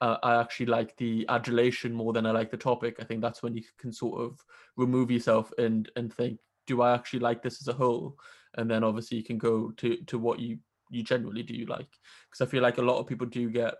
uh, 0.00 0.16
I 0.22 0.40
actually 0.40 0.66
like 0.66 0.96
the 0.96 1.26
adulation 1.28 1.92
more 1.92 2.14
than 2.14 2.24
I 2.26 2.30
like 2.30 2.50
the 2.50 2.56
topic, 2.56 2.96
I 2.98 3.04
think 3.04 3.20
that's 3.20 3.42
when 3.42 3.54
you 3.54 3.62
can 3.78 3.92
sort 3.92 4.22
of 4.22 4.40
remove 4.76 5.10
yourself 5.10 5.52
and 5.58 5.90
and 5.96 6.12
think, 6.12 6.40
do 6.66 6.80
I 6.80 6.94
actually 6.94 7.20
like 7.20 7.42
this 7.42 7.60
as 7.60 7.68
a 7.68 7.74
whole? 7.74 8.16
And 8.56 8.70
then 8.70 8.84
obviously 8.84 9.18
you 9.18 9.24
can 9.24 9.38
go 9.38 9.70
to 9.76 9.96
to 10.06 10.18
what 10.18 10.40
you 10.40 10.58
you 10.90 11.02
genuinely 11.02 11.42
do 11.42 11.54
you 11.54 11.66
like. 11.66 11.88
Because 12.30 12.46
I 12.46 12.50
feel 12.50 12.62
like 12.62 12.78
a 12.78 12.82
lot 12.82 12.98
of 12.98 13.06
people 13.06 13.26
do 13.26 13.50
get 13.50 13.74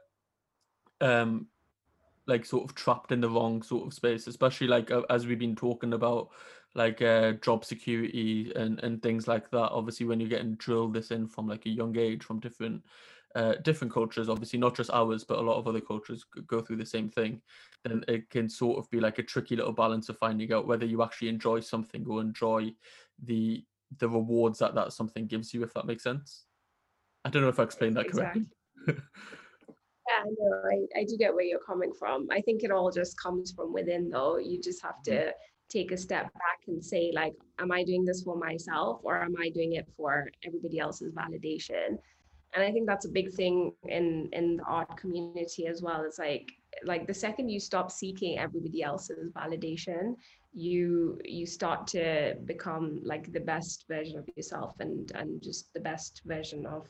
um 1.01 1.49
like 2.27 2.45
sort 2.47 2.65
of 2.65 2.75
trapped 2.75 3.13
in 3.13 3.21
the 3.21 3.29
wrong 3.29 3.63
sort 3.63 3.87
of 3.87 3.93
space, 3.93 4.27
especially 4.27 4.67
like 4.67 4.91
uh, 4.91 5.03
as 5.11 5.27
we've 5.27 5.39
been 5.39 5.57
talking 5.57 5.93
about 5.93 6.31
like 6.75 7.03
uh, 7.03 7.33
job 7.33 7.65
security 7.65 8.53
and 8.57 8.81
and 8.81 9.03
things 9.03 9.29
like 9.29 9.51
that. 9.51 9.71
Obviously, 9.71 10.07
when 10.07 10.21
you're 10.21 10.29
getting 10.29 10.55
drilled 10.57 10.95
this 10.95 11.11
in 11.11 11.29
from 11.29 11.47
like 11.47 11.67
a 11.67 11.71
young 11.71 11.97
age 11.99 12.23
from 12.23 12.41
different 12.41 12.83
uh, 13.35 13.55
different 13.63 13.93
cultures, 13.93 14.29
obviously 14.29 14.59
not 14.59 14.77
just 14.77 14.91
ours, 14.91 15.25
but 15.25 15.39
a 15.39 15.43
lot 15.43 15.59
of 15.59 15.67
other 15.67 15.81
cultures 15.81 16.25
go 16.47 16.61
through 16.61 16.77
the 16.77 16.87
same 16.87 17.11
thing. 17.11 17.43
Then 17.85 18.05
it 18.09 18.31
can 18.31 18.49
sort 18.49 18.79
of 18.79 18.91
be 18.91 19.01
like 19.01 19.19
a 19.19 19.25
tricky 19.25 19.57
little 19.57 19.73
balance 19.73 20.09
of 20.09 20.19
finding 20.19 20.53
out 20.53 20.67
whether 20.67 20.87
you 20.87 21.03
actually 21.03 21.29
enjoy 21.29 21.61
something 21.61 22.07
or 22.09 22.21
enjoy 22.21 22.73
the 23.23 23.65
the 23.99 24.09
rewards 24.09 24.59
that 24.61 24.75
that 24.75 24.93
something 24.93 25.27
gives 25.27 25.53
you. 25.53 25.63
If 25.63 25.75
that 25.75 25.87
makes 25.87 26.05
sense. 26.05 26.45
I 27.25 27.31
don't 27.31 27.43
know 27.43 27.49
if 27.49 27.59
I 27.59 27.63
explained 27.63 27.97
that 27.97 28.11
correctly. 28.11 28.47
Exactly. 28.87 29.05
Yeah, 30.07 30.31
no, 30.39 30.63
I, 30.71 31.01
I 31.01 31.05
do 31.05 31.17
get 31.17 31.35
where 31.35 31.45
you're 31.45 31.59
coming 31.59 31.93
from. 31.99 32.29
I 32.31 32.41
think 32.43 32.63
it 32.63 32.71
all 32.71 32.91
just 32.91 33.19
comes 33.19 33.53
from 33.53 33.73
within, 33.73 34.11
though. 34.11 34.37
You 34.37 34.61
just 34.61 34.83
have 34.83 34.97
mm-hmm. 35.07 35.29
to 35.29 35.35
take 35.71 35.93
a 35.93 35.97
step 35.97 36.25
back 36.35 36.61
and 36.69 36.85
say, 36.85 37.11
like, 37.15 37.35
am 37.59 37.73
I 37.73 37.85
doing 37.85 38.05
this 38.05 38.23
for 38.23 38.37
myself 38.37 39.01
or 39.03 39.23
am 39.23 39.35
I 39.41 39.49
doing 39.49 39.73
it 39.75 39.89
for 39.97 40.29
everybody 40.45 40.79
else's 40.79 41.13
validation? 41.13 41.99
And 42.55 42.63
I 42.63 42.71
think 42.71 42.87
that's 42.87 43.07
a 43.07 43.11
big 43.11 43.33
thing 43.33 43.73
in 43.89 44.29
in 44.33 44.57
the 44.59 44.65
art 44.65 44.97
community 44.97 45.67
as 45.67 45.83
well. 45.83 46.05
It's 46.05 46.19
like 46.19 46.53
like 46.85 47.07
the 47.07 47.15
second 47.15 47.49
you 47.49 47.59
stop 47.59 47.91
seeking 47.91 48.39
everybody 48.39 48.83
else's 48.83 49.33
validation, 49.33 50.15
you 50.53 51.19
you 51.25 51.47
start 51.47 51.87
to 51.89 52.37
become 52.45 53.01
like 53.03 53.33
the 53.33 53.41
best 53.41 53.87
version 53.89 54.19
of 54.19 54.29
yourself 54.37 54.75
and 54.79 55.11
and 55.17 55.43
just 55.43 55.73
the 55.75 55.81
best 55.81 56.23
version 56.27 56.65
of 56.67 56.87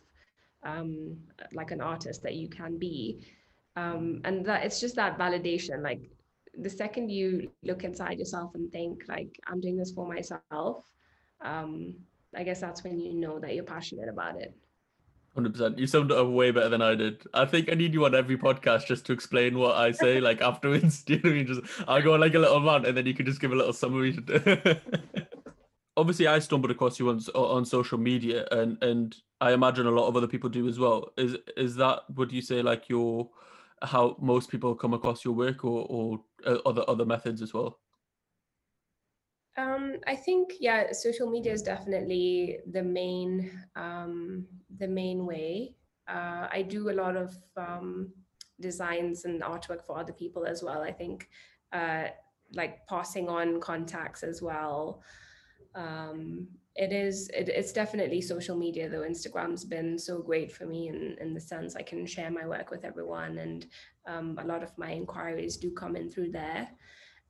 um, 0.65 1.17
like 1.53 1.71
an 1.71 1.81
artist 1.81 2.23
that 2.23 2.35
you 2.35 2.49
can 2.49 2.79
be. 2.79 3.25
Um, 3.77 4.21
and 4.25 4.45
that 4.47 4.65
it's 4.65 4.81
just 4.81 4.97
that 4.97 5.19
validation. 5.19 5.83
Like 5.83 6.11
the 6.57 6.71
second 6.71 7.11
you 7.11 7.51
look 7.63 7.85
inside 7.85 8.19
yourself 8.19 8.55
and 8.55 8.71
think 8.71 9.05
like 9.09 9.39
I'm 9.47 9.61
doing 9.61 9.77
this 9.77 9.93
for 9.93 10.07
myself, 10.07 10.85
um, 11.41 11.95
I 12.35 12.43
guess 12.43 12.61
that's 12.61 12.85
when 12.85 12.99
you 12.99 13.15
know 13.15 13.39
that 13.41 13.55
you're 13.55 13.65
passionate 13.65 14.09
about 14.09 14.41
it. 14.41 14.55
Hundred 15.35 15.53
percent. 15.53 15.79
You 15.79 15.89
summed 15.89 16.13
it 16.13 16.17
up 16.17 16.29
way 16.29 16.53
better 16.53 16.69
than 16.69 16.81
I 16.81 16.95
did. 16.95 17.25
I 17.35 17.45
think 17.45 17.69
I 17.71 17.75
need 17.75 17.93
you 17.93 18.05
on 18.05 18.15
every 18.15 18.39
podcast 18.39 18.87
just 18.87 19.05
to 19.07 19.13
explain 19.13 19.59
what 19.59 19.75
I 19.75 19.91
say, 19.91 20.21
like 20.21 20.41
afterwards. 20.51 21.03
Do 21.03 21.15
you 21.15 21.21
know 21.21 21.31
what 21.31 21.33
I 21.33 21.37
mean? 21.37 21.47
Just 21.47 21.89
I'll 21.89 22.03
go 22.03 22.15
on 22.15 22.21
like 22.21 22.35
a 22.35 22.39
little 22.39 22.63
rant, 22.63 22.87
and 22.87 22.97
then 22.97 23.07
you 23.07 23.15
can 23.15 23.27
just 23.27 23.41
give 23.41 23.51
a 23.51 23.57
little 23.57 23.73
summary. 23.73 24.17
Obviously, 25.97 26.29
I 26.29 26.39
stumbled 26.39 26.71
across 26.71 27.01
you 27.01 27.09
on 27.09 27.21
on 27.35 27.65
social 27.65 27.99
media, 27.99 28.47
and 28.53 28.81
and 28.81 29.17
I 29.45 29.53
imagine 29.53 29.87
a 29.87 29.91
lot 29.91 30.09
of 30.09 30.17
other 30.17 30.27
people 30.27 30.49
do 30.49 30.67
as 30.69 30.79
well. 30.79 31.13
Is 31.19 31.37
is 31.55 31.77
that 31.77 32.05
would 32.15 32.33
you 32.33 32.41
say 32.41 32.63
like 32.63 32.89
your 32.89 33.29
how 33.83 34.17
most 34.19 34.51
people 34.51 34.75
come 34.75 34.95
across 34.95 35.23
your 35.23 35.35
work, 35.35 35.67
or 35.67 35.87
or 35.91 36.21
uh, 36.47 36.59
other 36.65 36.83
other 36.89 37.05
methods 37.05 37.43
as 37.43 37.53
well? 37.53 37.79
Um, 39.59 39.99
I 40.07 40.17
think 40.17 40.55
yeah, 40.61 40.93
social 40.93 41.29
media 41.31 41.53
is 41.53 41.61
definitely 41.61 42.61
the 42.73 42.83
main 42.83 43.51
um, 43.77 44.47
the 44.79 44.89
main 44.89 45.27
way. 45.27 45.75
Uh, 46.09 46.49
I 46.51 46.65
do 46.67 46.89
a 46.89 46.97
lot 47.03 47.15
of 47.15 47.37
um, 47.59 48.15
designs 48.61 49.27
and 49.27 49.43
artwork 49.43 49.85
for 49.85 49.99
other 49.99 50.15
people 50.15 50.47
as 50.47 50.63
well. 50.63 50.81
I 50.81 50.93
think 50.93 51.29
uh, 51.71 52.05
like 52.55 52.87
passing 52.87 53.29
on 53.29 53.61
contacts 53.61 54.23
as 54.23 54.41
well. 54.41 55.03
Um, 55.75 56.49
it 56.77 56.93
is 56.93 57.29
it, 57.29 57.49
it's 57.49 57.73
definitely 57.73 58.21
social 58.21 58.57
media 58.57 58.89
though. 58.89 59.03
Instagram's 59.03 59.65
been 59.65 59.99
so 59.99 60.21
great 60.21 60.51
for 60.51 60.67
me 60.67 60.89
in 60.89 61.17
in 61.21 61.35
the 61.35 61.41
sense 61.41 61.77
I 61.77 61.83
can 61.83 62.05
share 62.07 62.31
my 62.31 62.47
work 62.47 62.71
with 62.71 62.85
everyone, 62.85 63.39
and 63.39 63.67
um, 64.07 64.39
a 64.41 64.45
lot 64.45 64.63
of 64.63 64.77
my 64.77 64.91
inquiries 64.91 65.57
do 65.57 65.71
come 65.71 65.95
in 65.95 66.11
through 66.11 66.33
there. 66.33 66.69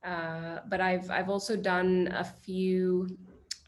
Uh, 0.03 0.59
but 0.67 0.81
I've 0.81 1.09
I've 1.11 1.29
also 1.29 1.55
done 1.55 2.09
a 2.15 2.23
few 2.23 3.07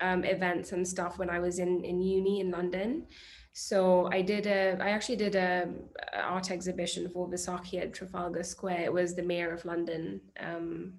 um, 0.01 0.23
events 0.23 0.71
and 0.71 0.87
stuff 0.87 1.19
when 1.19 1.29
I 1.29 1.39
was 1.39 1.59
in 1.59 1.83
in 1.83 2.01
uni 2.01 2.39
in 2.39 2.49
London. 2.51 3.05
So 3.53 4.07
I 4.11 4.21
did 4.21 4.45
a 4.45 4.77
I 4.79 4.89
actually 4.89 5.15
did 5.15 5.35
a, 5.35 5.67
a 6.13 6.21
art 6.21 6.51
exhibition 6.51 7.09
for 7.09 7.27
Vaisakhi 7.27 7.81
at 7.81 7.93
Trafalgar 7.93 8.43
Square. 8.43 8.81
It 8.85 8.93
was 8.93 9.15
the 9.15 9.23
Mayor 9.23 9.51
of 9.51 9.65
London 9.65 10.21
um, 10.39 10.93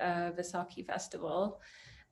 uh, 0.00 0.30
Vaisakhi 0.36 0.86
Festival, 0.86 1.60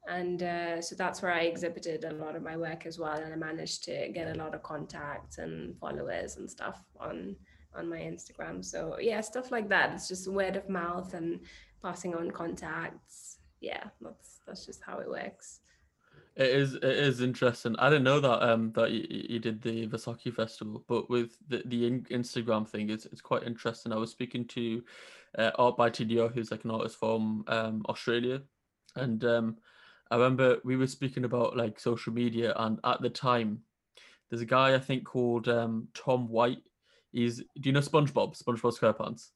and 0.07 0.43
uh, 0.43 0.81
so 0.81 0.95
that's 0.95 1.21
where 1.21 1.33
I 1.33 1.43
exhibited 1.43 2.05
a 2.05 2.15
lot 2.15 2.37
of 2.37 2.43
my 2.43 2.57
work 2.57 2.87
as 2.87 2.99
well. 2.99 3.19
And 3.19 3.33
I 3.33 3.37
managed 3.37 3.85
to 3.85 4.09
get 4.13 4.35
a 4.35 4.39
lot 4.39 4.55
of 4.55 4.63
contacts 4.63 5.39
and 5.39 5.77
followers 5.79 6.37
and 6.37 6.51
stuff 6.51 6.83
on 6.99 7.37
on 7.75 7.89
my 7.89 7.99
Instagram. 7.99 8.65
So 8.65 8.99
yeah, 9.01 9.21
stuff 9.21 9.51
like 9.51 9.69
that. 9.69 9.93
It's 9.95 10.09
just 10.09 10.29
word 10.29 10.57
of 10.57 10.69
mouth 10.69 11.15
and 11.15 11.41
passing 11.83 12.15
on 12.15 12.31
contacts. 12.31 13.39
Yeah, 13.61 13.85
that's 14.01 14.41
that's 14.47 14.65
just 14.65 14.83
how 14.83 14.99
it 14.99 15.09
works. 15.09 15.61
It 16.37 16.51
is 16.51 16.75
it 16.75 16.85
is 16.85 17.21
interesting. 17.21 17.75
I 17.79 17.89
didn't 17.89 18.05
know 18.05 18.21
that 18.21 18.43
um 18.49 18.73
that 18.77 18.91
you, 18.93 19.07
you 19.09 19.39
did 19.39 19.63
the 19.63 19.89
Vaisakhi 19.89 20.33
festival, 20.33 20.85
but 20.87 21.11
with 21.11 21.37
the 21.49 21.63
the 21.67 21.91
Instagram 21.91 22.69
thing, 22.69 22.91
it's 22.91 23.07
it's 23.07 23.23
quite 23.23 23.43
interesting. 23.43 23.93
I 23.93 23.97
was 23.97 24.11
speaking 24.11 24.45
to 24.49 24.83
uh, 25.39 25.51
Art 25.57 25.77
by 25.77 25.91
TDR, 25.91 26.33
who's 26.33 26.51
like 26.51 26.65
an 26.65 26.71
artist 26.71 26.97
from 26.99 27.45
um 27.49 27.83
Australia, 27.89 28.43
and 28.95 29.25
um 29.25 29.57
I 30.11 30.17
remember 30.17 30.59
we 30.65 30.77
were 30.77 30.87
speaking 30.87 31.25
about 31.25 31.57
like 31.57 31.81
social 31.81 32.13
media, 32.13 32.53
and 32.57 32.79
at 32.85 33.03
the 33.03 33.11
time, 33.11 33.61
there's 34.31 34.43
a 34.43 34.47
guy 34.47 34.75
I 34.75 34.79
think 34.79 35.05
called 35.05 35.49
um 35.49 35.89
Tom 35.95 36.29
White. 36.29 36.63
He's 37.13 37.39
do 37.39 37.69
you 37.69 37.73
know 37.73 37.81
SpongeBob? 37.81 38.41
SpongeBob 38.41 38.79
SquarePants. 38.79 39.31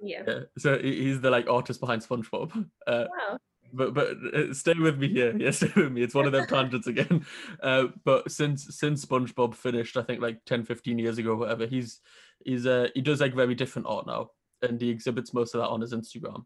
Yeah. 0.00 0.22
yeah. 0.26 0.40
So 0.58 0.78
he's 0.78 1.20
the 1.20 1.30
like 1.30 1.48
artist 1.48 1.80
behind 1.80 2.02
SpongeBob. 2.02 2.68
Uh, 2.86 3.06
wow 3.10 3.38
but 3.74 3.92
but 3.92 4.16
uh, 4.32 4.54
stay 4.54 4.74
with 4.74 4.98
me 4.98 5.08
here. 5.08 5.36
Yeah, 5.36 5.50
stay 5.52 5.70
with 5.74 5.92
me. 5.92 6.02
It's 6.02 6.14
one 6.14 6.26
of 6.26 6.32
them 6.32 6.46
tangents 6.46 6.86
again. 6.86 7.26
Uh, 7.62 7.86
but 8.04 8.30
since 8.30 8.76
since 8.78 9.04
SpongeBob 9.04 9.54
finished, 9.54 9.96
I 9.96 10.02
think 10.02 10.20
like 10.20 10.44
10, 10.44 10.64
15 10.64 10.98
years 10.98 11.18
ago, 11.18 11.34
whatever, 11.34 11.66
he's 11.66 12.00
he's 12.44 12.66
uh 12.66 12.88
he 12.94 13.00
does 13.00 13.20
like 13.20 13.34
very 13.34 13.54
different 13.54 13.88
art 13.88 14.06
now, 14.06 14.30
and 14.62 14.80
he 14.80 14.90
exhibits 14.90 15.32
most 15.32 15.54
of 15.54 15.60
that 15.60 15.68
on 15.68 15.80
his 15.80 15.94
Instagram. 15.94 16.44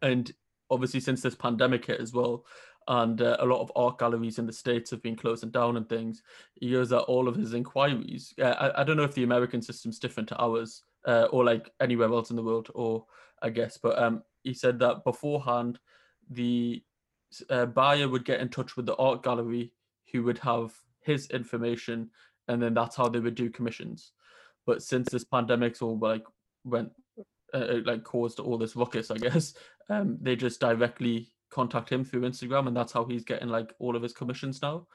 And 0.00 0.32
obviously, 0.70 1.00
since 1.00 1.22
this 1.22 1.34
pandemic 1.34 1.86
hit 1.86 2.00
as 2.00 2.12
well, 2.12 2.44
and 2.88 3.20
uh, 3.20 3.36
a 3.40 3.46
lot 3.46 3.60
of 3.60 3.72
art 3.76 3.98
galleries 3.98 4.38
in 4.38 4.46
the 4.46 4.52
states 4.52 4.90
have 4.90 5.02
been 5.02 5.16
closing 5.16 5.50
down 5.50 5.76
and 5.76 5.88
things. 5.88 6.22
He 6.54 6.72
goes 6.72 6.90
that 6.90 7.02
all 7.02 7.28
of 7.28 7.36
his 7.36 7.54
inquiries. 7.54 8.34
Uh, 8.40 8.46
I, 8.46 8.80
I 8.80 8.84
don't 8.84 8.96
know 8.96 9.04
if 9.04 9.14
the 9.14 9.24
American 9.24 9.62
system's 9.62 9.98
different 9.98 10.28
to 10.30 10.40
ours, 10.40 10.82
uh, 11.06 11.26
or 11.30 11.44
like 11.44 11.70
anywhere 11.80 12.08
else 12.08 12.30
in 12.30 12.36
the 12.36 12.42
world, 12.42 12.70
or 12.74 13.04
I 13.42 13.50
guess, 13.50 13.78
but 13.82 13.98
um, 13.98 14.22
he 14.42 14.54
said 14.54 14.78
that 14.80 15.04
beforehand 15.04 15.78
the 16.30 16.82
uh, 17.50 17.66
buyer 17.66 18.08
would 18.08 18.24
get 18.24 18.40
in 18.40 18.48
touch 18.48 18.76
with 18.76 18.86
the 18.86 18.96
art 18.96 19.22
gallery 19.22 19.72
who 20.12 20.22
would 20.22 20.38
have 20.38 20.72
his 21.00 21.28
information 21.30 22.10
and 22.48 22.62
then 22.62 22.74
that's 22.74 22.96
how 22.96 23.08
they 23.08 23.20
would 23.20 23.34
do 23.34 23.50
commissions 23.50 24.12
but 24.66 24.82
since 24.82 25.10
this 25.10 25.24
pandemic's 25.24 25.82
all 25.82 25.98
like 25.98 26.24
went 26.64 26.90
uh, 27.54 27.56
uh, 27.56 27.80
like 27.84 28.04
caused 28.04 28.40
all 28.40 28.58
this 28.58 28.76
ruckus 28.76 29.10
i 29.10 29.16
guess 29.16 29.54
um, 29.90 30.18
they 30.20 30.36
just 30.36 30.60
directly 30.60 31.32
contact 31.52 31.90
him 31.90 32.04
through 32.04 32.22
instagram 32.22 32.66
and 32.66 32.76
that's 32.76 32.92
how 32.92 33.04
he's 33.04 33.24
getting 33.24 33.48
like 33.48 33.74
all 33.78 33.94
of 33.94 34.02
his 34.02 34.12
commissions 34.12 34.62
now 34.62 34.86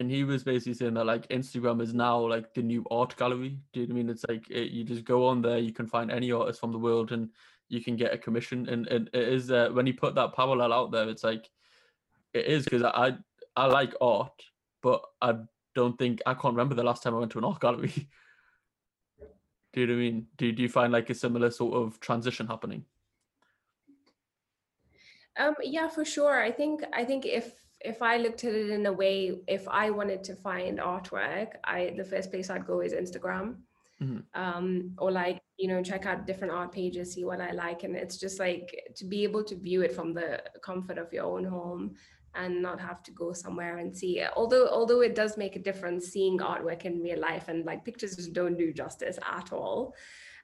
and 0.00 0.10
he 0.10 0.24
was 0.24 0.42
basically 0.42 0.74
saying 0.74 0.94
that 0.94 1.06
like 1.06 1.28
instagram 1.28 1.80
is 1.80 1.94
now 1.94 2.18
like 2.18 2.52
the 2.54 2.62
new 2.62 2.84
art 2.90 3.16
gallery 3.16 3.58
do 3.72 3.80
you 3.80 3.86
know 3.86 3.94
I 3.94 3.96
mean 3.96 4.10
it's 4.10 4.24
like 4.28 4.50
it, 4.50 4.70
you 4.70 4.84
just 4.84 5.04
go 5.04 5.26
on 5.26 5.40
there 5.40 5.58
you 5.58 5.72
can 5.72 5.86
find 5.86 6.10
any 6.10 6.32
artist 6.32 6.60
from 6.60 6.72
the 6.72 6.78
world 6.78 7.12
and 7.12 7.30
you 7.68 7.82
can 7.82 7.96
get 7.96 8.12
a 8.12 8.18
commission. 8.18 8.68
And, 8.68 8.86
and 8.88 9.10
it 9.12 9.28
is 9.28 9.50
uh, 9.50 9.70
when 9.72 9.86
you 9.86 9.94
put 9.94 10.14
that 10.14 10.34
parallel 10.34 10.72
out 10.72 10.92
there, 10.92 11.08
it's 11.08 11.24
like 11.24 11.48
it 12.32 12.46
is 12.46 12.64
because 12.64 12.82
I 12.82 13.16
I 13.56 13.66
like 13.66 13.94
art, 14.00 14.42
but 14.82 15.02
I 15.20 15.36
don't 15.74 15.98
think 15.98 16.20
I 16.26 16.34
can't 16.34 16.54
remember 16.54 16.74
the 16.74 16.82
last 16.82 17.02
time 17.02 17.14
I 17.14 17.18
went 17.18 17.32
to 17.32 17.38
an 17.38 17.44
art 17.44 17.60
gallery. 17.60 17.92
do 19.72 19.80
you 19.80 19.86
know 19.86 19.94
I 19.94 19.96
mean? 19.96 20.26
Do 20.36 20.50
do 20.52 20.62
you 20.62 20.68
find 20.68 20.92
like 20.92 21.10
a 21.10 21.14
similar 21.14 21.50
sort 21.50 21.74
of 21.74 22.00
transition 22.00 22.46
happening? 22.46 22.84
Um, 25.36 25.54
yeah, 25.62 25.88
for 25.88 26.04
sure. 26.04 26.42
I 26.42 26.50
think 26.50 26.84
I 26.92 27.04
think 27.04 27.26
if 27.26 27.52
if 27.80 28.00
I 28.02 28.16
looked 28.16 28.44
at 28.44 28.54
it 28.54 28.70
in 28.70 28.86
a 28.86 28.92
way, 28.92 29.40
if 29.46 29.68
I 29.68 29.90
wanted 29.90 30.24
to 30.24 30.36
find 30.36 30.78
artwork, 30.78 31.54
I 31.64 31.94
the 31.96 32.04
first 32.04 32.30
place 32.30 32.50
I'd 32.50 32.66
go 32.66 32.80
is 32.80 32.92
Instagram 32.92 33.56
mm-hmm. 34.02 34.40
um, 34.40 34.92
or 34.98 35.10
like 35.10 35.40
you 35.56 35.68
know 35.68 35.82
check 35.82 36.06
out 36.06 36.26
different 36.26 36.52
art 36.52 36.72
pages 36.72 37.12
see 37.12 37.24
what 37.24 37.40
i 37.40 37.52
like 37.52 37.84
and 37.84 37.94
it's 37.94 38.16
just 38.16 38.38
like 38.38 38.92
to 38.96 39.04
be 39.04 39.22
able 39.22 39.44
to 39.44 39.54
view 39.54 39.82
it 39.82 39.94
from 39.94 40.12
the 40.12 40.42
comfort 40.62 40.98
of 40.98 41.12
your 41.12 41.24
own 41.24 41.44
home 41.44 41.94
and 42.34 42.60
not 42.60 42.80
have 42.80 43.00
to 43.04 43.12
go 43.12 43.32
somewhere 43.32 43.78
and 43.78 43.96
see 43.96 44.18
it. 44.18 44.30
although 44.34 44.68
although 44.68 45.00
it 45.00 45.14
does 45.14 45.36
make 45.36 45.54
a 45.54 45.60
difference 45.60 46.06
seeing 46.06 46.38
artwork 46.38 46.84
in 46.84 47.00
real 47.00 47.20
life 47.20 47.48
and 47.48 47.64
like 47.64 47.84
pictures 47.84 48.16
just 48.16 48.32
don't 48.32 48.58
do 48.58 48.72
justice 48.72 49.18
at 49.30 49.52
all 49.52 49.94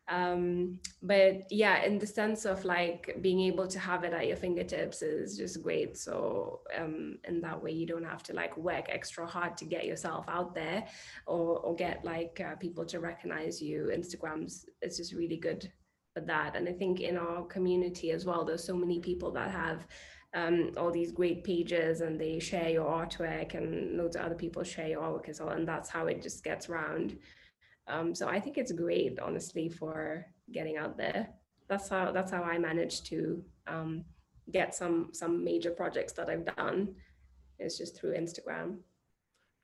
um, 0.08 0.78
but 1.02 1.44
yeah 1.50 1.84
in 1.84 1.98
the 1.98 2.06
sense 2.06 2.44
of 2.44 2.64
like 2.64 3.16
being 3.20 3.40
able 3.40 3.66
to 3.66 3.78
have 3.78 4.02
it 4.04 4.12
at 4.12 4.26
your 4.26 4.36
fingertips 4.36 5.02
is 5.02 5.36
just 5.36 5.62
great. 5.62 5.96
So 5.96 6.60
um, 6.76 7.18
in 7.28 7.40
that 7.42 7.62
way 7.62 7.70
you 7.70 7.86
don't 7.86 8.04
have 8.04 8.22
to 8.24 8.32
like 8.32 8.56
work 8.56 8.86
extra 8.88 9.26
hard 9.26 9.56
to 9.58 9.64
get 9.64 9.84
yourself 9.84 10.24
out 10.28 10.54
there 10.54 10.86
or, 11.26 11.58
or 11.60 11.74
get 11.74 12.04
like 12.04 12.40
uh, 12.44 12.56
people 12.56 12.84
to 12.86 13.00
recognize 13.00 13.62
you. 13.62 13.90
Instagram's 13.94 14.66
it's 14.82 14.96
just 14.96 15.14
really 15.14 15.36
good 15.36 15.70
for 16.14 16.20
that. 16.22 16.56
And 16.56 16.68
i 16.68 16.72
think 16.72 17.00
in 17.00 17.16
our 17.16 17.44
community 17.44 18.10
as 18.10 18.24
well 18.24 18.44
there's 18.44 18.64
so 18.64 18.76
many 18.76 18.98
people 18.98 19.30
that 19.32 19.50
have 19.50 19.86
um, 20.34 20.70
all 20.76 20.90
these 20.90 21.12
great 21.12 21.42
pages 21.44 22.00
and 22.00 22.20
they 22.20 22.38
share 22.38 22.68
your 22.68 22.86
artwork 22.86 23.54
and 23.54 23.96
loads 23.96 24.16
of 24.16 24.22
other 24.22 24.34
people 24.34 24.62
share 24.62 24.88
your 24.88 25.02
artwork 25.02 25.28
as 25.28 25.40
well. 25.40 25.50
And 25.50 25.66
that's 25.66 25.90
how 25.90 26.06
it 26.06 26.22
just 26.22 26.44
gets 26.44 26.68
around 26.68 27.18
um, 27.90 28.14
so 28.14 28.28
I 28.28 28.40
think 28.40 28.56
it's 28.58 28.72
great, 28.72 29.18
honestly, 29.18 29.68
for 29.68 30.26
getting 30.52 30.76
out 30.76 30.96
there. 30.96 31.28
That's 31.68 31.88
how 31.88 32.12
that's 32.12 32.32
how 32.32 32.42
I 32.42 32.58
managed 32.58 33.06
to 33.06 33.44
um, 33.66 34.04
get 34.50 34.74
some 34.74 35.10
some 35.12 35.44
major 35.44 35.70
projects 35.70 36.12
that 36.14 36.28
I've 36.28 36.46
done. 36.56 36.94
It's 37.58 37.78
just 37.78 37.96
through 37.96 38.14
Instagram. 38.14 38.78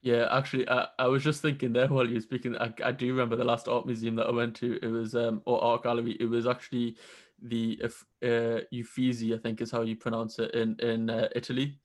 Yeah, 0.03 0.29
actually, 0.31 0.69
I, 0.69 0.87
I 0.99 1.07
was 1.09 1.25
just 1.25 1.43
thinking 1.43 1.73
there 1.73 1.89
while 1.89 2.07
you 2.07 2.15
were 2.15 2.21
speaking. 2.21 2.57
I, 2.57 2.73
I 2.85 2.93
do 2.93 3.09
remember 3.09 3.37
the 3.37 3.45
last 3.45 3.67
art 3.67 3.87
museum 3.87 4.15
that 4.17 4.27
I 4.27 4.33
went 4.33 4.55
to. 4.57 4.79
It 4.83 4.89
was 4.89 5.15
um 5.15 5.43
or 5.47 5.63
art 5.63 5.83
gallery. 5.83 6.17
It 6.21 6.27
was 6.27 6.47
actually 6.47 6.97
the 7.43 7.81
uh, 7.83 8.61
Uffizi, 8.73 9.35
I 9.35 9.39
think 9.39 9.61
is 9.61 9.71
how 9.71 9.83
you 9.83 9.97
pronounce 9.97 10.39
it 10.39 10.55
in 10.55 10.77
in 10.81 11.11
uh, 11.11 11.29
Italy. 11.35 11.79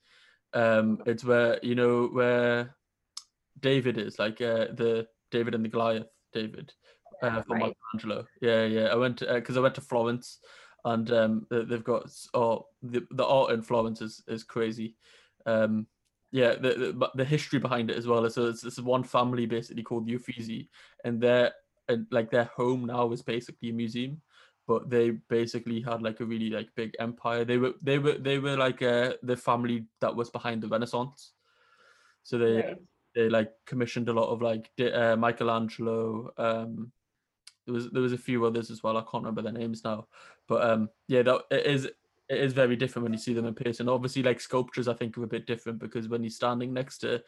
Um, 0.54 1.02
it's 1.06 1.24
where 1.24 1.58
you 1.62 1.74
know 1.74 2.06
where 2.08 2.76
David 3.60 3.98
is, 3.98 4.18
like 4.18 4.40
uh, 4.40 4.66
the 4.74 5.06
David 5.30 5.54
and 5.54 5.64
the 5.64 5.68
Goliath. 5.68 6.11
David 6.32 6.72
uh, 7.22 7.42
from 7.42 7.58
right. 7.58 7.76
Michelangelo. 7.92 8.26
Yeah, 8.40 8.64
yeah. 8.64 8.86
I 8.86 8.96
went 8.96 9.20
because 9.20 9.56
uh, 9.56 9.60
I 9.60 9.62
went 9.62 9.74
to 9.76 9.80
Florence, 9.80 10.38
and 10.84 11.10
um, 11.12 11.46
they've 11.50 11.84
got 11.84 12.10
oh 12.34 12.66
the 12.82 13.06
the 13.10 13.24
art 13.24 13.52
in 13.52 13.62
Florence 13.62 14.02
is 14.02 14.22
is 14.26 14.44
crazy. 14.44 14.96
Um, 15.46 15.86
yeah, 16.30 16.54
the, 16.54 16.94
the 16.98 17.10
the 17.14 17.24
history 17.24 17.58
behind 17.58 17.90
it 17.90 17.96
as 17.96 18.06
well. 18.06 18.28
So 18.30 18.46
it's 18.46 18.62
this 18.62 18.78
one 18.78 19.04
family 19.04 19.46
basically 19.46 19.82
called 19.82 20.06
the 20.06 20.14
Uffizi, 20.14 20.68
and 21.04 21.20
their 21.20 21.52
and 21.88 22.06
like 22.10 22.30
their 22.30 22.50
home 22.56 22.86
now 22.86 23.10
is 23.12 23.22
basically 23.22 23.70
a 23.70 23.74
museum. 23.74 24.20
But 24.66 24.88
they 24.88 25.10
basically 25.10 25.80
had 25.80 26.02
like 26.02 26.20
a 26.20 26.24
really 26.24 26.48
like 26.48 26.68
big 26.76 26.94
empire. 27.00 27.44
They 27.44 27.58
were 27.58 27.74
they 27.82 27.98
were 27.98 28.14
they 28.18 28.38
were 28.38 28.56
like 28.56 28.80
uh, 28.82 29.14
the 29.22 29.36
family 29.36 29.86
that 30.00 30.14
was 30.14 30.30
behind 30.30 30.62
the 30.62 30.68
Renaissance. 30.68 31.32
So 32.22 32.38
they 32.38 32.54
right 32.56 32.76
they 33.14 33.28
like 33.28 33.50
commissioned 33.66 34.08
a 34.08 34.12
lot 34.12 34.30
of 34.30 34.42
like 34.42 34.70
uh, 34.80 35.16
Michelangelo. 35.16 36.32
Um, 36.36 36.92
there 37.66 37.74
was 37.74 37.90
there 37.90 38.02
was 38.02 38.12
a 38.12 38.18
few 38.18 38.44
others 38.44 38.70
as 38.70 38.82
well. 38.82 38.96
I 38.96 39.02
can't 39.02 39.24
remember 39.24 39.42
their 39.42 39.52
names 39.52 39.84
now, 39.84 40.06
but 40.48 40.68
um, 40.68 40.88
yeah, 41.08 41.22
that 41.22 41.42
it 41.50 41.66
is 41.66 41.86
it 41.86 41.94
is 42.40 42.52
very 42.52 42.76
different 42.76 43.04
when 43.04 43.12
you 43.12 43.18
see 43.18 43.34
them 43.34 43.46
in 43.46 43.54
person. 43.54 43.88
Obviously, 43.88 44.22
like 44.22 44.40
sculptures, 44.40 44.88
I 44.88 44.94
think 44.94 45.16
are 45.16 45.24
a 45.24 45.28
bit 45.28 45.46
different 45.46 45.78
because 45.78 46.08
when 46.08 46.22
you're 46.22 46.30
standing 46.30 46.72
next 46.72 46.98
to 46.98 47.22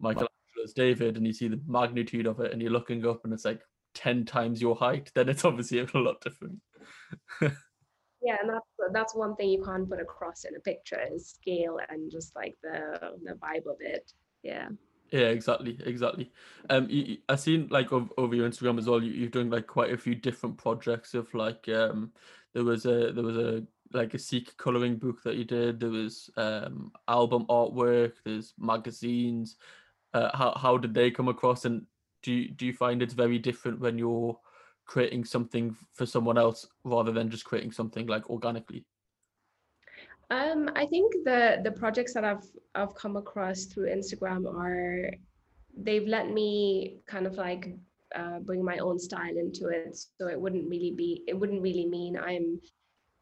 Michelangelo's 0.00 0.74
David 0.74 1.16
and 1.16 1.26
you 1.26 1.32
see 1.32 1.48
the 1.48 1.60
magnitude 1.66 2.26
of 2.26 2.40
it, 2.40 2.52
and 2.52 2.60
you're 2.60 2.70
looking 2.70 3.06
up 3.06 3.24
and 3.24 3.32
it's 3.32 3.44
like 3.44 3.62
ten 3.94 4.24
times 4.24 4.60
your 4.60 4.76
height, 4.76 5.10
then 5.14 5.28
it's 5.28 5.44
obviously 5.44 5.78
a 5.78 5.98
lot 5.98 6.20
different. 6.20 6.60
yeah 8.22 8.36
and 8.40 8.50
that's 8.50 8.92
that's 8.92 9.14
one 9.14 9.34
thing 9.36 9.48
you 9.48 9.62
can't 9.62 9.88
put 9.88 10.00
across 10.00 10.44
in 10.44 10.54
a 10.54 10.60
picture 10.60 11.00
is 11.12 11.30
scale 11.30 11.78
and 11.88 12.10
just 12.10 12.34
like 12.36 12.54
the 12.62 13.12
the 13.24 13.32
vibe 13.34 13.66
of 13.66 13.76
it 13.80 14.12
yeah 14.42 14.68
yeah, 15.12 15.28
exactly, 15.28 15.78
exactly. 15.84 16.30
Um, 16.68 16.86
you, 16.88 17.18
I 17.28 17.36
seen 17.36 17.68
like 17.70 17.92
over, 17.92 18.08
over 18.16 18.34
your 18.34 18.48
Instagram 18.48 18.78
as 18.78 18.86
well. 18.86 19.02
You, 19.02 19.12
you've 19.12 19.32
done 19.32 19.50
like 19.50 19.66
quite 19.66 19.92
a 19.92 19.98
few 19.98 20.14
different 20.14 20.56
projects 20.56 21.14
of 21.14 21.32
like 21.34 21.68
um, 21.68 22.12
there 22.54 22.64
was 22.64 22.86
a 22.86 23.12
there 23.12 23.24
was 23.24 23.36
a 23.36 23.62
like 23.92 24.14
a 24.14 24.18
Sikh 24.18 24.56
coloring 24.56 24.96
book 24.96 25.22
that 25.24 25.36
you 25.36 25.44
did. 25.44 25.80
There 25.80 25.90
was 25.90 26.30
um 26.36 26.92
album 27.08 27.46
artwork. 27.48 28.14
There's 28.24 28.54
magazines. 28.58 29.56
Uh, 30.14 30.36
how 30.36 30.56
how 30.56 30.76
did 30.76 30.94
they 30.94 31.10
come 31.10 31.28
across? 31.28 31.64
And 31.64 31.86
do 32.22 32.32
you, 32.32 32.50
do 32.50 32.66
you 32.66 32.72
find 32.72 33.02
it's 33.02 33.14
very 33.14 33.38
different 33.38 33.80
when 33.80 33.98
you're 33.98 34.38
creating 34.86 35.24
something 35.24 35.76
for 35.92 36.06
someone 36.06 36.36
else 36.36 36.66
rather 36.84 37.12
than 37.12 37.30
just 37.30 37.44
creating 37.44 37.72
something 37.72 38.06
like 38.06 38.28
organically? 38.30 38.84
Um, 40.30 40.70
I 40.76 40.86
think 40.86 41.12
the 41.24 41.60
the 41.64 41.72
projects 41.72 42.14
that 42.14 42.24
I've 42.24 42.46
I've 42.74 42.94
come 42.94 43.16
across 43.16 43.64
through 43.64 43.88
Instagram 43.88 44.46
are 44.46 45.10
they've 45.76 46.06
let 46.06 46.30
me 46.30 46.98
kind 47.06 47.26
of 47.26 47.34
like 47.34 47.74
uh, 48.14 48.38
bring 48.40 48.64
my 48.64 48.78
own 48.78 48.98
style 48.98 49.36
into 49.36 49.68
it. 49.68 49.96
So 50.18 50.28
it 50.28 50.40
wouldn't 50.40 50.68
really 50.68 50.92
be 50.92 51.24
it 51.26 51.38
wouldn't 51.38 51.62
really 51.62 51.86
mean 51.86 52.16
I'm 52.16 52.60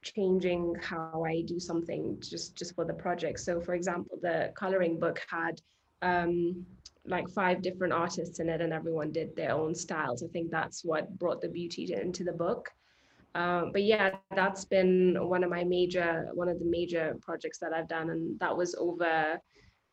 changing 0.05 0.75
how 0.81 1.25
I 1.27 1.43
do 1.43 1.59
something 1.59 2.19
just 2.21 2.57
just 2.57 2.75
for 2.75 2.85
the 2.85 2.95
project. 2.95 3.41
So 3.41 3.61
for 3.61 3.75
example, 3.75 4.19
the 4.21 4.53
coloring 4.55 4.99
book 4.99 5.21
had 5.31 5.61
um, 6.03 6.65
like 7.07 7.29
five 7.31 7.63
different 7.63 7.95
artists 7.95 8.39
in 8.39 8.51
it, 8.51 8.61
and 8.61 8.73
everyone 8.73 9.13
did 9.13 9.35
their 9.35 9.53
own 9.53 9.75
styles. 9.75 10.23
I 10.23 10.29
think 10.29 10.51
that's 10.51 10.85
what 10.85 11.19
brought 11.19 11.41
the 11.41 11.49
beauty 11.49 11.93
into 11.95 12.23
the 12.23 12.33
book. 12.33 12.69
Um, 13.35 13.71
but 13.73 13.83
yeah, 13.83 14.17
that's 14.35 14.65
been 14.65 15.17
one 15.21 15.45
of 15.45 15.51
my 15.51 15.65
major, 15.65 16.29
one 16.35 16.49
of 16.49 16.59
the 16.59 16.65
major 16.65 17.17
projects 17.21 17.59
that 17.59 17.73
I've 17.73 17.89
done, 17.89 18.11
and 18.11 18.39
that 18.41 18.57
was 18.57 18.75
over 18.75 19.39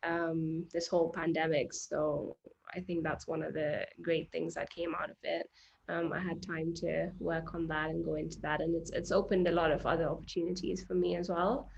um, 0.02 0.64
this 0.72 0.88
whole 0.88 1.10
pandemic. 1.10 1.72
So 1.72 2.36
I 2.74 2.80
think 2.80 3.04
that's 3.04 3.26
one 3.26 3.42
of 3.42 3.54
the 3.54 3.86
great 4.02 4.30
things 4.32 4.54
that 4.54 4.70
came 4.70 4.94
out 4.94 5.10
of 5.10 5.16
it. 5.22 5.48
Um, 5.88 6.12
I 6.12 6.18
had 6.18 6.42
time 6.42 6.74
to 6.76 7.10
work 7.20 7.54
on 7.54 7.68
that 7.68 7.90
and 7.90 8.04
go 8.04 8.14
into 8.14 8.40
that, 8.40 8.60
and 8.60 8.74
it's 8.74 8.90
it's 8.90 9.12
opened 9.12 9.46
a 9.46 9.52
lot 9.52 9.70
of 9.70 9.86
other 9.86 10.08
opportunities 10.08 10.84
for 10.84 10.94
me 10.94 11.16
as 11.16 11.28
well. 11.28 11.68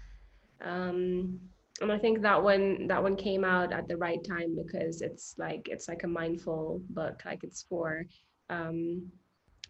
Um, 0.62 1.38
and 1.80 1.92
I 1.92 1.98
think 1.98 2.22
that 2.22 2.42
one 2.42 2.86
that 2.88 3.02
one 3.02 3.16
came 3.16 3.44
out 3.44 3.72
at 3.72 3.86
the 3.86 3.96
right 3.96 4.22
time 4.24 4.56
because 4.56 5.02
it's 5.02 5.34
like 5.38 5.68
it's 5.68 5.88
like 5.88 6.04
a 6.04 6.08
mindful 6.08 6.80
book, 6.90 7.22
like 7.24 7.44
it's 7.44 7.62
for 7.68 8.06
um, 8.48 9.10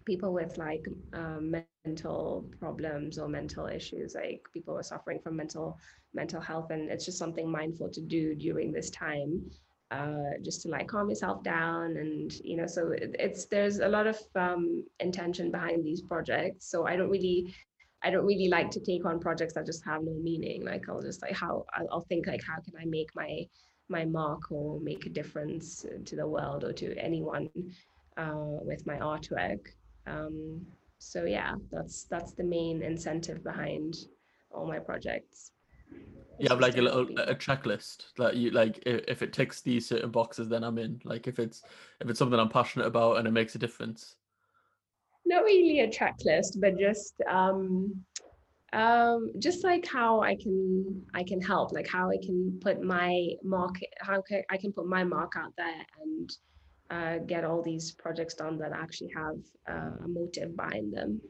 people 0.05 0.32
with 0.32 0.57
like 0.57 0.86
um, 1.12 1.55
mental 1.89 2.45
problems 2.61 3.18
or 3.18 3.28
mental 3.28 3.66
issues, 3.66 4.14
like 4.14 4.43
people 4.53 4.76
are 4.76 4.82
suffering 4.82 5.20
from 5.20 5.36
mental 5.36 5.78
mental 6.14 6.41
health, 6.41 6.70
and 6.70 6.91
it's 6.91 7.05
just 7.05 7.18
something 7.18 7.51
mindful 7.51 7.89
to 7.91 8.01
do 8.01 8.34
during 8.34 8.72
this 8.72 8.91
time 8.91 9.51
uh, 9.91 10.36
just 10.43 10.62
to 10.62 10.68
like 10.68 10.86
calm 10.86 11.09
yourself 11.09 11.43
down 11.43 11.97
and 11.97 12.34
you 12.45 12.57
know 12.57 12.66
so 12.66 12.91
it, 12.91 13.16
it's 13.18 13.47
there's 13.47 13.78
a 13.78 13.89
lot 13.89 14.07
of 14.07 14.18
um, 14.34 14.84
intention 15.01 15.51
behind 15.51 15.84
these 15.84 16.03
projects. 16.03 16.70
So 16.70 16.86
i 16.86 16.97
don't 16.97 17.11
really 17.11 17.55
i 18.03 18.11
don't 18.11 18.26
really 18.26 18.49
like 18.49 18.70
to 18.70 18.80
take 18.80 19.05
on 19.07 19.18
projects 19.18 19.55
that 19.55 19.66
just 19.66 19.84
have 19.84 20.03
no 20.03 20.12
meaning. 20.12 20.64
Like 20.64 20.89
i'll 20.89 21.03
just 21.03 21.22
like 21.22 21.32
how 21.32 21.64
i'll, 21.74 21.89
I'll 21.91 22.07
think 22.09 22.26
like 22.26 22.43
how 22.45 22.61
can 22.61 22.74
i 22.80 22.84
make 22.84 23.09
my 23.14 23.47
my 23.89 24.05
mark 24.05 24.53
or 24.53 24.78
make 24.80 25.07
a 25.07 25.09
difference 25.09 25.86
to 26.05 26.16
the 26.16 26.26
world 26.26 26.64
or 26.64 26.72
to 26.74 26.95
anyone 26.99 27.49
uh, 28.18 28.61
with 28.70 28.86
my 28.86 28.99
artwork? 28.99 29.61
Um, 30.07 30.66
so 30.99 31.25
yeah 31.25 31.55
that's 31.71 32.05
that's 32.05 32.33
the 32.33 32.45
main 32.45 32.83
incentive 32.83 33.43
behind 33.45 33.97
all 34.51 34.67
my 34.67 34.79
projects. 34.79 35.53
You 36.39 36.49
have 36.49 36.61
like 36.61 36.77
a 36.77 36.83
little 36.83 37.03
a 37.19 37.35
checklist 37.35 38.15
that 38.17 38.37
you 38.37 38.51
like 38.51 38.83
if, 38.87 39.05
if 39.09 39.23
it 39.23 39.33
ticks 39.33 39.61
these 39.61 39.89
certain 39.89 40.11
boxes 40.11 40.49
then 40.49 40.63
i'm 40.65 40.79
in. 40.79 41.01
Like 41.05 41.27
if 41.27 41.39
it's 41.39 41.63
if 42.01 42.09
it's 42.09 42.19
something 42.19 42.39
i'm 42.39 42.49
passionate 42.49 42.87
about 42.87 43.19
and 43.19 43.27
it 43.27 43.33
makes 43.33 43.55
a 43.55 43.59
difference. 43.59 44.17
Not 45.27 45.43
really 45.45 45.81
a 45.81 45.89
checklist 45.89 46.61
but 46.61 46.79
just 46.79 47.15
um 47.29 48.05
um 48.73 49.31
just 49.39 49.65
like 49.65 49.87
how 49.87 50.21
i 50.21 50.37
can 50.37 51.03
i 51.15 51.23
can 51.23 51.41
help 51.41 51.73
like 51.73 51.89
how 51.89 52.11
i 52.11 52.19
can 52.23 52.59
put 52.61 52.83
my 52.83 53.27
mark 53.43 53.77
how 54.01 54.21
can, 54.21 54.43
i 54.51 54.59
can 54.59 54.73
put 54.73 54.87
my 54.87 55.03
mark 55.03 55.33
out 55.39 55.55
there 55.57 55.87
and 56.03 56.31
uh, 56.91 57.18
get 57.18 57.45
all 57.45 57.62
these 57.62 57.93
projects 57.93 58.34
done 58.34 58.59
that 58.59 58.72
actually 58.72 59.11
have 59.14 59.39
uh, 59.68 60.05
a 60.05 60.09
motive 60.09 60.57
behind 60.57 60.93
them 60.93 61.20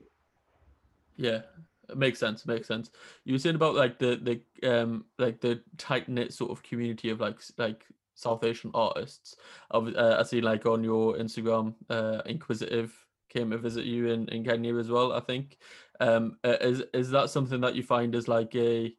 yeah 1.16 1.40
it 1.88 1.96
makes 1.96 2.18
sense. 2.18 2.46
Makes 2.46 2.68
sense. 2.68 2.90
You 3.24 3.34
were 3.34 3.38
saying 3.38 3.54
about 3.54 3.74
like 3.74 3.98
the 3.98 4.40
the 4.62 4.70
um 4.70 5.06
like 5.18 5.40
the 5.40 5.62
tight 5.76 6.08
knit 6.08 6.32
sort 6.32 6.50
of 6.50 6.62
community 6.62 7.10
of 7.10 7.20
like 7.20 7.40
like 7.56 7.84
South 8.14 8.44
Asian 8.44 8.70
artists. 8.74 9.36
Uh, 9.70 10.16
I 10.18 10.22
see 10.22 10.40
like 10.40 10.66
on 10.66 10.84
your 10.84 11.14
Instagram, 11.14 11.74
uh, 11.88 12.22
Inkquisitive 12.26 12.90
came 13.28 13.50
to 13.50 13.58
visit 13.58 13.84
you 13.84 14.08
in, 14.08 14.28
in 14.28 14.44
Kenya 14.44 14.76
as 14.76 14.90
well. 14.90 15.12
I 15.12 15.20
think. 15.20 15.58
Um, 16.00 16.36
uh, 16.44 16.56
is 16.60 16.82
is 16.92 17.10
that 17.10 17.30
something 17.30 17.60
that 17.62 17.74
you 17.74 17.82
find 17.82 18.14
as 18.14 18.28
like 18.28 18.54
a 18.54 18.94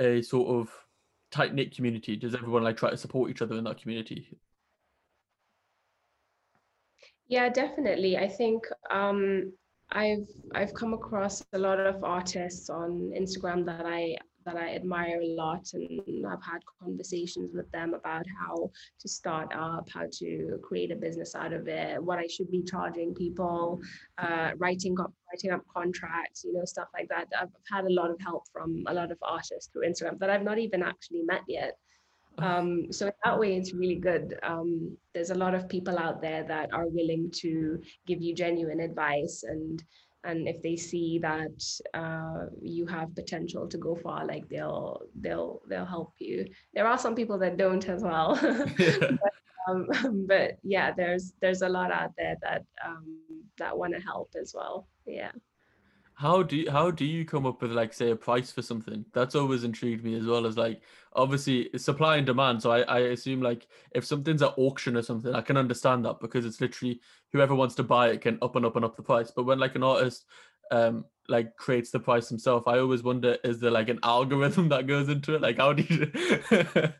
a 0.00 0.22
sort 0.22 0.48
of 0.60 0.70
tight 1.30 1.54
knit 1.54 1.74
community? 1.74 2.16
Does 2.16 2.34
everyone 2.34 2.64
like 2.64 2.76
try 2.76 2.90
to 2.90 2.96
support 2.96 3.30
each 3.30 3.42
other 3.42 3.56
in 3.56 3.64
that 3.64 3.80
community? 3.80 4.36
Yeah, 7.30 7.48
definitely. 7.48 8.18
I 8.18 8.26
think 8.26 8.64
um, 8.90 9.52
I've 9.92 10.26
I've 10.52 10.74
come 10.74 10.94
across 10.94 11.44
a 11.52 11.58
lot 11.58 11.78
of 11.78 12.02
artists 12.02 12.68
on 12.68 13.12
Instagram 13.16 13.64
that 13.66 13.86
I 13.86 14.16
that 14.46 14.56
I 14.56 14.74
admire 14.74 15.20
a 15.20 15.34
lot, 15.36 15.64
and 15.74 16.26
I've 16.26 16.42
had 16.42 16.58
conversations 16.82 17.52
with 17.54 17.70
them 17.70 17.94
about 17.94 18.24
how 18.42 18.70
to 18.98 19.08
start 19.08 19.52
up, 19.54 19.88
how 19.94 20.06
to 20.10 20.58
create 20.64 20.90
a 20.90 20.96
business 20.96 21.36
out 21.36 21.52
of 21.52 21.68
it, 21.68 22.02
what 22.02 22.18
I 22.18 22.26
should 22.26 22.50
be 22.50 22.64
charging 22.64 23.14
people, 23.14 23.80
uh, 24.18 24.50
writing 24.56 24.96
writing 25.32 25.52
up 25.52 25.62
contracts, 25.72 26.42
you 26.44 26.52
know, 26.52 26.64
stuff 26.64 26.88
like 26.94 27.08
that. 27.10 27.28
I've 27.40 27.54
had 27.70 27.84
a 27.84 27.92
lot 27.92 28.10
of 28.10 28.18
help 28.20 28.42
from 28.52 28.82
a 28.88 28.92
lot 28.94 29.12
of 29.12 29.18
artists 29.22 29.68
through 29.72 29.86
Instagram 29.88 30.18
that 30.18 30.30
I've 30.30 30.42
not 30.42 30.58
even 30.58 30.82
actually 30.82 31.22
met 31.22 31.42
yet. 31.46 31.78
Um, 32.38 32.92
so 32.92 33.06
in 33.06 33.12
that 33.24 33.38
way, 33.38 33.56
it's 33.56 33.72
really 33.72 33.96
good. 33.96 34.38
Um, 34.42 34.96
there's 35.14 35.30
a 35.30 35.34
lot 35.34 35.54
of 35.54 35.68
people 35.68 35.98
out 35.98 36.20
there 36.20 36.44
that 36.44 36.72
are 36.72 36.86
willing 36.86 37.30
to 37.36 37.80
give 38.06 38.20
you 38.20 38.34
genuine 38.34 38.80
advice, 38.80 39.44
and 39.46 39.82
and 40.24 40.46
if 40.48 40.60
they 40.62 40.76
see 40.76 41.18
that 41.20 41.62
uh, 41.94 42.46
you 42.60 42.86
have 42.86 43.14
potential 43.14 43.66
to 43.68 43.78
go 43.78 43.94
far, 43.94 44.26
like 44.26 44.48
they'll 44.48 45.02
they'll 45.20 45.60
they'll 45.68 45.86
help 45.86 46.14
you. 46.18 46.46
There 46.74 46.86
are 46.86 46.98
some 46.98 47.14
people 47.14 47.38
that 47.38 47.56
don't 47.56 47.88
as 47.88 48.02
well, 48.02 48.38
but, 48.78 49.32
um, 49.68 50.26
but, 50.26 50.58
yeah, 50.62 50.92
there's 50.92 51.32
there's 51.40 51.62
a 51.62 51.68
lot 51.68 51.92
out 51.92 52.12
there 52.16 52.36
that 52.42 52.64
um, 52.84 53.20
that 53.58 53.76
want 53.76 53.94
to 53.94 54.00
help 54.00 54.34
as 54.40 54.52
well. 54.54 54.88
Yeah 55.06 55.32
how 56.20 56.42
do 56.42 56.56
you, 56.56 56.70
how 56.70 56.90
do 56.90 57.04
you 57.04 57.24
come 57.24 57.46
up 57.46 57.62
with 57.62 57.72
like 57.72 57.92
say 57.92 58.10
a 58.10 58.16
price 58.16 58.52
for 58.52 58.62
something? 58.62 59.04
That's 59.12 59.34
always 59.34 59.64
intrigued 59.64 60.04
me 60.04 60.14
as 60.16 60.26
well 60.26 60.46
as 60.46 60.56
like 60.58 60.82
obviously 61.14 61.70
supply 61.76 62.16
and 62.16 62.26
demand 62.26 62.62
so 62.62 62.70
I, 62.70 62.82
I 62.82 62.98
assume 62.98 63.42
like 63.42 63.66
if 63.92 64.04
something's 64.04 64.42
at 64.42 64.54
auction 64.56 64.96
or 64.96 65.02
something 65.02 65.34
i 65.34 65.40
can 65.40 65.56
understand 65.56 66.04
that 66.04 66.20
because 66.20 66.46
it's 66.46 66.60
literally 66.60 67.00
whoever 67.32 67.54
wants 67.54 67.74
to 67.76 67.82
buy 67.82 68.10
it 68.10 68.20
can 68.20 68.38
up 68.42 68.54
and 68.56 68.64
up 68.64 68.76
and 68.76 68.84
up 68.84 68.96
the 68.96 69.02
price 69.02 69.30
but 69.30 69.44
when 69.44 69.58
like 69.58 69.74
an 69.74 69.82
artist 69.82 70.26
um 70.70 71.04
like 71.28 71.56
creates 71.56 71.90
the 71.90 71.98
price 71.98 72.28
himself 72.28 72.68
i 72.68 72.78
always 72.78 73.02
wonder 73.02 73.36
is 73.42 73.58
there 73.58 73.72
like 73.72 73.88
an 73.88 73.98
algorithm 74.02 74.68
that 74.70 74.86
goes 74.86 75.08
into 75.08 75.34
it? 75.34 75.40
Like 75.40 75.56
how 75.56 75.72
do 75.72 75.82
you 75.82 76.12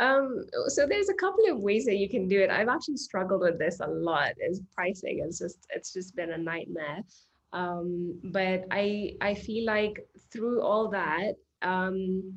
um 0.00 0.44
so 0.66 0.86
there's 0.86 1.08
a 1.08 1.14
couple 1.14 1.44
of 1.48 1.60
ways 1.60 1.84
that 1.84 1.96
you 1.96 2.08
can 2.08 2.26
do 2.26 2.40
it. 2.40 2.50
I've 2.50 2.68
actually 2.68 2.96
struggled 2.96 3.42
with 3.42 3.60
this 3.60 3.78
a 3.78 3.86
lot 3.86 4.32
is 4.40 4.60
pricing. 4.74 5.22
It's 5.24 5.38
just 5.38 5.66
it's 5.70 5.92
just 5.92 6.16
been 6.16 6.32
a 6.32 6.38
nightmare 6.38 7.04
um, 7.54 8.18
but 8.24 8.64
I 8.70 9.14
I 9.20 9.34
feel 9.34 9.64
like 9.64 10.06
through 10.32 10.60
all 10.60 10.90
that, 10.90 11.34
um, 11.62 12.34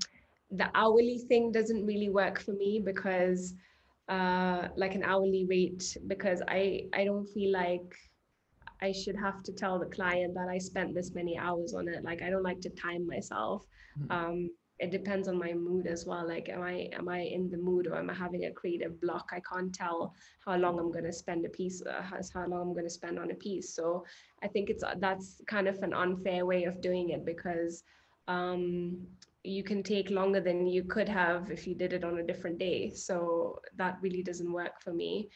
the 0.52 0.70
hourly 0.76 1.26
thing 1.28 1.52
doesn't 1.52 1.86
really 1.86 2.10
work 2.10 2.40
for 2.40 2.54
me 2.54 2.82
because 2.86 3.56
uh, 4.08 4.70
like 4.78 4.96
an 4.96 5.04
hourly 5.04 5.46
rate 5.50 5.98
because 6.06 6.42
I 6.48 6.84
I 6.94 7.04
don't 7.04 7.26
feel 7.34 7.52
like 7.52 7.94
I 8.82 8.92
should 8.92 9.16
have 9.18 9.42
to 9.44 9.52
tell 9.52 9.80
the 9.80 9.88
client 9.88 10.36
that 10.36 10.50
I 10.50 10.60
spent 10.60 10.94
this 10.94 11.14
many 11.14 11.36
hours 11.36 11.74
on 11.74 11.88
it. 11.88 12.04
Like 12.04 12.22
I 12.22 12.30
don't 12.30 12.44
like 12.44 12.62
to 12.62 12.70
time 12.70 13.08
myself. 13.08 13.64
Mm-hmm. 14.00 14.12
Um, 14.12 14.50
it 14.80 14.92
depends 14.92 15.28
on 15.28 15.38
my 15.38 15.54
mood 15.54 15.88
as 15.88 16.06
well 16.06 16.28
like 16.28 16.50
am 16.50 16.62
i 16.62 16.90
am 16.94 17.10
i 17.10 17.22
in 17.22 17.50
the 17.50 17.58
mood 17.58 17.88
or 17.88 17.96
am 17.96 18.10
i 18.10 18.14
having 18.14 18.46
a 18.46 18.52
creative 18.52 19.00
block? 19.02 19.30
I 19.32 19.42
can't 19.52 19.74
tell 19.74 20.14
how 20.46 20.56
long 20.56 20.80
i'm 20.80 20.92
going 20.92 21.06
to 21.06 21.14
spend 21.14 21.46
a 21.46 21.50
piece 21.50 21.82
uh, 21.82 22.02
how 22.02 22.46
long 22.46 22.62
i'm 22.62 22.74
going 22.74 22.86
to 22.86 22.90
spend 22.90 23.18
on 23.20 23.32
a 23.32 23.36
piece. 23.36 23.74
So 23.74 24.06
i 24.44 24.48
think 24.48 24.70
it's 24.70 24.84
that's 25.00 25.42
kind 25.48 25.68
of 25.68 25.82
an 25.84 25.94
unfair 25.94 26.46
way 26.46 26.66
of 26.66 26.82
doing 26.82 27.10
it 27.10 27.26
because 27.26 27.84
um, 28.28 29.08
you 29.44 29.64
can 29.64 29.82
take 29.82 30.10
longer 30.10 30.42
than 30.42 30.68
you 30.68 30.84
could 30.84 31.08
have 31.08 31.50
if 31.50 31.66
you 31.66 31.74
did 31.74 31.94
it 31.94 32.04
on 32.04 32.20
a 32.20 32.24
different 32.24 32.58
day. 32.58 32.92
So 32.94 33.62
that 33.78 33.98
really 34.02 34.22
doesn't 34.22 34.52
work 34.52 34.82
for 34.82 34.94
me. 34.94 35.30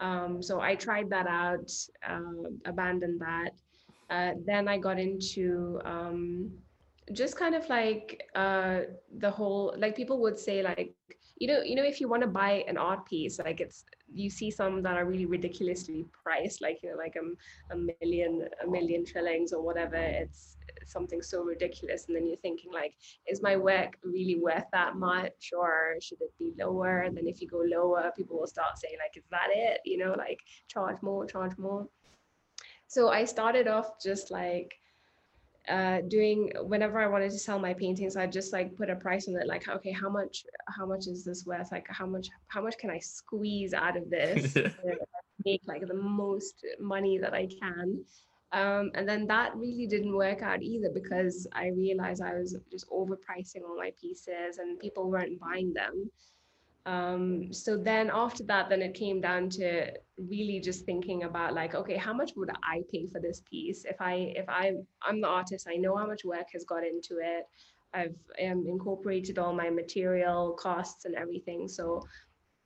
Um, 0.00 0.42
so 0.42 0.60
i 0.60 0.74
tried 0.74 1.08
that 1.10 1.26
out 1.26 1.70
uh, 2.08 2.48
abandoned 2.64 3.20
that. 3.20 3.50
Uh, 4.10 4.32
then 4.44 4.68
i 4.68 4.76
got 4.76 5.00
into 5.00 5.80
um, 5.84 6.50
just 7.12 7.36
kind 7.36 7.54
of 7.54 7.68
like 7.68 8.22
uh 8.34 8.80
the 9.18 9.30
whole 9.30 9.74
like 9.78 9.94
people 9.94 10.20
would 10.20 10.38
say 10.38 10.62
like 10.62 10.94
you 11.38 11.48
know 11.48 11.60
you 11.62 11.74
know 11.74 11.84
if 11.84 12.00
you 12.00 12.08
want 12.08 12.22
to 12.22 12.28
buy 12.28 12.64
an 12.68 12.78
art 12.78 13.04
piece 13.04 13.38
like 13.38 13.60
it's 13.60 13.84
you 14.12 14.30
see 14.30 14.50
some 14.50 14.82
that 14.82 14.96
are 14.96 15.04
really 15.04 15.26
ridiculously 15.26 16.06
priced 16.12 16.62
like 16.62 16.78
you 16.82 16.90
know 16.90 16.96
like 16.96 17.16
a, 17.16 17.74
a 17.74 17.76
million 17.76 18.48
a 18.64 18.70
million 18.70 19.04
shillings 19.04 19.52
or 19.52 19.62
whatever 19.62 19.96
it's 19.96 20.56
something 20.86 21.22
so 21.22 21.42
ridiculous 21.42 22.06
and 22.06 22.16
then 22.16 22.26
you're 22.26 22.36
thinking 22.38 22.72
like 22.72 22.94
is 23.26 23.42
my 23.42 23.56
work 23.56 23.96
really 24.02 24.36
worth 24.36 24.64
that 24.72 24.96
much 24.96 25.52
or 25.56 25.96
should 26.00 26.20
it 26.20 26.32
be 26.38 26.52
lower? 26.58 27.00
And 27.00 27.16
then 27.16 27.26
if 27.26 27.40
you 27.40 27.48
go 27.48 27.62
lower 27.64 28.12
people 28.16 28.38
will 28.38 28.46
start 28.46 28.78
saying 28.78 28.96
like 28.98 29.16
is 29.16 29.28
that 29.30 29.48
it? 29.54 29.80
You 29.84 29.98
know 29.98 30.14
like 30.16 30.40
charge 30.68 30.96
more 31.02 31.26
charge 31.26 31.56
more. 31.58 31.88
So 32.86 33.08
i 33.08 33.24
started 33.24 33.66
off 33.66 34.02
just 34.02 34.30
like 34.30 34.74
uh, 35.68 36.00
doing 36.08 36.52
whenever 36.62 37.00
I 37.00 37.06
wanted 37.06 37.30
to 37.30 37.38
sell 37.38 37.58
my 37.58 37.74
paintings, 37.74 38.16
I 38.16 38.26
just 38.26 38.52
like 38.52 38.76
put 38.76 38.90
a 38.90 38.96
price 38.96 39.28
on 39.28 39.36
it, 39.36 39.46
like 39.46 39.68
okay, 39.68 39.92
how 39.92 40.08
much 40.08 40.44
how 40.68 40.86
much 40.86 41.06
is 41.06 41.24
this 41.24 41.44
worth? 41.46 41.72
Like 41.72 41.86
how 41.88 42.06
much 42.06 42.28
how 42.48 42.62
much 42.62 42.76
can 42.78 42.90
I 42.90 42.98
squeeze 42.98 43.72
out 43.72 43.96
of 43.96 44.10
this? 44.10 44.56
make 45.44 45.62
like 45.66 45.86
the 45.86 45.94
most 45.94 46.64
money 46.80 47.18
that 47.18 47.34
I 47.34 47.48
can. 47.60 48.04
Um, 48.52 48.92
and 48.94 49.08
then 49.08 49.26
that 49.26 49.56
really 49.56 49.86
didn't 49.86 50.14
work 50.14 50.42
out 50.42 50.62
either 50.62 50.88
because 50.92 51.46
I 51.52 51.68
realized 51.68 52.22
I 52.22 52.34
was 52.34 52.56
just 52.70 52.88
overpricing 52.88 53.62
all 53.68 53.76
my 53.76 53.92
pieces 54.00 54.58
and 54.58 54.78
people 54.78 55.10
weren't 55.10 55.40
buying 55.40 55.72
them. 55.72 56.10
Um, 56.86 57.52
so 57.52 57.76
then 57.76 58.10
after 58.12 58.44
that, 58.44 58.68
then 58.68 58.82
it 58.82 58.94
came 58.94 59.20
down 59.20 59.48
to 59.50 59.90
really 60.18 60.60
just 60.60 60.84
thinking 60.84 61.24
about 61.24 61.54
like, 61.54 61.74
okay, 61.74 61.96
how 61.96 62.12
much 62.12 62.32
would 62.36 62.50
I 62.62 62.82
pay 62.92 63.06
for 63.06 63.20
this 63.20 63.40
piece? 63.50 63.84
If 63.84 64.00
I, 64.00 64.34
if 64.36 64.48
I, 64.48 64.72
I'm 65.02 65.20
the 65.20 65.28
artist, 65.28 65.66
I 65.68 65.76
know 65.76 65.96
how 65.96 66.06
much 66.06 66.24
work 66.24 66.48
has 66.52 66.64
got 66.64 66.84
into 66.84 67.18
it. 67.22 67.46
I've 67.94 68.16
um, 68.42 68.66
incorporated 68.68 69.38
all 69.38 69.54
my 69.54 69.70
material 69.70 70.52
costs 70.52 71.04
and 71.04 71.14
everything. 71.14 71.68
So 71.68 72.02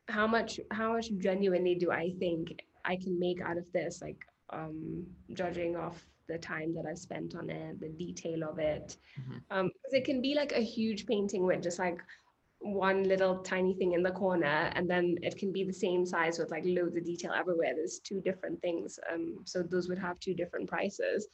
how 0.09 0.27
much 0.27 0.59
how 0.71 0.95
much 0.95 1.11
genuinely 1.19 1.75
do 1.75 1.91
I 1.91 2.15
think 2.19 2.63
I 2.85 2.97
can 2.97 3.19
make 3.19 3.41
out 3.43 3.59
of 3.59 3.71
this? 3.73 4.01
Like 4.01 4.25
um, 4.51 5.07
judging 5.35 5.77
off 5.77 6.03
the 6.29 6.39
time 6.39 6.75
that 6.75 6.87
I've 6.87 6.99
spent 6.99 7.35
on 7.35 7.51
it, 7.51 7.81
the 7.81 7.89
detail 7.91 8.45
of 8.45 8.59
it. 8.59 8.97
Mm-hmm. 9.21 9.39
Um, 9.51 9.71
it 9.91 10.05
can 10.05 10.21
be 10.21 10.35
like 10.35 10.53
a 10.53 10.61
huge 10.61 11.07
painting 11.07 11.45
with 11.45 11.63
just 11.63 11.79
like 11.79 11.99
one 12.61 13.05
little 13.05 13.39
tiny 13.39 13.75
thing 13.75 13.93
in 13.93 14.03
the 14.03 14.11
corner, 14.11 14.71
and 14.75 14.91
then 14.91 15.17
it 15.23 15.37
can 15.37 15.53
be 15.53 15.65
the 15.65 15.73
same 15.73 16.05
size 16.05 16.39
with 16.39 16.51
like 16.51 16.65
loads 16.67 16.97
of 16.97 17.05
detail 17.05 17.33
everywhere. 17.33 17.73
There's 17.75 18.01
two 18.01 18.21
different 18.21 18.61
things. 18.61 18.99
Um, 19.13 19.39
so 19.45 19.63
those 19.63 19.89
would 19.89 19.99
have 19.99 20.19
two 20.21 20.35
different 20.35 20.69
prices. 20.69 21.29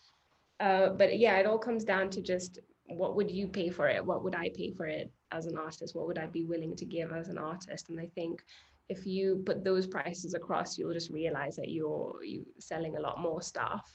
Uh, 0.61 0.91
but 0.91 1.19
yeah, 1.19 1.37
it 1.39 1.47
all 1.47 1.59
comes 1.59 1.85
down 1.85 2.11
to 2.11 2.21
just 2.21 2.59
what 2.87 3.17
would 3.17 3.31
you 3.31 3.49
pay 3.49 3.71
for 3.71 3.89
it? 3.89 4.05
What 4.05 4.23
would 4.23 4.35
I 4.35 4.51
pay 4.55 4.73
for 4.73 4.87
it 4.87 5.11
as 5.33 5.47
an 5.47 5.57
artist? 5.57 5.95
What 5.95 6.07
would 6.07 6.19
I 6.19 6.27
be 6.27 6.45
willing 6.45 6.77
to 6.77 6.85
give 6.85 7.13
as 7.13 7.29
an 7.29 7.39
artist? 7.39 7.89
And 7.89 7.99
I 7.99 8.07
think 8.15 8.43
if 8.89 9.07
you 9.07 9.43
put 9.47 9.65
those 9.65 9.87
prices 9.87 10.35
across, 10.35 10.77
you'll 10.77 10.93
just 10.93 11.11
realize 11.11 11.57
that 11.57 11.71
you're 11.71 12.23
you 12.23 12.47
selling 12.59 12.97
a 12.97 13.01
lot 13.01 13.21
more 13.21 13.41
stuff. 13.41 13.95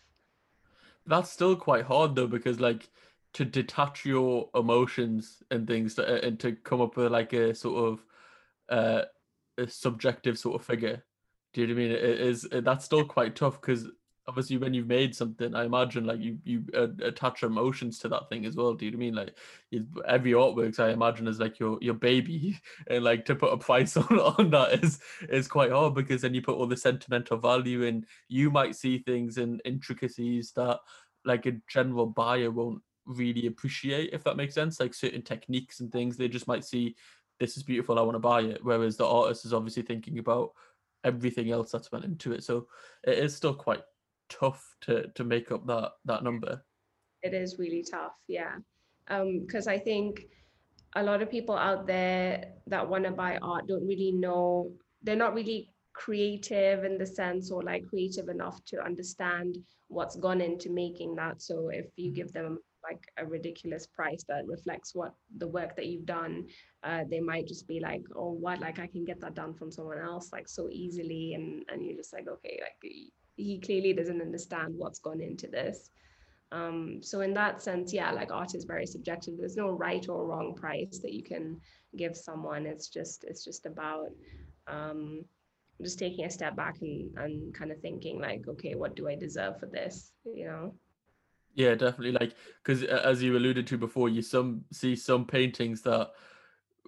That's 1.06 1.32
still 1.32 1.56
quite 1.56 1.86
hard 1.86 2.16
though, 2.16 2.28
because 2.28 2.60
like 2.60 2.90
to 3.34 3.46
detach 3.46 4.06
your 4.06 4.50
emotions 4.56 5.44
and 5.52 5.68
things 5.68 5.96
to, 5.96 6.26
and 6.26 6.40
to 6.40 6.54
come 6.54 6.82
up 6.82 6.98
with 6.98 7.12
like 7.12 7.34
a 7.34 7.54
sort 7.54 7.94
of 7.94 8.06
uh, 8.70 9.06
a 9.58 9.68
subjective 9.68 10.38
sort 10.38 10.60
of 10.60 10.66
figure. 10.66 11.04
Do 11.54 11.62
you 11.62 11.68
know 11.68 11.74
what 11.74 11.80
I 11.80 11.84
mean? 11.84 11.92
It 11.92 12.22
is 12.22 12.48
that's 12.52 12.86
still 12.86 13.06
quite 13.06 13.36
tough 13.36 13.60
because 13.60 13.88
obviously 14.30 14.58
when 14.58 14.76
you've 14.76 14.88
made 14.88 15.16
something 15.16 15.56
i 15.56 15.66
imagine 15.66 16.06
like 16.06 16.22
you 16.22 16.38
you 16.44 16.64
uh, 16.76 16.88
attach 17.04 17.42
emotions 17.42 17.98
to 17.98 18.08
that 18.08 18.30
thing 18.30 18.46
as 18.46 18.56
well 18.56 18.76
do 18.76 18.86
you 18.86 18.92
know 18.92 18.98
what 18.98 19.04
i 19.04 19.08
mean 19.08 19.16
like 19.16 19.36
every 20.08 20.34
artworks 20.34 20.80
i 20.80 20.92
imagine 20.92 21.28
is 21.28 21.40
like 21.40 21.60
your 21.60 21.80
your 21.82 21.96
baby 21.96 22.56
and 22.92 23.04
like 23.04 23.26
to 23.26 23.34
put 23.34 23.52
a 23.52 23.58
price 23.58 23.98
on 23.98 24.20
on 24.38 24.52
that 24.52 24.84
is 24.84 25.00
is 25.30 25.48
quite 25.48 25.72
hard 25.72 25.96
because 25.96 26.22
then 26.22 26.36
you 26.36 26.44
put 26.44 26.56
all 26.56 26.68
the 26.68 26.78
sentimental 26.78 27.38
value 27.38 27.82
in 27.82 28.06
you 28.28 28.52
might 28.52 28.76
see 28.76 29.00
things 29.00 29.40
and 29.40 29.64
intricacies 29.66 30.52
that 30.52 30.80
like 31.26 31.48
a 31.48 31.58
general 31.68 32.06
buyer 32.06 32.52
won't 32.52 32.84
really 33.10 33.48
appreciate 33.48 34.12
if 34.14 34.24
that 34.24 34.38
makes 34.38 34.54
sense. 34.54 34.80
Like 34.80 34.94
certain 34.94 35.22
techniques 35.22 35.80
and 35.80 35.92
things 35.92 36.18
they 36.18 36.28
just 36.28 36.48
might 36.48 36.64
see 36.64 36.96
this 37.40 37.56
is 37.56 37.64
beautiful 37.64 37.98
i 37.98 38.02
want 38.02 38.16
to 38.16 38.20
buy 38.20 38.42
it. 38.42 38.60
Whereas 38.64 38.98
the 38.98 39.08
artist 39.08 39.46
is 39.46 39.54
obviously 39.54 39.84
thinking 39.84 40.20
about 40.20 40.52
everything 41.04 41.52
else 41.52 41.72
that's 41.72 41.92
went 41.92 42.06
into 42.06 42.34
it. 42.34 42.44
So 42.44 42.68
it 43.04 43.18
is 43.18 43.36
still 43.36 43.54
quite 43.54 43.84
tough 44.30 44.76
to 44.82 45.08
to 45.16 45.24
make 45.24 45.52
up 45.52 45.66
that 45.68 45.92
that 46.06 46.24
number. 46.24 46.64
It 47.22 47.34
is 47.34 47.58
really 47.60 47.84
tough 47.90 48.16
yeah. 48.28 48.56
Because 49.08 49.68
um, 49.68 49.74
i 49.74 49.78
think 49.78 50.26
a 50.96 51.04
lot 51.04 51.22
of 51.22 51.30
people 51.30 51.56
out 51.56 51.88
there 51.88 52.46
that 52.68 52.88
want 52.88 53.04
to 53.04 53.12
buy 53.12 53.38
art 53.42 53.68
don't 53.68 53.88
really 53.88 54.12
know 54.12 54.72
they're 55.04 55.16
not 55.16 55.34
really 55.34 55.72
creative 55.94 56.86
in 56.86 56.98
the 56.98 57.06
sense 57.06 57.52
or 57.52 57.62
like 57.62 57.86
creative 57.88 58.30
enough 58.30 58.64
to 58.66 58.82
understand 58.82 59.58
what's 59.90 60.16
gone 60.16 60.40
into 60.40 60.70
making 60.72 61.16
that. 61.16 61.42
So 61.42 61.70
if 61.70 61.88
you 61.98 62.12
give 62.12 62.32
them 62.32 62.58
like 62.84 63.04
a 63.18 63.26
ridiculous 63.26 63.88
price 63.88 64.24
that 64.28 64.48
reflects 64.48 64.96
what 64.96 65.14
the 65.38 65.48
work 65.48 65.76
that 65.76 65.86
you've 65.88 66.06
done 66.06 66.46
uh, 66.84 67.04
they 67.10 67.20
might 67.20 67.48
just 67.48 67.68
be 67.68 67.80
like 67.80 68.04
oh 68.16 68.32
what 68.32 68.60
like 68.60 68.80
i 68.80 68.88
can 68.88 69.04
get 69.04 69.20
that 69.20 69.36
done 69.36 69.54
from 69.54 69.72
someone 69.72 70.00
else 70.00 70.32
like 70.32 70.48
so 70.48 70.70
easily 70.72 71.34
and 71.34 71.64
and 71.70 71.86
you're 71.86 71.98
just 71.98 72.14
like 72.14 72.28
okay 72.28 72.60
like 72.62 72.92
he 73.40 73.60
clearly 73.60 73.94
doesn't 73.94 74.22
understand 74.22 74.74
what's 74.76 75.00
gone 75.00 75.22
into 75.22 75.48
this. 75.48 75.90
Um, 76.52 77.00
so 77.02 77.22
in 77.22 77.34
that 77.36 77.62
sense, 77.62 77.94
yeah, 77.94 78.12
like 78.12 78.32
art 78.32 78.56
is 78.56 78.66
very 78.66 78.86
subjective. 78.86 79.36
There's 79.38 79.56
no 79.56 79.70
right 79.70 80.08
or 80.10 80.26
wrong 80.26 80.56
price 80.56 81.00
that 81.04 81.14
you 81.14 81.24
can 81.24 81.60
give 81.96 82.18
someone. 82.18 82.66
It's 82.66 82.90
just 82.90 83.24
it's 83.24 83.44
just 83.44 83.66
about 83.66 84.10
um, 84.68 85.24
just 85.82 86.00
taking 86.00 86.26
a 86.26 86.30
step 86.30 86.56
back 86.56 86.78
and, 86.82 87.18
and 87.18 87.54
kind 87.54 87.72
of 87.72 87.80
thinking 87.80 88.20
like, 88.20 88.48
okay, 88.48 88.76
what 88.76 88.96
do 88.96 89.08
I 89.08 89.16
deserve 89.16 89.60
for 89.60 89.68
this? 89.68 90.12
You 90.26 90.46
know? 90.46 90.74
Yeah, 91.56 91.76
definitely. 91.76 92.12
Like 92.12 92.36
because 92.64 92.84
as 92.84 93.22
you 93.22 93.36
alluded 93.38 93.68
to 93.68 93.78
before, 93.78 94.10
you 94.10 94.22
some 94.22 94.64
see 94.72 94.96
some 94.96 95.26
paintings 95.26 95.82
that 95.84 96.12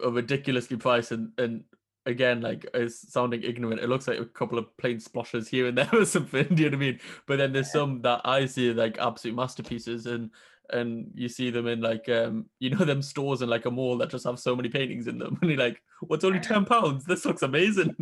are 0.03 0.11
ridiculously 0.11 0.77
priced 0.77 1.11
and, 1.11 1.31
and 1.37 1.63
again, 2.05 2.41
like 2.41 2.65
is 2.73 2.99
sounding 2.99 3.43
ignorant. 3.43 3.81
It 3.81 3.89
looks 3.89 4.07
like 4.07 4.19
a 4.19 4.25
couple 4.25 4.57
of 4.57 4.75
plain 4.77 4.99
splashes 4.99 5.47
here 5.47 5.67
and 5.67 5.77
there 5.79 5.89
or 5.93 6.05
something. 6.05 6.47
Do 6.55 6.63
you 6.63 6.69
know 6.69 6.77
what 6.77 6.83
I 6.83 6.87
mean? 6.91 6.99
But 7.27 7.37
then 7.37 7.53
there's 7.53 7.71
some 7.71 8.01
that 8.03 8.21
I 8.25 8.45
see 8.45 8.73
like 8.73 8.97
absolute 8.99 9.35
masterpieces, 9.35 10.05
and 10.07 10.31
and 10.71 11.11
you 11.15 11.27
see 11.27 11.49
them 11.49 11.67
in 11.67 11.81
like 11.81 12.07
um 12.09 12.45
you 12.59 12.69
know 12.69 12.85
them 12.85 13.01
stores 13.01 13.41
in 13.41 13.49
like 13.49 13.65
a 13.65 13.71
mall 13.71 13.97
that 13.97 14.09
just 14.09 14.25
have 14.25 14.39
so 14.39 14.55
many 14.55 14.69
paintings 14.69 15.07
in 15.07 15.17
them, 15.17 15.37
and 15.43 15.51
you're 15.51 15.59
like, 15.59 15.81
what's 16.01 16.23
only 16.25 16.39
ten 16.39 16.65
pounds? 16.65 17.05
This 17.05 17.25
looks 17.25 17.41
amazing. 17.43 17.95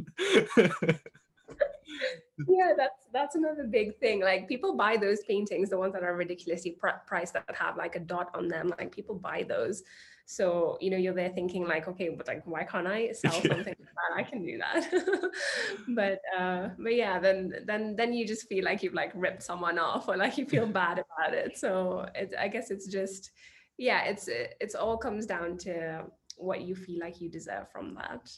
Yeah 2.48 2.74
that's 2.78 3.08
that's 3.14 3.36
another 3.36 3.66
big 3.66 3.98
thing. 4.00 4.22
Like 4.22 4.48
people 4.48 4.76
buy 4.76 4.98
those 4.98 5.22
paintings 5.24 5.70
the 5.70 5.78
ones 5.78 5.94
that 5.94 6.04
are 6.04 6.16
ridiculously 6.16 6.72
pr- 6.72 7.02
priced 7.06 7.34
that 7.34 7.46
have 7.54 7.78
like 7.78 7.96
a 7.96 8.00
dot 8.00 8.30
on 8.34 8.48
them. 8.48 8.74
Like 8.78 8.94
people 8.94 9.16
buy 9.16 9.44
those. 9.48 9.84
So 10.26 10.78
you 10.80 10.92
know 10.92 10.98
you're 10.98 11.14
there 11.14 11.30
thinking 11.30 11.68
like 11.68 11.88
okay 11.88 12.10
but 12.10 12.28
like 12.28 12.44
why 12.46 12.64
can't 12.64 12.86
i 12.86 13.12
sell 13.14 13.32
something 13.32 13.58
like 13.66 13.78
that? 13.78 14.16
I 14.16 14.24
can 14.24 14.46
do 14.46 14.60
that. 14.60 15.32
But 15.96 16.22
uh 16.38 16.70
but 16.78 16.96
yeah 16.96 17.20
then 17.20 17.54
then 17.66 17.96
then 17.96 18.14
you 18.14 18.28
just 18.28 18.48
feel 18.48 18.64
like 18.64 18.84
you've 18.84 18.94
like 18.94 19.12
ripped 19.16 19.44
someone 19.44 19.80
off 19.80 20.08
or 20.08 20.18
like 20.18 20.38
you 20.38 20.46
feel 20.46 20.68
bad 20.82 21.04
about 21.04 21.34
it. 21.34 21.58
So 21.58 22.06
it, 22.16 22.34
i 22.40 22.48
guess 22.48 22.70
it's 22.70 22.88
just 22.88 23.32
yeah 23.78 24.04
it's 24.04 24.30
it's 24.30 24.76
all 24.76 24.98
comes 24.98 25.26
down 25.26 25.58
to 25.58 26.06
what 26.38 26.62
you 26.62 26.76
feel 26.76 27.00
like 27.00 27.20
you 27.20 27.30
deserve 27.30 27.70
from 27.72 27.96
that 27.96 28.30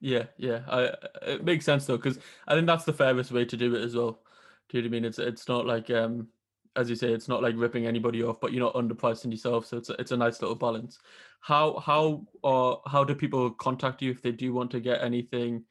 yeah, 0.00 0.24
yeah, 0.36 0.60
I, 0.68 0.94
it 1.22 1.44
makes 1.44 1.64
sense 1.64 1.86
though 1.86 1.96
because 1.96 2.18
I 2.46 2.54
think 2.54 2.66
that's 2.66 2.84
the 2.84 2.92
fairest 2.92 3.32
way 3.32 3.44
to 3.44 3.56
do 3.56 3.74
it 3.74 3.82
as 3.82 3.96
well. 3.96 4.20
Do 4.68 4.78
you 4.78 4.82
know 4.82 4.86
what 4.86 4.90
I 4.90 4.92
mean? 4.92 5.04
It's 5.04 5.18
it's 5.18 5.48
not 5.48 5.66
like 5.66 5.90
um 5.90 6.28
as 6.76 6.88
you 6.88 6.94
say, 6.94 7.12
it's 7.12 7.26
not 7.26 7.42
like 7.42 7.54
ripping 7.56 7.86
anybody 7.86 8.22
off, 8.22 8.40
but 8.40 8.52
you're 8.52 8.62
not 8.62 8.74
underpricing 8.74 9.32
yourself, 9.32 9.66
so 9.66 9.78
it's 9.78 9.90
a, 9.90 9.94
it's 9.94 10.12
a 10.12 10.16
nice 10.16 10.40
little 10.40 10.54
balance. 10.54 10.98
How 11.40 11.78
how 11.78 12.26
or 12.42 12.80
how 12.86 13.02
do 13.02 13.14
people 13.14 13.50
contact 13.50 14.00
you 14.00 14.12
if 14.12 14.22
they 14.22 14.32
do 14.32 14.52
want 14.52 14.70
to 14.72 14.80
get 14.80 15.02
anything 15.02 15.64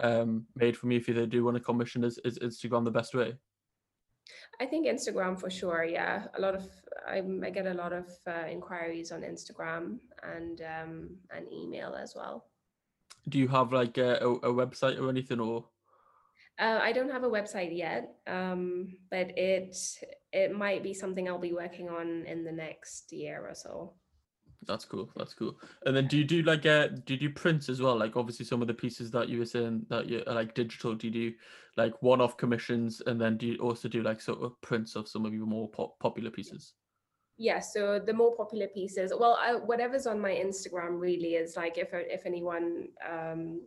um 0.00 0.46
made 0.56 0.76
from 0.76 0.90
you? 0.90 0.98
If 0.98 1.06
they 1.06 1.26
do 1.26 1.44
want 1.44 1.56
to 1.56 1.62
commission, 1.62 2.02
is 2.02 2.18
is 2.24 2.38
Instagram 2.40 2.84
the 2.84 2.90
best 2.90 3.14
way? 3.14 3.34
I 4.60 4.66
think 4.66 4.88
Instagram 4.88 5.38
for 5.38 5.50
sure. 5.50 5.84
Yeah, 5.84 6.24
a 6.34 6.40
lot 6.40 6.56
of 6.56 6.68
I, 7.06 7.22
I 7.44 7.50
get 7.50 7.66
a 7.66 7.74
lot 7.74 7.92
of 7.92 8.08
uh, 8.26 8.46
inquiries 8.50 9.12
on 9.12 9.22
Instagram 9.22 9.98
and 10.24 10.60
um, 10.62 11.16
and 11.30 11.46
email 11.52 11.94
as 11.94 12.14
well 12.16 12.44
do 13.28 13.38
you 13.38 13.48
have 13.48 13.72
like 13.72 13.98
a, 13.98 14.16
a, 14.16 14.28
a 14.28 14.52
website 14.52 15.00
or 15.00 15.08
anything 15.08 15.40
or 15.40 15.64
uh, 16.58 16.80
I 16.82 16.90
don't 16.90 17.10
have 17.10 17.22
a 17.22 17.30
website 17.30 17.76
yet, 17.76 18.16
um, 18.26 18.88
but 19.12 19.38
it 19.38 19.76
it 20.32 20.52
might 20.52 20.82
be 20.82 20.92
something 20.92 21.28
I'll 21.28 21.38
be 21.38 21.52
working 21.52 21.88
on 21.88 22.24
in 22.26 22.42
the 22.42 22.50
next 22.50 23.12
year 23.12 23.46
or 23.48 23.54
so. 23.54 23.94
That's 24.66 24.84
cool. 24.84 25.08
That's 25.16 25.34
cool. 25.34 25.56
And 25.86 25.96
then 25.96 26.08
do 26.08 26.18
you 26.18 26.24
do 26.24 26.42
like 26.42 26.66
uh 26.66 26.88
do 26.88 27.14
you 27.14 27.20
do 27.20 27.30
prints 27.30 27.68
as 27.68 27.80
well? 27.80 27.96
Like 27.96 28.16
obviously 28.16 28.44
some 28.44 28.60
of 28.60 28.66
the 28.66 28.74
pieces 28.74 29.10
that 29.12 29.28
you 29.28 29.38
were 29.38 29.46
saying 29.46 29.86
that 29.88 30.08
you 30.08 30.24
are 30.26 30.34
like 30.34 30.54
digital. 30.54 30.94
Do 30.96 31.06
you 31.06 31.12
do 31.12 31.32
like 31.76 32.02
one-off 32.02 32.36
commissions 32.36 33.00
and 33.06 33.20
then 33.20 33.36
do 33.36 33.46
you 33.46 33.58
also 33.58 33.88
do 33.88 34.02
like 34.02 34.20
sort 34.20 34.42
of 34.42 34.60
prints 34.60 34.96
of 34.96 35.08
some 35.08 35.24
of 35.24 35.32
your 35.32 35.46
more 35.46 35.68
pop- 35.68 35.98
popular 36.00 36.30
pieces? 36.30 36.74
Yeah 37.38 37.60
so 37.60 38.00
the 38.04 38.12
more 38.12 38.34
popular 38.36 38.66
pieces 38.66 39.12
well 39.18 39.38
I, 39.40 39.54
whatever's 39.54 40.06
on 40.06 40.20
my 40.20 40.32
instagram 40.32 41.00
really 41.00 41.34
is 41.34 41.56
like 41.56 41.78
if 41.78 41.90
if 41.92 42.26
anyone 42.26 42.88
um, 43.08 43.60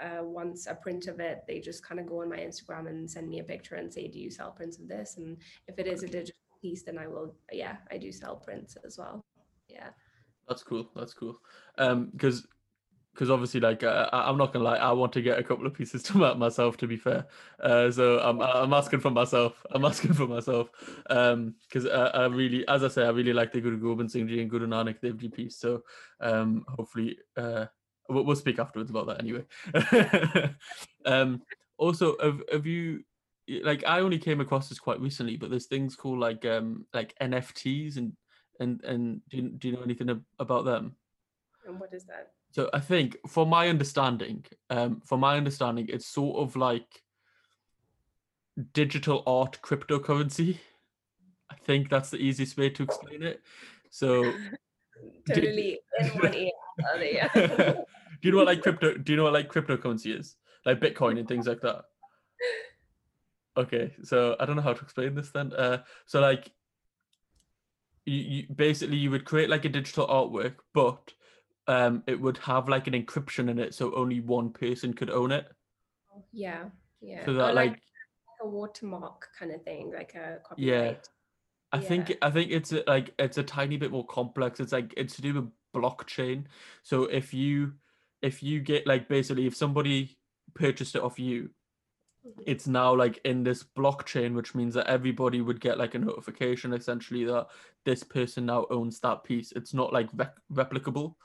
uh, 0.00 0.22
wants 0.22 0.66
a 0.66 0.74
print 0.74 1.06
of 1.06 1.20
it 1.20 1.44
they 1.46 1.60
just 1.60 1.86
kind 1.86 2.00
of 2.00 2.06
go 2.06 2.22
on 2.22 2.28
my 2.28 2.38
instagram 2.38 2.88
and 2.88 3.08
send 3.08 3.28
me 3.28 3.38
a 3.40 3.44
picture 3.44 3.76
and 3.76 3.92
say 3.92 4.08
do 4.08 4.18
you 4.18 4.30
sell 4.30 4.50
prints 4.50 4.78
of 4.78 4.88
this? 4.88 5.16
And 5.16 5.36
if 5.68 5.78
it 5.78 5.86
is 5.86 6.02
a 6.02 6.08
digital 6.08 6.40
piece 6.60 6.82
then 6.82 6.98
i 6.98 7.06
will 7.06 7.34
yeah 7.52 7.76
i 7.90 7.98
do 7.98 8.10
sell 8.10 8.36
prints 8.36 8.76
as 8.84 8.98
well. 8.98 9.24
Yeah. 9.68 9.90
That's 10.48 10.62
cool 10.62 10.90
that's 10.96 11.14
cool. 11.14 11.38
Um 11.78 12.10
because 13.12 13.30
obviously, 13.30 13.60
like 13.60 13.82
uh, 13.82 14.08
I'm 14.12 14.38
not 14.38 14.52
gonna 14.52 14.64
lie, 14.64 14.76
I 14.76 14.92
want 14.92 15.12
to 15.14 15.22
get 15.22 15.38
a 15.38 15.42
couple 15.42 15.66
of 15.66 15.74
pieces 15.74 16.02
to 16.04 16.18
map 16.18 16.38
myself. 16.38 16.76
To 16.78 16.86
be 16.86 16.96
fair, 16.96 17.26
uh, 17.62 17.90
so 17.90 18.18
I'm 18.20 18.40
I'm 18.40 18.72
asking 18.72 19.00
for 19.00 19.10
myself. 19.10 19.62
I'm 19.70 19.84
asking 19.84 20.14
for 20.14 20.26
myself 20.26 20.70
um 21.10 21.54
because 21.68 21.86
I, 21.86 22.06
I, 22.06 22.26
really, 22.26 22.66
as 22.68 22.84
I 22.84 22.88
say, 22.88 23.04
I 23.04 23.10
really 23.10 23.32
like 23.32 23.52
the 23.52 23.60
Guru 23.60 23.78
Gobind 23.78 24.10
Singh 24.10 24.28
Ji 24.28 24.40
and 24.40 24.50
Guru 24.50 24.66
Nanak 24.66 25.00
Dev 25.00 25.18
Ji 25.18 25.28
piece. 25.28 25.56
So 25.56 25.82
um 26.20 26.64
hopefully 26.68 27.18
uh 27.36 27.66
we'll, 28.08 28.24
we'll 28.24 28.36
speak 28.36 28.58
afterwards 28.58 28.90
about 28.90 29.06
that 29.08 29.20
anyway. 29.20 29.44
um 31.04 31.42
also, 31.76 32.16
have 32.22 32.42
have 32.50 32.66
you 32.66 33.04
like 33.62 33.84
I 33.86 34.00
only 34.00 34.18
came 34.18 34.40
across 34.40 34.68
this 34.68 34.78
quite 34.78 35.00
recently, 35.00 35.36
but 35.36 35.50
there's 35.50 35.66
things 35.66 35.96
called 35.96 36.18
like 36.18 36.44
um 36.44 36.86
like 36.94 37.14
NFTs 37.20 37.98
and 37.98 38.12
and 38.60 38.82
and 38.84 39.20
do 39.28 39.36
you, 39.36 39.48
do 39.50 39.68
you 39.68 39.74
know 39.74 39.82
anything 39.82 40.24
about 40.38 40.64
them? 40.64 40.96
And 41.66 41.78
what 41.78 41.92
is 41.92 42.04
that? 42.04 42.32
So 42.52 42.68
I 42.74 42.80
think, 42.80 43.16
from 43.26 43.48
my 43.48 43.68
understanding, 43.68 44.44
um, 44.68 45.00
from 45.00 45.20
my 45.20 45.36
understanding, 45.38 45.88
it's 45.88 46.06
sort 46.06 46.38
of 46.38 46.54
like 46.54 47.02
digital 48.74 49.22
art 49.26 49.58
cryptocurrency. 49.62 50.58
I 51.50 51.54
think 51.64 51.88
that's 51.88 52.10
the 52.10 52.18
easiest 52.18 52.58
way 52.58 52.68
to 52.68 52.82
explain 52.82 53.22
it. 53.22 53.40
So, 53.88 54.32
totally 55.28 55.80
in 55.98 56.08
one 56.08 56.34
ear. 57.02 57.30
Do 58.22 58.28
you 58.28 58.32
know 58.32 58.38
what 58.38 58.46
like 58.46 58.62
crypto? 58.62 58.98
Do 58.98 59.12
you 59.12 59.16
know 59.16 59.24
what 59.24 59.32
like 59.32 59.50
cryptocurrency 59.50 60.18
is? 60.18 60.36
Like 60.66 60.78
Bitcoin 60.78 61.18
and 61.18 61.26
things 61.26 61.46
like 61.46 61.62
that. 61.62 61.86
Okay, 63.56 63.94
so 64.04 64.36
I 64.38 64.44
don't 64.44 64.56
know 64.56 64.62
how 64.62 64.74
to 64.74 64.82
explain 64.82 65.14
this 65.14 65.30
then. 65.30 65.52
Uh, 65.54 65.78
so 66.06 66.20
like, 66.20 66.50
you, 68.04 68.16
you 68.16 68.46
basically 68.54 68.96
you 68.96 69.10
would 69.10 69.24
create 69.24 69.50
like 69.50 69.64
a 69.64 69.70
digital 69.70 70.06
artwork, 70.06 70.56
but 70.72 71.12
um, 71.66 72.02
it 72.06 72.20
would 72.20 72.38
have 72.38 72.68
like 72.68 72.86
an 72.86 72.94
encryption 72.94 73.48
in 73.48 73.58
it, 73.58 73.74
so 73.74 73.94
only 73.94 74.20
one 74.20 74.50
person 74.50 74.92
could 74.92 75.10
own 75.10 75.32
it. 75.32 75.46
Yeah, 76.32 76.64
yeah. 77.00 77.24
So 77.24 77.34
that 77.34 77.50
Or 77.50 77.54
like 77.54 77.80
a 78.42 78.46
watermark 78.48 79.28
kind 79.38 79.52
of 79.52 79.62
thing, 79.62 79.92
like 79.94 80.14
a 80.14 80.38
copyright. 80.46 80.58
Yeah. 80.58 80.96
I 81.74 81.78
think 81.80 82.12
I 82.20 82.30
think 82.30 82.50
it's 82.50 82.72
like 82.86 83.14
it's 83.18 83.38
a 83.38 83.42
tiny 83.42 83.76
bit 83.78 83.90
more 83.90 84.06
complex. 84.06 84.60
It's 84.60 84.72
like 84.72 84.92
it's 84.96 85.16
to 85.16 85.22
do 85.22 85.34
with 85.34 85.50
blockchain. 85.74 86.44
So 86.82 87.04
if 87.04 87.32
you 87.32 87.74
if 88.20 88.42
you 88.42 88.60
get 88.60 88.86
like 88.86 89.08
basically 89.08 89.46
if 89.46 89.56
somebody 89.56 90.18
purchased 90.54 90.96
it 90.96 91.02
off 91.02 91.18
you, 91.18 91.50
Mhm. 92.26 92.42
it's 92.46 92.66
now 92.68 92.94
like 92.94 93.18
in 93.24 93.42
this 93.42 93.64
blockchain, 93.64 94.34
which 94.34 94.54
means 94.54 94.74
that 94.74 94.86
everybody 94.86 95.40
would 95.40 95.60
get 95.60 95.78
like 95.78 95.94
a 95.94 95.98
notification 95.98 96.72
essentially 96.74 97.24
that 97.24 97.48
this 97.84 98.04
person 98.04 98.46
now 98.46 98.66
owns 98.70 99.00
that 99.00 99.24
piece. 99.24 99.52
It's 99.52 99.72
not 99.72 99.92
like 99.92 100.10
replicable. 100.52 101.16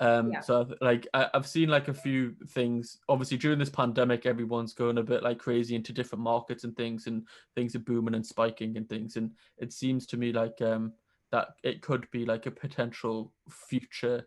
Um, 0.00 0.30
Yeah. 0.32 0.40
so 0.40 0.60
I've- 0.60 0.74
like 0.80 1.06
I, 1.14 1.28
I've 1.34 1.46
seen 1.46 1.68
like 1.68 1.88
a 1.88 1.94
few 1.94 2.34
things. 2.48 2.98
Obviously, 3.08 3.36
during 3.38 3.58
this 3.58 3.70
pandemic, 3.70 4.26
everyone's 4.26 4.74
going 4.74 4.98
a 4.98 5.02
bit 5.02 5.22
like 5.22 5.38
crazy 5.38 5.74
into 5.74 5.92
different 5.92 6.22
markets 6.22 6.64
and 6.64 6.76
things, 6.76 7.06
and 7.06 7.26
things 7.54 7.74
are 7.74 7.80
booming 7.80 8.14
and 8.14 8.26
spiking 8.26 8.76
and 8.76 8.88
things. 8.88 9.16
And 9.16 9.32
it 9.58 9.72
seems 9.72 10.06
to 10.08 10.16
me 10.16 10.32
like 10.32 10.60
um 10.60 10.92
that 11.32 11.48
it 11.64 11.82
could 11.82 12.10
be 12.10 12.24
like 12.24 12.46
a 12.46 12.50
potential 12.50 13.32
future 13.50 14.26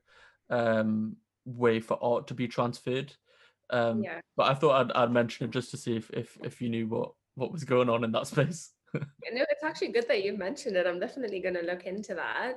um 0.50 1.16
way 1.46 1.80
for 1.80 1.98
art 2.04 2.28
to 2.28 2.34
be 2.34 2.48
transferred. 2.48 3.14
Um, 3.70 4.04
Yeah. 4.04 4.22
but 4.36 4.50
I 4.50 4.56
thought 4.56 4.82
I'd, 4.86 4.92
I'd 4.94 5.12
mention 5.12 5.46
it 5.46 5.52
just 5.52 5.72
to 5.72 5.78
see 5.78 5.96
if, 5.96 6.10
if 6.12 6.38
if 6.44 6.62
you 6.62 6.70
knew 6.70 6.88
what 6.88 7.12
what 7.36 7.52
was 7.52 7.64
going 7.64 7.90
on 7.90 8.04
in 8.04 8.12
that 8.14 8.28
space. 8.34 8.74
No, 8.94 9.46
it's 9.50 9.64
actually 9.64 9.90
good 9.90 10.08
that 10.08 10.24
you've 10.24 10.40
mentioned 10.40 10.76
it. 10.76 10.88
I'm 10.88 11.00
definitely 11.00 11.40
going 11.40 11.54
to 11.56 11.62
look 11.62 11.84
into 11.86 12.16
that 12.16 12.54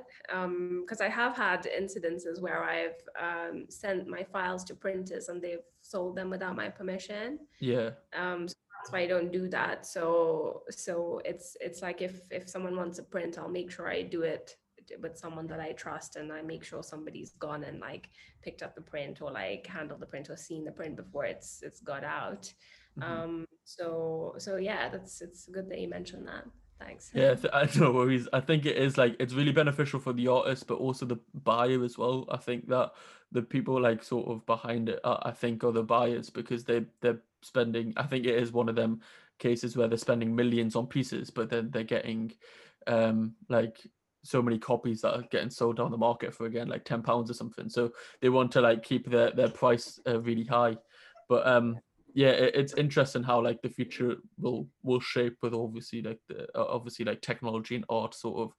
because 0.81 1.01
I 1.01 1.09
have 1.09 1.35
had 1.35 1.63
incidences 1.63 2.41
where 2.41 2.63
I've 2.63 3.01
um, 3.21 3.65
sent 3.69 4.07
my 4.07 4.23
files 4.23 4.63
to 4.65 4.75
printers 4.75 5.29
and 5.29 5.41
they've 5.41 5.59
sold 5.81 6.15
them 6.15 6.29
without 6.29 6.55
my 6.55 6.69
permission. 6.69 7.39
yeah, 7.59 7.91
Um, 8.17 8.47
so 8.47 8.55
that's 8.79 8.91
why 8.91 8.99
I 9.01 9.07
don't 9.07 9.31
do 9.31 9.47
that. 9.49 9.85
So, 9.85 10.63
so 10.69 11.21
it's 11.23 11.55
it's 11.61 11.81
like 11.81 12.01
if 12.01 12.21
if 12.31 12.49
someone 12.49 12.75
wants 12.75 12.99
a 12.99 13.03
print, 13.03 13.37
I'll 13.37 13.49
make 13.49 13.71
sure 13.71 13.87
I 13.87 14.01
do 14.01 14.23
it 14.23 14.55
with 15.01 15.17
someone 15.17 15.47
that 15.47 15.59
I 15.59 15.71
trust, 15.73 16.17
and 16.17 16.31
I 16.33 16.41
make 16.41 16.63
sure 16.63 16.83
somebody's 16.83 17.31
gone 17.39 17.63
and 17.63 17.79
like 17.79 18.09
picked 18.41 18.63
up 18.63 18.75
the 18.75 18.81
print 18.81 19.21
or 19.21 19.31
like 19.31 19.65
handled 19.67 20.01
the 20.01 20.05
print 20.05 20.29
or 20.29 20.35
seen 20.35 20.65
the 20.65 20.71
print 20.71 20.95
before 20.97 21.25
it's 21.25 21.61
it's 21.61 21.79
got 21.79 22.03
out. 22.03 22.51
Mhm. 22.99 23.03
Um, 23.03 23.47
so 23.63 24.35
so 24.37 24.57
yeah, 24.57 24.89
that's 24.89 25.21
it's 25.21 25.47
good 25.47 25.69
that 25.69 25.79
you 25.79 25.89
mentioned 25.89 26.27
that. 26.27 26.45
Thanks. 26.79 27.11
yeah. 27.13 27.35
th- 27.35 27.53
I 27.53 27.69
no 27.79 27.91
worries. 27.91 28.27
I 28.33 28.39
think 28.39 28.65
it 28.65 28.77
is 28.77 28.97
like 28.97 29.15
it's 29.19 29.33
really 29.33 29.51
beneficial 29.51 29.99
for 29.99 30.13
the 30.13 30.27
artist, 30.27 30.67
but 30.67 30.75
also 30.75 31.05
the 31.05 31.19
buyer 31.43 31.83
as 31.83 31.97
well. 31.97 32.25
I 32.29 32.37
think 32.37 32.67
that 32.67 32.91
the 33.31 33.41
people 33.41 33.79
like 33.79 34.03
sort 34.03 34.27
of 34.27 34.45
behind 34.45 34.89
it, 34.89 34.99
uh, 35.03 35.17
I 35.23 35.31
think, 35.31 35.63
are 35.63 35.71
the 35.71 35.83
buyers 35.83 36.29
because 36.29 36.63
they 36.65 36.85
they're 37.01 37.21
spending. 37.41 37.93
I 37.97 38.03
think 38.03 38.25
it 38.25 38.35
is 38.35 38.51
one 38.51 38.69
of 38.69 38.75
them 38.75 39.01
cases 39.39 39.75
where 39.75 39.87
they're 39.87 39.97
spending 39.97 40.35
millions 40.35 40.75
on 40.75 40.87
pieces, 40.87 41.29
but 41.29 41.49
then 41.49 41.69
they're 41.71 41.83
getting 41.83 42.33
um 42.87 43.33
like 43.49 43.79
so 44.23 44.41
many 44.41 44.57
copies 44.57 45.01
that 45.01 45.15
are 45.15 45.23
getting 45.31 45.49
sold 45.49 45.77
down 45.77 45.91
the 45.91 45.97
market 45.97 46.33
for 46.33 46.45
again 46.45 46.67
like 46.67 46.85
10 46.85 47.01
pounds 47.01 47.29
or 47.29 47.33
something 47.33 47.69
so 47.69 47.91
they 48.21 48.29
want 48.29 48.51
to 48.51 48.61
like 48.61 48.83
keep 48.83 49.09
their 49.09 49.31
their 49.31 49.49
price 49.49 49.99
uh, 50.07 50.19
really 50.21 50.45
high 50.45 50.75
but 51.27 51.45
um 51.45 51.77
yeah 52.13 52.29
it, 52.29 52.55
it's 52.55 52.73
interesting 52.73 53.23
how 53.23 53.41
like 53.41 53.61
the 53.61 53.69
future 53.69 54.15
will 54.39 54.67
will 54.83 54.99
shape 54.99 55.37
with 55.41 55.53
obviously 55.53 56.01
like 56.01 56.19
the 56.27 56.43
uh, 56.57 56.65
obviously 56.69 57.05
like 57.05 57.21
technology 57.21 57.75
and 57.75 57.85
art 57.89 58.13
sort 58.13 58.39
of 58.39 58.53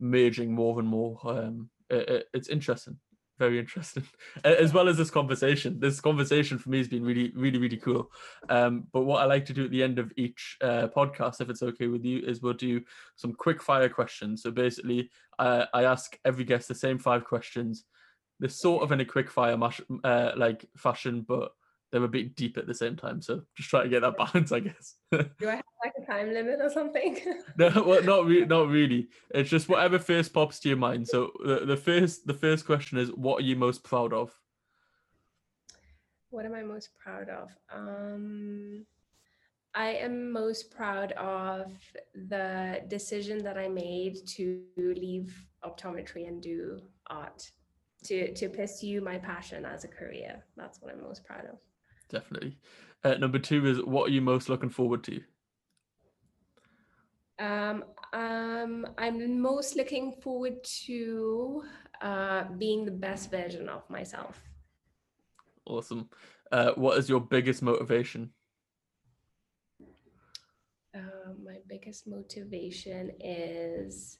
merging 0.00 0.54
more 0.54 0.78
and 0.78 0.88
more 0.88 1.18
um 1.24 1.68
it, 1.90 2.08
it- 2.08 2.26
it's 2.34 2.48
interesting 2.48 2.98
very 3.38 3.58
interesting 3.58 4.02
as 4.44 4.72
well 4.72 4.88
as 4.88 4.96
this 4.96 5.10
conversation. 5.10 5.78
This 5.78 6.00
conversation 6.00 6.56
for 6.58 6.70
me 6.70 6.78
has 6.78 6.88
been 6.88 7.04
really 7.04 7.32
really 7.36 7.58
really 7.58 7.76
cool. 7.76 8.10
Um 8.48 8.86
but 8.94 9.02
what 9.02 9.20
i 9.20 9.26
like 9.26 9.44
to 9.46 9.52
do 9.52 9.64
at 9.66 9.70
the 9.70 9.82
end 9.82 9.98
of 9.98 10.10
each 10.16 10.56
uh, 10.62 10.88
podcast 10.96 11.40
if 11.42 11.50
it's 11.50 11.62
okay 11.62 11.86
with 11.86 12.02
you 12.04 12.20
is 12.26 12.40
we'll 12.40 12.54
do 12.54 12.80
some 13.16 13.34
quick 13.34 13.62
fire 13.62 13.90
questions. 13.90 14.42
So 14.42 14.50
basically 14.50 15.10
uh, 15.38 15.66
i 15.74 15.84
ask 15.84 16.18
every 16.24 16.44
guest 16.44 16.68
the 16.68 16.74
same 16.74 16.98
five 16.98 17.24
questions. 17.24 17.84
They're 18.40 18.48
sort 18.48 18.82
of 18.82 18.92
in 18.92 19.00
a 19.00 19.04
quick 19.04 19.30
fire 19.30 19.56
mash, 19.58 19.80
uh, 20.02 20.32
like 20.36 20.64
fashion 20.76 21.24
but 21.28 21.52
they're 21.90 22.04
a 22.04 22.08
bit 22.08 22.34
deep 22.34 22.56
at 22.58 22.66
the 22.66 22.74
same 22.74 22.96
time 22.96 23.20
so 23.22 23.42
just 23.56 23.70
try 23.70 23.82
to 23.82 23.88
get 23.88 24.02
that 24.02 24.16
balance 24.32 24.52
i 24.52 24.60
guess 24.60 24.94
Do 25.12 25.48
I 25.48 25.56
have 25.56 25.64
like 25.84 25.94
a 26.02 26.04
time 26.04 26.32
limit 26.32 26.58
or 26.60 26.70
something? 26.70 27.18
no, 27.58 27.84
well, 27.86 28.02
not 28.02 28.26
re- 28.26 28.44
not 28.44 28.68
really. 28.68 29.08
It's 29.30 29.48
just 29.48 29.68
whatever 29.68 29.98
first 29.98 30.32
pops 30.32 30.58
to 30.60 30.68
your 30.68 30.78
mind. 30.78 31.06
So 31.06 31.30
the, 31.44 31.64
the 31.64 31.76
first 31.76 32.26
the 32.26 32.34
first 32.34 32.66
question 32.66 32.98
is, 32.98 33.10
what 33.10 33.40
are 33.40 33.44
you 33.44 33.54
most 33.54 33.84
proud 33.84 34.12
of? 34.12 34.32
what 36.36 36.44
am 36.44 36.54
I 36.54 36.62
most 36.62 36.90
proud 37.02 37.30
of? 37.30 37.48
Um, 37.72 38.84
I 39.74 39.88
am 39.88 40.32
most 40.32 40.70
proud 40.70 41.12
of 41.12 41.72
the 42.14 42.82
decision 42.88 43.42
that 43.44 43.56
I 43.56 43.68
made 43.68 44.18
to 44.36 44.62
leave 44.76 45.34
optometry 45.64 46.28
and 46.28 46.42
do 46.42 46.80
art, 47.08 47.50
to 48.04 48.34
to 48.34 48.50
pursue 48.50 49.00
my 49.00 49.16
passion 49.16 49.64
as 49.64 49.84
a 49.84 49.88
career. 49.88 50.44
That's 50.58 50.80
what 50.80 50.92
I'm 50.92 51.02
most 51.02 51.24
proud 51.24 51.46
of. 51.46 51.58
Definitely. 52.08 52.58
Uh, 53.04 53.14
number 53.14 53.38
two 53.38 53.66
is, 53.66 53.82
what 53.82 54.08
are 54.08 54.12
you 54.12 54.20
most 54.20 54.48
looking 54.48 54.70
forward 54.70 55.04
to? 55.04 55.20
Um, 57.38 57.84
um, 58.12 58.86
I'm 58.96 59.40
most 59.40 59.76
looking 59.76 60.12
forward 60.22 60.64
to 60.86 61.62
uh, 62.00 62.44
being 62.56 62.84
the 62.84 62.90
best 62.90 63.30
version 63.30 63.68
of 63.68 63.88
myself. 63.90 64.40
Awesome. 65.66 66.08
Uh, 66.50 66.72
what 66.76 66.96
is 66.96 67.08
your 67.08 67.20
biggest 67.20 67.62
motivation? 67.62 68.30
Uh, 70.94 71.32
my 71.44 71.58
biggest 71.68 72.06
motivation 72.06 73.10
is 73.20 74.18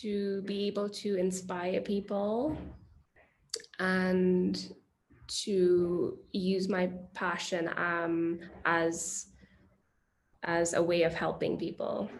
to 0.00 0.42
be 0.42 0.66
able 0.66 0.90
to 0.90 1.16
inspire 1.16 1.80
people 1.80 2.58
and 3.78 4.74
to 5.26 6.18
use 6.32 6.68
my 6.68 6.90
passion 7.14 7.70
um, 7.76 8.40
as 8.64 9.26
as 10.44 10.74
a 10.74 10.82
way 10.82 11.02
of 11.02 11.14
helping 11.14 11.56
people. 11.56 12.10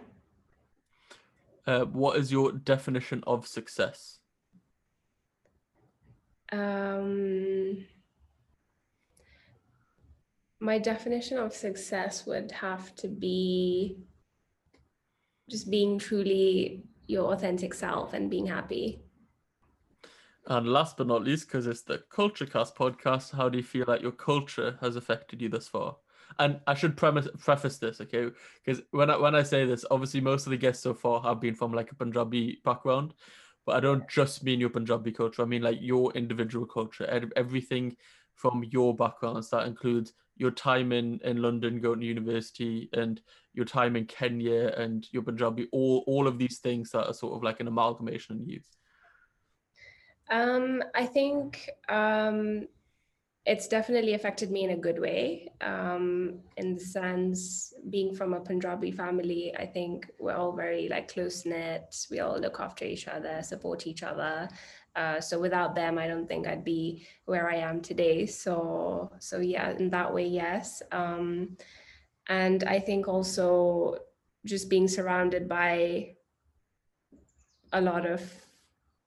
Uh, 1.67 1.85
what 1.87 2.17
is 2.17 2.31
your 2.31 2.53
definition 2.53 3.23
of 3.27 3.47
success? 3.47 4.19
Um, 6.53 7.85
my 10.61 10.79
definition 10.79 11.39
of 11.39 11.53
success 11.55 12.27
would 12.27 12.53
have 12.53 12.95
to 12.97 13.09
be 13.09 13.99
just 15.49 15.71
being 15.71 15.99
truly 15.99 16.85
your 17.07 17.33
authentic 17.33 17.75
self 17.75 18.13
and 18.13 18.31
being 18.31 18.47
happy. 18.47 19.03
And 20.49 20.67
last 20.69 20.97
but 20.97 21.07
not 21.07 21.23
least, 21.23 21.47
because 21.47 21.67
it's 21.67 21.83
the 21.83 21.99
KultureKast 22.13 22.75
podcast, 22.75 23.35
how 23.37 23.49
do 23.49 23.59
you 23.59 23.65
feel 23.65 23.85
like 23.87 24.03
your 24.03 24.13
culture 24.13 24.77
has 24.81 24.97
affected 24.97 25.41
you 25.41 25.49
thus 25.49 25.69
far? 25.69 25.97
And 26.39 26.61
I 26.67 26.75
should 26.75 26.97
premise, 26.97 27.29
preface 27.39 27.79
this, 27.79 28.01
okay? 28.01 28.31
Because 28.65 28.83
when 28.91 29.11
I 29.11 29.17
when 29.19 29.35
I 29.35 29.43
say 29.43 29.65
this, 29.67 29.85
obviously 29.91 30.21
most 30.21 30.47
of 30.47 30.51
the 30.51 30.57
guests 30.57 30.83
so 30.83 30.95
far 30.95 31.23
have 31.23 31.41
been 31.41 31.55
from 31.55 31.73
like 31.73 31.93
a 31.93 31.95
Punjabi 31.95 32.61
background, 32.65 33.15
but 33.67 33.77
I 33.77 33.81
don't 33.81 34.09
just 34.09 34.43
mean 34.43 34.59
your 34.59 34.71
Punjabi 34.71 35.13
culture. 35.13 35.43
I 35.43 35.45
mean 35.45 35.63
like 35.63 35.79
your 35.81 36.13
individual 36.15 36.67
culture, 36.67 37.07
ev- 37.07 37.33
everything 37.37 37.97
from 38.35 38.65
your 38.71 38.97
backgrounds. 38.97 39.51
That 39.51 39.67
includes 39.67 40.15
your 40.37 40.51
time 40.51 40.91
in 40.91 41.21
in 41.23 41.43
London, 41.43 41.81
going 41.81 42.01
to 42.01 42.07
university, 42.07 42.89
and 42.95 43.21
your 43.53 43.67
time 43.67 43.95
in 43.95 44.07
Kenya, 44.07 44.69
and 44.77 45.07
your 45.13 45.23
Punjabi. 45.23 45.69
All 45.71 46.03
all 46.07 46.27
of 46.27 46.39
these 46.39 46.59
things 46.59 46.91
that 46.91 47.07
are 47.07 47.15
sort 47.15 47.35
of 47.35 47.43
like 47.43 47.61
an 47.61 47.69
amalgamation 47.69 48.41
in 48.41 48.49
you. 48.49 48.61
Um, 50.33 50.83
I 50.95 51.05
think 51.05 51.69
um, 51.91 52.67
it's 53.45 53.69
definitely 53.69 54.15
affected 54.15 54.51
me 54.51 54.65
in 54.65 54.71
a 54.71 54.77
good 54.77 54.99
way. 54.99 55.49
Um, 55.61 56.41
in 56.57 56.75
the 56.75 56.81
sense, 56.81 57.75
being 57.91 58.15
from 58.15 58.33
a 58.33 58.41
Punjabi 58.41 58.93
family, 58.93 59.55
I 59.59 59.67
think 59.67 60.11
we're 60.19 60.35
all 60.35 60.53
very 60.53 60.89
like 60.89 61.13
close 61.13 61.45
knit. 61.45 61.95
We 62.11 62.21
all 62.21 62.41
look 62.41 62.61
after 62.61 62.87
each 62.87 63.09
other, 63.09 63.43
support 63.43 63.87
each 63.87 64.03
other. 64.03 64.49
Uh, 64.97 65.21
so 65.21 65.39
without 65.39 65.75
them, 65.75 65.99
I 65.99 66.07
don't 66.09 66.27
think 66.27 66.47
I'd 66.47 66.65
be 66.65 67.07
where 67.27 67.51
I 67.51 67.57
am 67.57 67.83
today. 67.83 68.25
So 68.25 69.13
so 69.19 69.41
yeah, 69.41 69.73
in 69.73 69.91
that 69.91 70.15
way, 70.15 70.27
yes. 70.29 70.83
Um, 70.93 71.59
and 72.29 72.65
I 72.65 72.79
think 72.79 73.07
also 73.07 73.97
just 74.47 74.71
being 74.71 74.89
surrounded 74.89 75.47
by 75.47 76.15
a 77.73 77.81
lot 77.81 78.07
of 78.07 78.23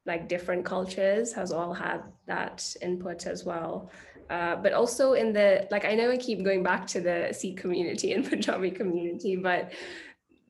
like 0.06 0.28
different 0.30 0.66
cultures 0.66 1.34
has 1.34 1.52
all 1.52 1.74
had 1.74 2.02
that 2.28 2.76
input 2.82 3.26
as 3.26 3.44
well. 3.44 3.90
Uh, 4.30 4.56
but 4.56 4.74
also 4.74 5.14
in 5.14 5.34
the 5.34 5.68
like 5.70 5.86
I 5.86 5.94
know 5.94 6.10
I 6.10 6.18
keep 6.18 6.44
going 6.44 6.64
back 6.64 6.88
to 6.88 7.02
the 7.02 7.30
Sikh 7.32 7.58
community 7.58 8.14
and 8.14 8.26
Punjabi 8.30 8.72
community, 8.72 9.36
but 9.36 9.72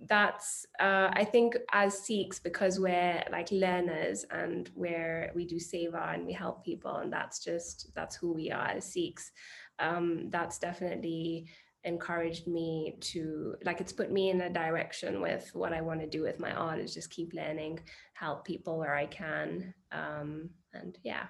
that's 0.08 0.66
uh, 0.80 1.10
I 1.12 1.24
think 1.26 1.58
as 1.72 2.06
Sikhs 2.06 2.40
because 2.40 2.80
we're 2.80 3.24
like 3.32 3.52
learners 3.52 4.26
and 4.30 4.70
where 4.76 5.32
we 5.36 5.46
do 5.46 5.56
seva 5.56 6.14
and 6.14 6.26
we 6.26 6.34
help 6.34 6.64
people 6.64 6.98
and 6.98 7.12
that's 7.12 7.44
just 7.44 7.94
that's 7.96 8.16
who 8.16 8.34
we 8.34 8.52
are 8.52 8.68
as 8.68 8.86
Sikhs. 8.86 9.32
Um, 9.80 10.30
that's 10.30 10.58
definitely 10.58 11.48
encouraged 11.86 12.48
me 12.48 12.96
to 13.00 13.56
like 13.64 13.80
it's 13.80 13.94
put 13.94 14.12
me 14.12 14.30
in 14.30 14.42
a 14.42 14.50
direction 14.50 15.22
with 15.22 15.50
what 15.54 15.72
I 15.72 15.82
want 15.82 16.02
to 16.02 16.08
do 16.08 16.22
with 16.24 16.40
my 16.40 16.52
art 16.52 16.80
is 16.80 16.94
just 16.94 17.12
keep 17.12 17.34
learning, 17.34 17.80
help 18.14 18.46
people 18.46 18.78
where 18.78 18.96
I 18.96 19.06
can, 19.06 19.74
um, 19.92 20.50
and 20.74 20.98
yeah. 21.04 21.28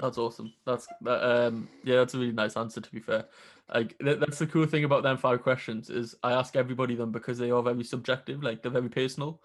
That's 0.00 0.18
awesome. 0.18 0.52
That's 0.66 0.88
that, 1.02 1.24
um 1.24 1.68
yeah, 1.84 1.96
that's 1.96 2.14
a 2.14 2.18
really 2.18 2.32
nice 2.32 2.56
answer 2.56 2.80
to 2.80 2.90
be 2.90 3.00
fair. 3.00 3.26
Like 3.72 3.96
th- 3.98 4.18
that's 4.18 4.40
the 4.40 4.46
cool 4.46 4.66
thing 4.66 4.84
about 4.84 5.04
them 5.04 5.16
five 5.16 5.42
questions 5.42 5.88
is 5.88 6.16
I 6.22 6.32
ask 6.32 6.56
everybody 6.56 6.96
them 6.96 7.12
because 7.12 7.38
they 7.38 7.52
are 7.52 7.62
very 7.62 7.84
subjective, 7.84 8.42
like 8.42 8.62
they're 8.62 8.72
very 8.72 8.88
personal. 8.88 9.40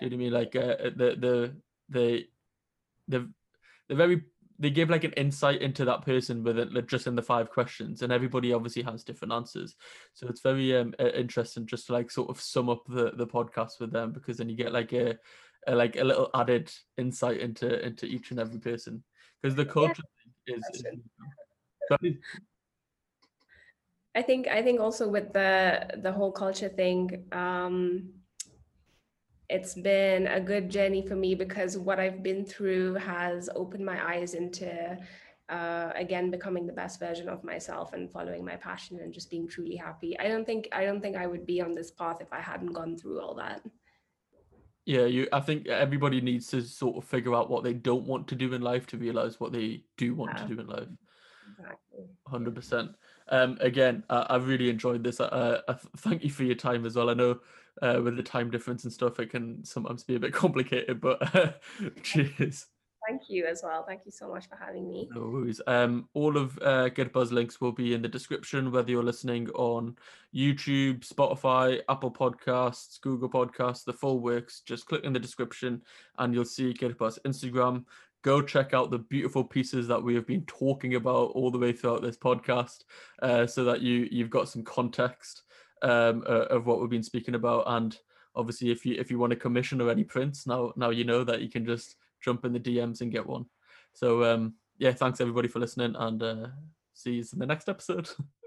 Yeah. 0.00 0.08
Do 0.08 0.16
you 0.16 0.28
know 0.28 0.34
what 0.34 0.42
I 0.42 0.50
mean? 0.50 0.54
Like 0.54 0.56
uh, 0.56 0.90
the 0.96 1.16
the 1.16 1.56
the 1.88 2.24
the 3.08 3.30
they're 3.86 3.96
very 3.96 4.24
they 4.58 4.70
give 4.70 4.90
like 4.90 5.04
an 5.04 5.12
insight 5.12 5.60
into 5.62 5.84
that 5.84 6.02
person 6.02 6.44
with 6.44 6.58
it 6.58 6.86
just 6.86 7.06
in 7.06 7.14
the 7.14 7.22
five 7.22 7.50
questions 7.50 8.02
and 8.02 8.12
everybody 8.12 8.52
obviously 8.52 8.82
has 8.82 9.04
different 9.04 9.32
answers. 9.32 9.74
So 10.12 10.28
it's 10.28 10.40
very 10.40 10.76
um 10.76 10.94
interesting 10.98 11.66
just 11.66 11.86
to 11.86 11.92
like 11.92 12.10
sort 12.10 12.30
of 12.30 12.40
sum 12.40 12.68
up 12.68 12.84
the 12.88 13.12
the 13.16 13.26
podcast 13.26 13.80
with 13.80 13.92
them 13.92 14.12
because 14.12 14.36
then 14.36 14.48
you 14.48 14.56
get 14.56 14.72
like 14.72 14.92
a, 14.92 15.18
a 15.66 15.74
like 15.74 15.96
a 15.96 16.04
little 16.04 16.30
added 16.34 16.70
insight 16.96 17.40
into 17.40 17.84
into 17.84 18.06
each 18.06 18.30
and 18.30 18.40
every 18.40 18.58
person 18.58 19.02
because 19.42 19.56
the 19.56 19.66
culture 19.66 20.02
yeah. 20.46 20.56
is, 20.56 20.84
is 21.90 22.14
I 24.14 24.22
think 24.22 24.46
I 24.46 24.62
think 24.62 24.80
also 24.80 25.08
with 25.08 25.32
the 25.32 25.86
the 25.96 26.12
whole 26.12 26.30
culture 26.30 26.68
thing, 26.68 27.24
um, 27.32 28.10
it's 29.48 29.74
been 29.74 30.26
a 30.26 30.40
good 30.40 30.70
journey 30.70 31.06
for 31.06 31.16
me 31.16 31.34
because 31.34 31.76
what 31.76 32.00
I've 32.00 32.22
been 32.22 32.44
through 32.44 32.94
has 32.94 33.50
opened 33.54 33.84
my 33.84 34.14
eyes 34.14 34.34
into 34.34 34.98
uh, 35.50 35.90
again 35.94 36.30
becoming 36.30 36.66
the 36.66 36.72
best 36.72 36.98
version 36.98 37.28
of 37.28 37.44
myself 37.44 37.92
and 37.92 38.10
following 38.10 38.44
my 38.44 38.56
passion 38.56 39.00
and 39.00 39.12
just 39.12 39.30
being 39.30 39.46
truly 39.46 39.76
happy. 39.76 40.18
I 40.18 40.28
don't 40.28 40.46
think 40.46 40.68
I 40.72 40.84
don't 40.84 41.00
think 41.00 41.16
I 41.16 41.26
would 41.26 41.44
be 41.44 41.60
on 41.60 41.74
this 41.74 41.90
path 41.90 42.18
if 42.20 42.32
I 42.32 42.40
hadn't 42.40 42.72
gone 42.72 42.96
through 42.96 43.20
all 43.20 43.34
that. 43.34 43.60
Yeah, 44.86 45.06
you. 45.06 45.28
I 45.32 45.40
think 45.40 45.66
everybody 45.66 46.20
needs 46.20 46.48
to 46.48 46.62
sort 46.62 46.96
of 46.96 47.04
figure 47.04 47.34
out 47.34 47.50
what 47.50 47.64
they 47.64 47.72
don't 47.72 48.06
want 48.06 48.28
to 48.28 48.34
do 48.34 48.52
in 48.52 48.62
life 48.62 48.86
to 48.88 48.98
realize 48.98 49.40
what 49.40 49.52
they 49.52 49.84
do 49.96 50.14
want 50.14 50.32
yeah. 50.34 50.42
to 50.42 50.54
do 50.54 50.60
in 50.60 50.66
life. 50.66 50.88
Exactly. 51.58 52.04
Hundred 52.26 52.54
percent. 52.54 52.92
Um, 53.28 53.56
again, 53.60 54.04
I, 54.10 54.26
I 54.30 54.36
really 54.36 54.68
enjoyed 54.68 55.02
this. 55.02 55.20
Uh, 55.20 55.60
I 55.68 55.74
thank 55.98 56.24
you 56.24 56.30
for 56.30 56.44
your 56.44 56.54
time 56.54 56.84
as 56.84 56.96
well. 56.96 57.10
I 57.10 57.14
know 57.14 57.40
uh, 57.82 58.00
with 58.02 58.16
the 58.16 58.22
time 58.22 58.50
difference 58.50 58.84
and 58.84 58.92
stuff, 58.92 59.18
it 59.20 59.30
can 59.30 59.64
sometimes 59.64 60.04
be 60.04 60.16
a 60.16 60.20
bit 60.20 60.32
complicated, 60.44 61.00
but 61.00 61.34
uh, 61.34 61.52
cheers. 62.02 62.66
Thank 63.06 63.28
you 63.28 63.44
as 63.44 63.62
well. 63.62 63.84
Thank 63.86 64.02
you 64.06 64.12
so 64.12 64.28
much 64.28 64.48
for 64.48 64.56
having 64.56 64.88
me. 64.88 65.08
No 65.14 65.22
worries. 65.22 65.60
Um, 65.66 66.08
all 66.14 66.38
of 66.38 66.58
uh, 66.62 66.88
Buzz 67.12 67.32
links 67.32 67.60
will 67.60 67.72
be 67.72 67.92
in 67.92 68.00
the 68.00 68.08
description, 68.08 68.72
whether 68.72 68.90
you're 68.90 69.02
listening 69.02 69.50
on 69.50 69.96
YouTube, 70.34 71.06
Spotify, 71.06 71.80
Apple 71.90 72.10
Podcasts, 72.10 72.98
Google 73.02 73.28
Podcasts, 73.28 73.84
the 73.84 73.92
full 73.92 74.20
works. 74.20 74.60
Just 74.60 74.86
click 74.86 75.04
in 75.04 75.12
the 75.12 75.18
description 75.18 75.82
and 76.18 76.32
you'll 76.32 76.46
see 76.46 76.72
Kirpa's 76.72 77.18
Instagram. 77.26 77.84
Go 78.22 78.40
check 78.40 78.72
out 78.72 78.90
the 78.90 79.00
beautiful 79.00 79.44
pieces 79.44 79.86
that 79.88 80.02
we 80.02 80.14
have 80.14 80.26
been 80.26 80.46
talking 80.46 80.94
about 80.94 81.32
all 81.32 81.50
the 81.50 81.58
way 81.58 81.72
throughout 81.72 82.00
this 82.00 82.16
podcast, 82.16 82.84
uh, 83.20 83.46
so 83.46 83.64
that 83.64 83.82
you 83.82 84.08
you've 84.10 84.30
got 84.30 84.48
some 84.48 84.62
context 84.62 85.42
um, 85.84 86.24
uh, 86.26 86.46
of 86.46 86.66
what 86.66 86.80
we've 86.80 86.90
been 86.90 87.02
speaking 87.02 87.34
about. 87.34 87.64
And 87.66 87.96
obviously, 88.34 88.70
if 88.70 88.84
you 88.84 88.96
if 88.98 89.10
you 89.10 89.18
want 89.18 89.30
to 89.30 89.36
commission 89.36 89.80
or 89.80 89.90
any 89.90 90.04
prints, 90.04 90.46
now 90.46 90.72
now 90.76 90.90
you 90.90 91.04
know 91.04 91.22
that 91.24 91.42
you 91.42 91.50
can 91.50 91.64
just 91.64 91.96
jump 92.20 92.44
in 92.44 92.52
the 92.52 92.60
DMs 92.60 93.00
and 93.00 93.12
get 93.12 93.26
one. 93.26 93.46
So 93.92 94.24
um, 94.24 94.54
yeah, 94.78 94.92
thanks 94.92 95.20
everybody 95.20 95.48
for 95.48 95.60
listening, 95.60 95.94
and 95.96 96.22
uh, 96.22 96.46
see 96.94 97.12
you 97.12 97.24
in 97.32 97.38
the 97.38 97.46
next 97.46 97.68
episode. 97.68 98.08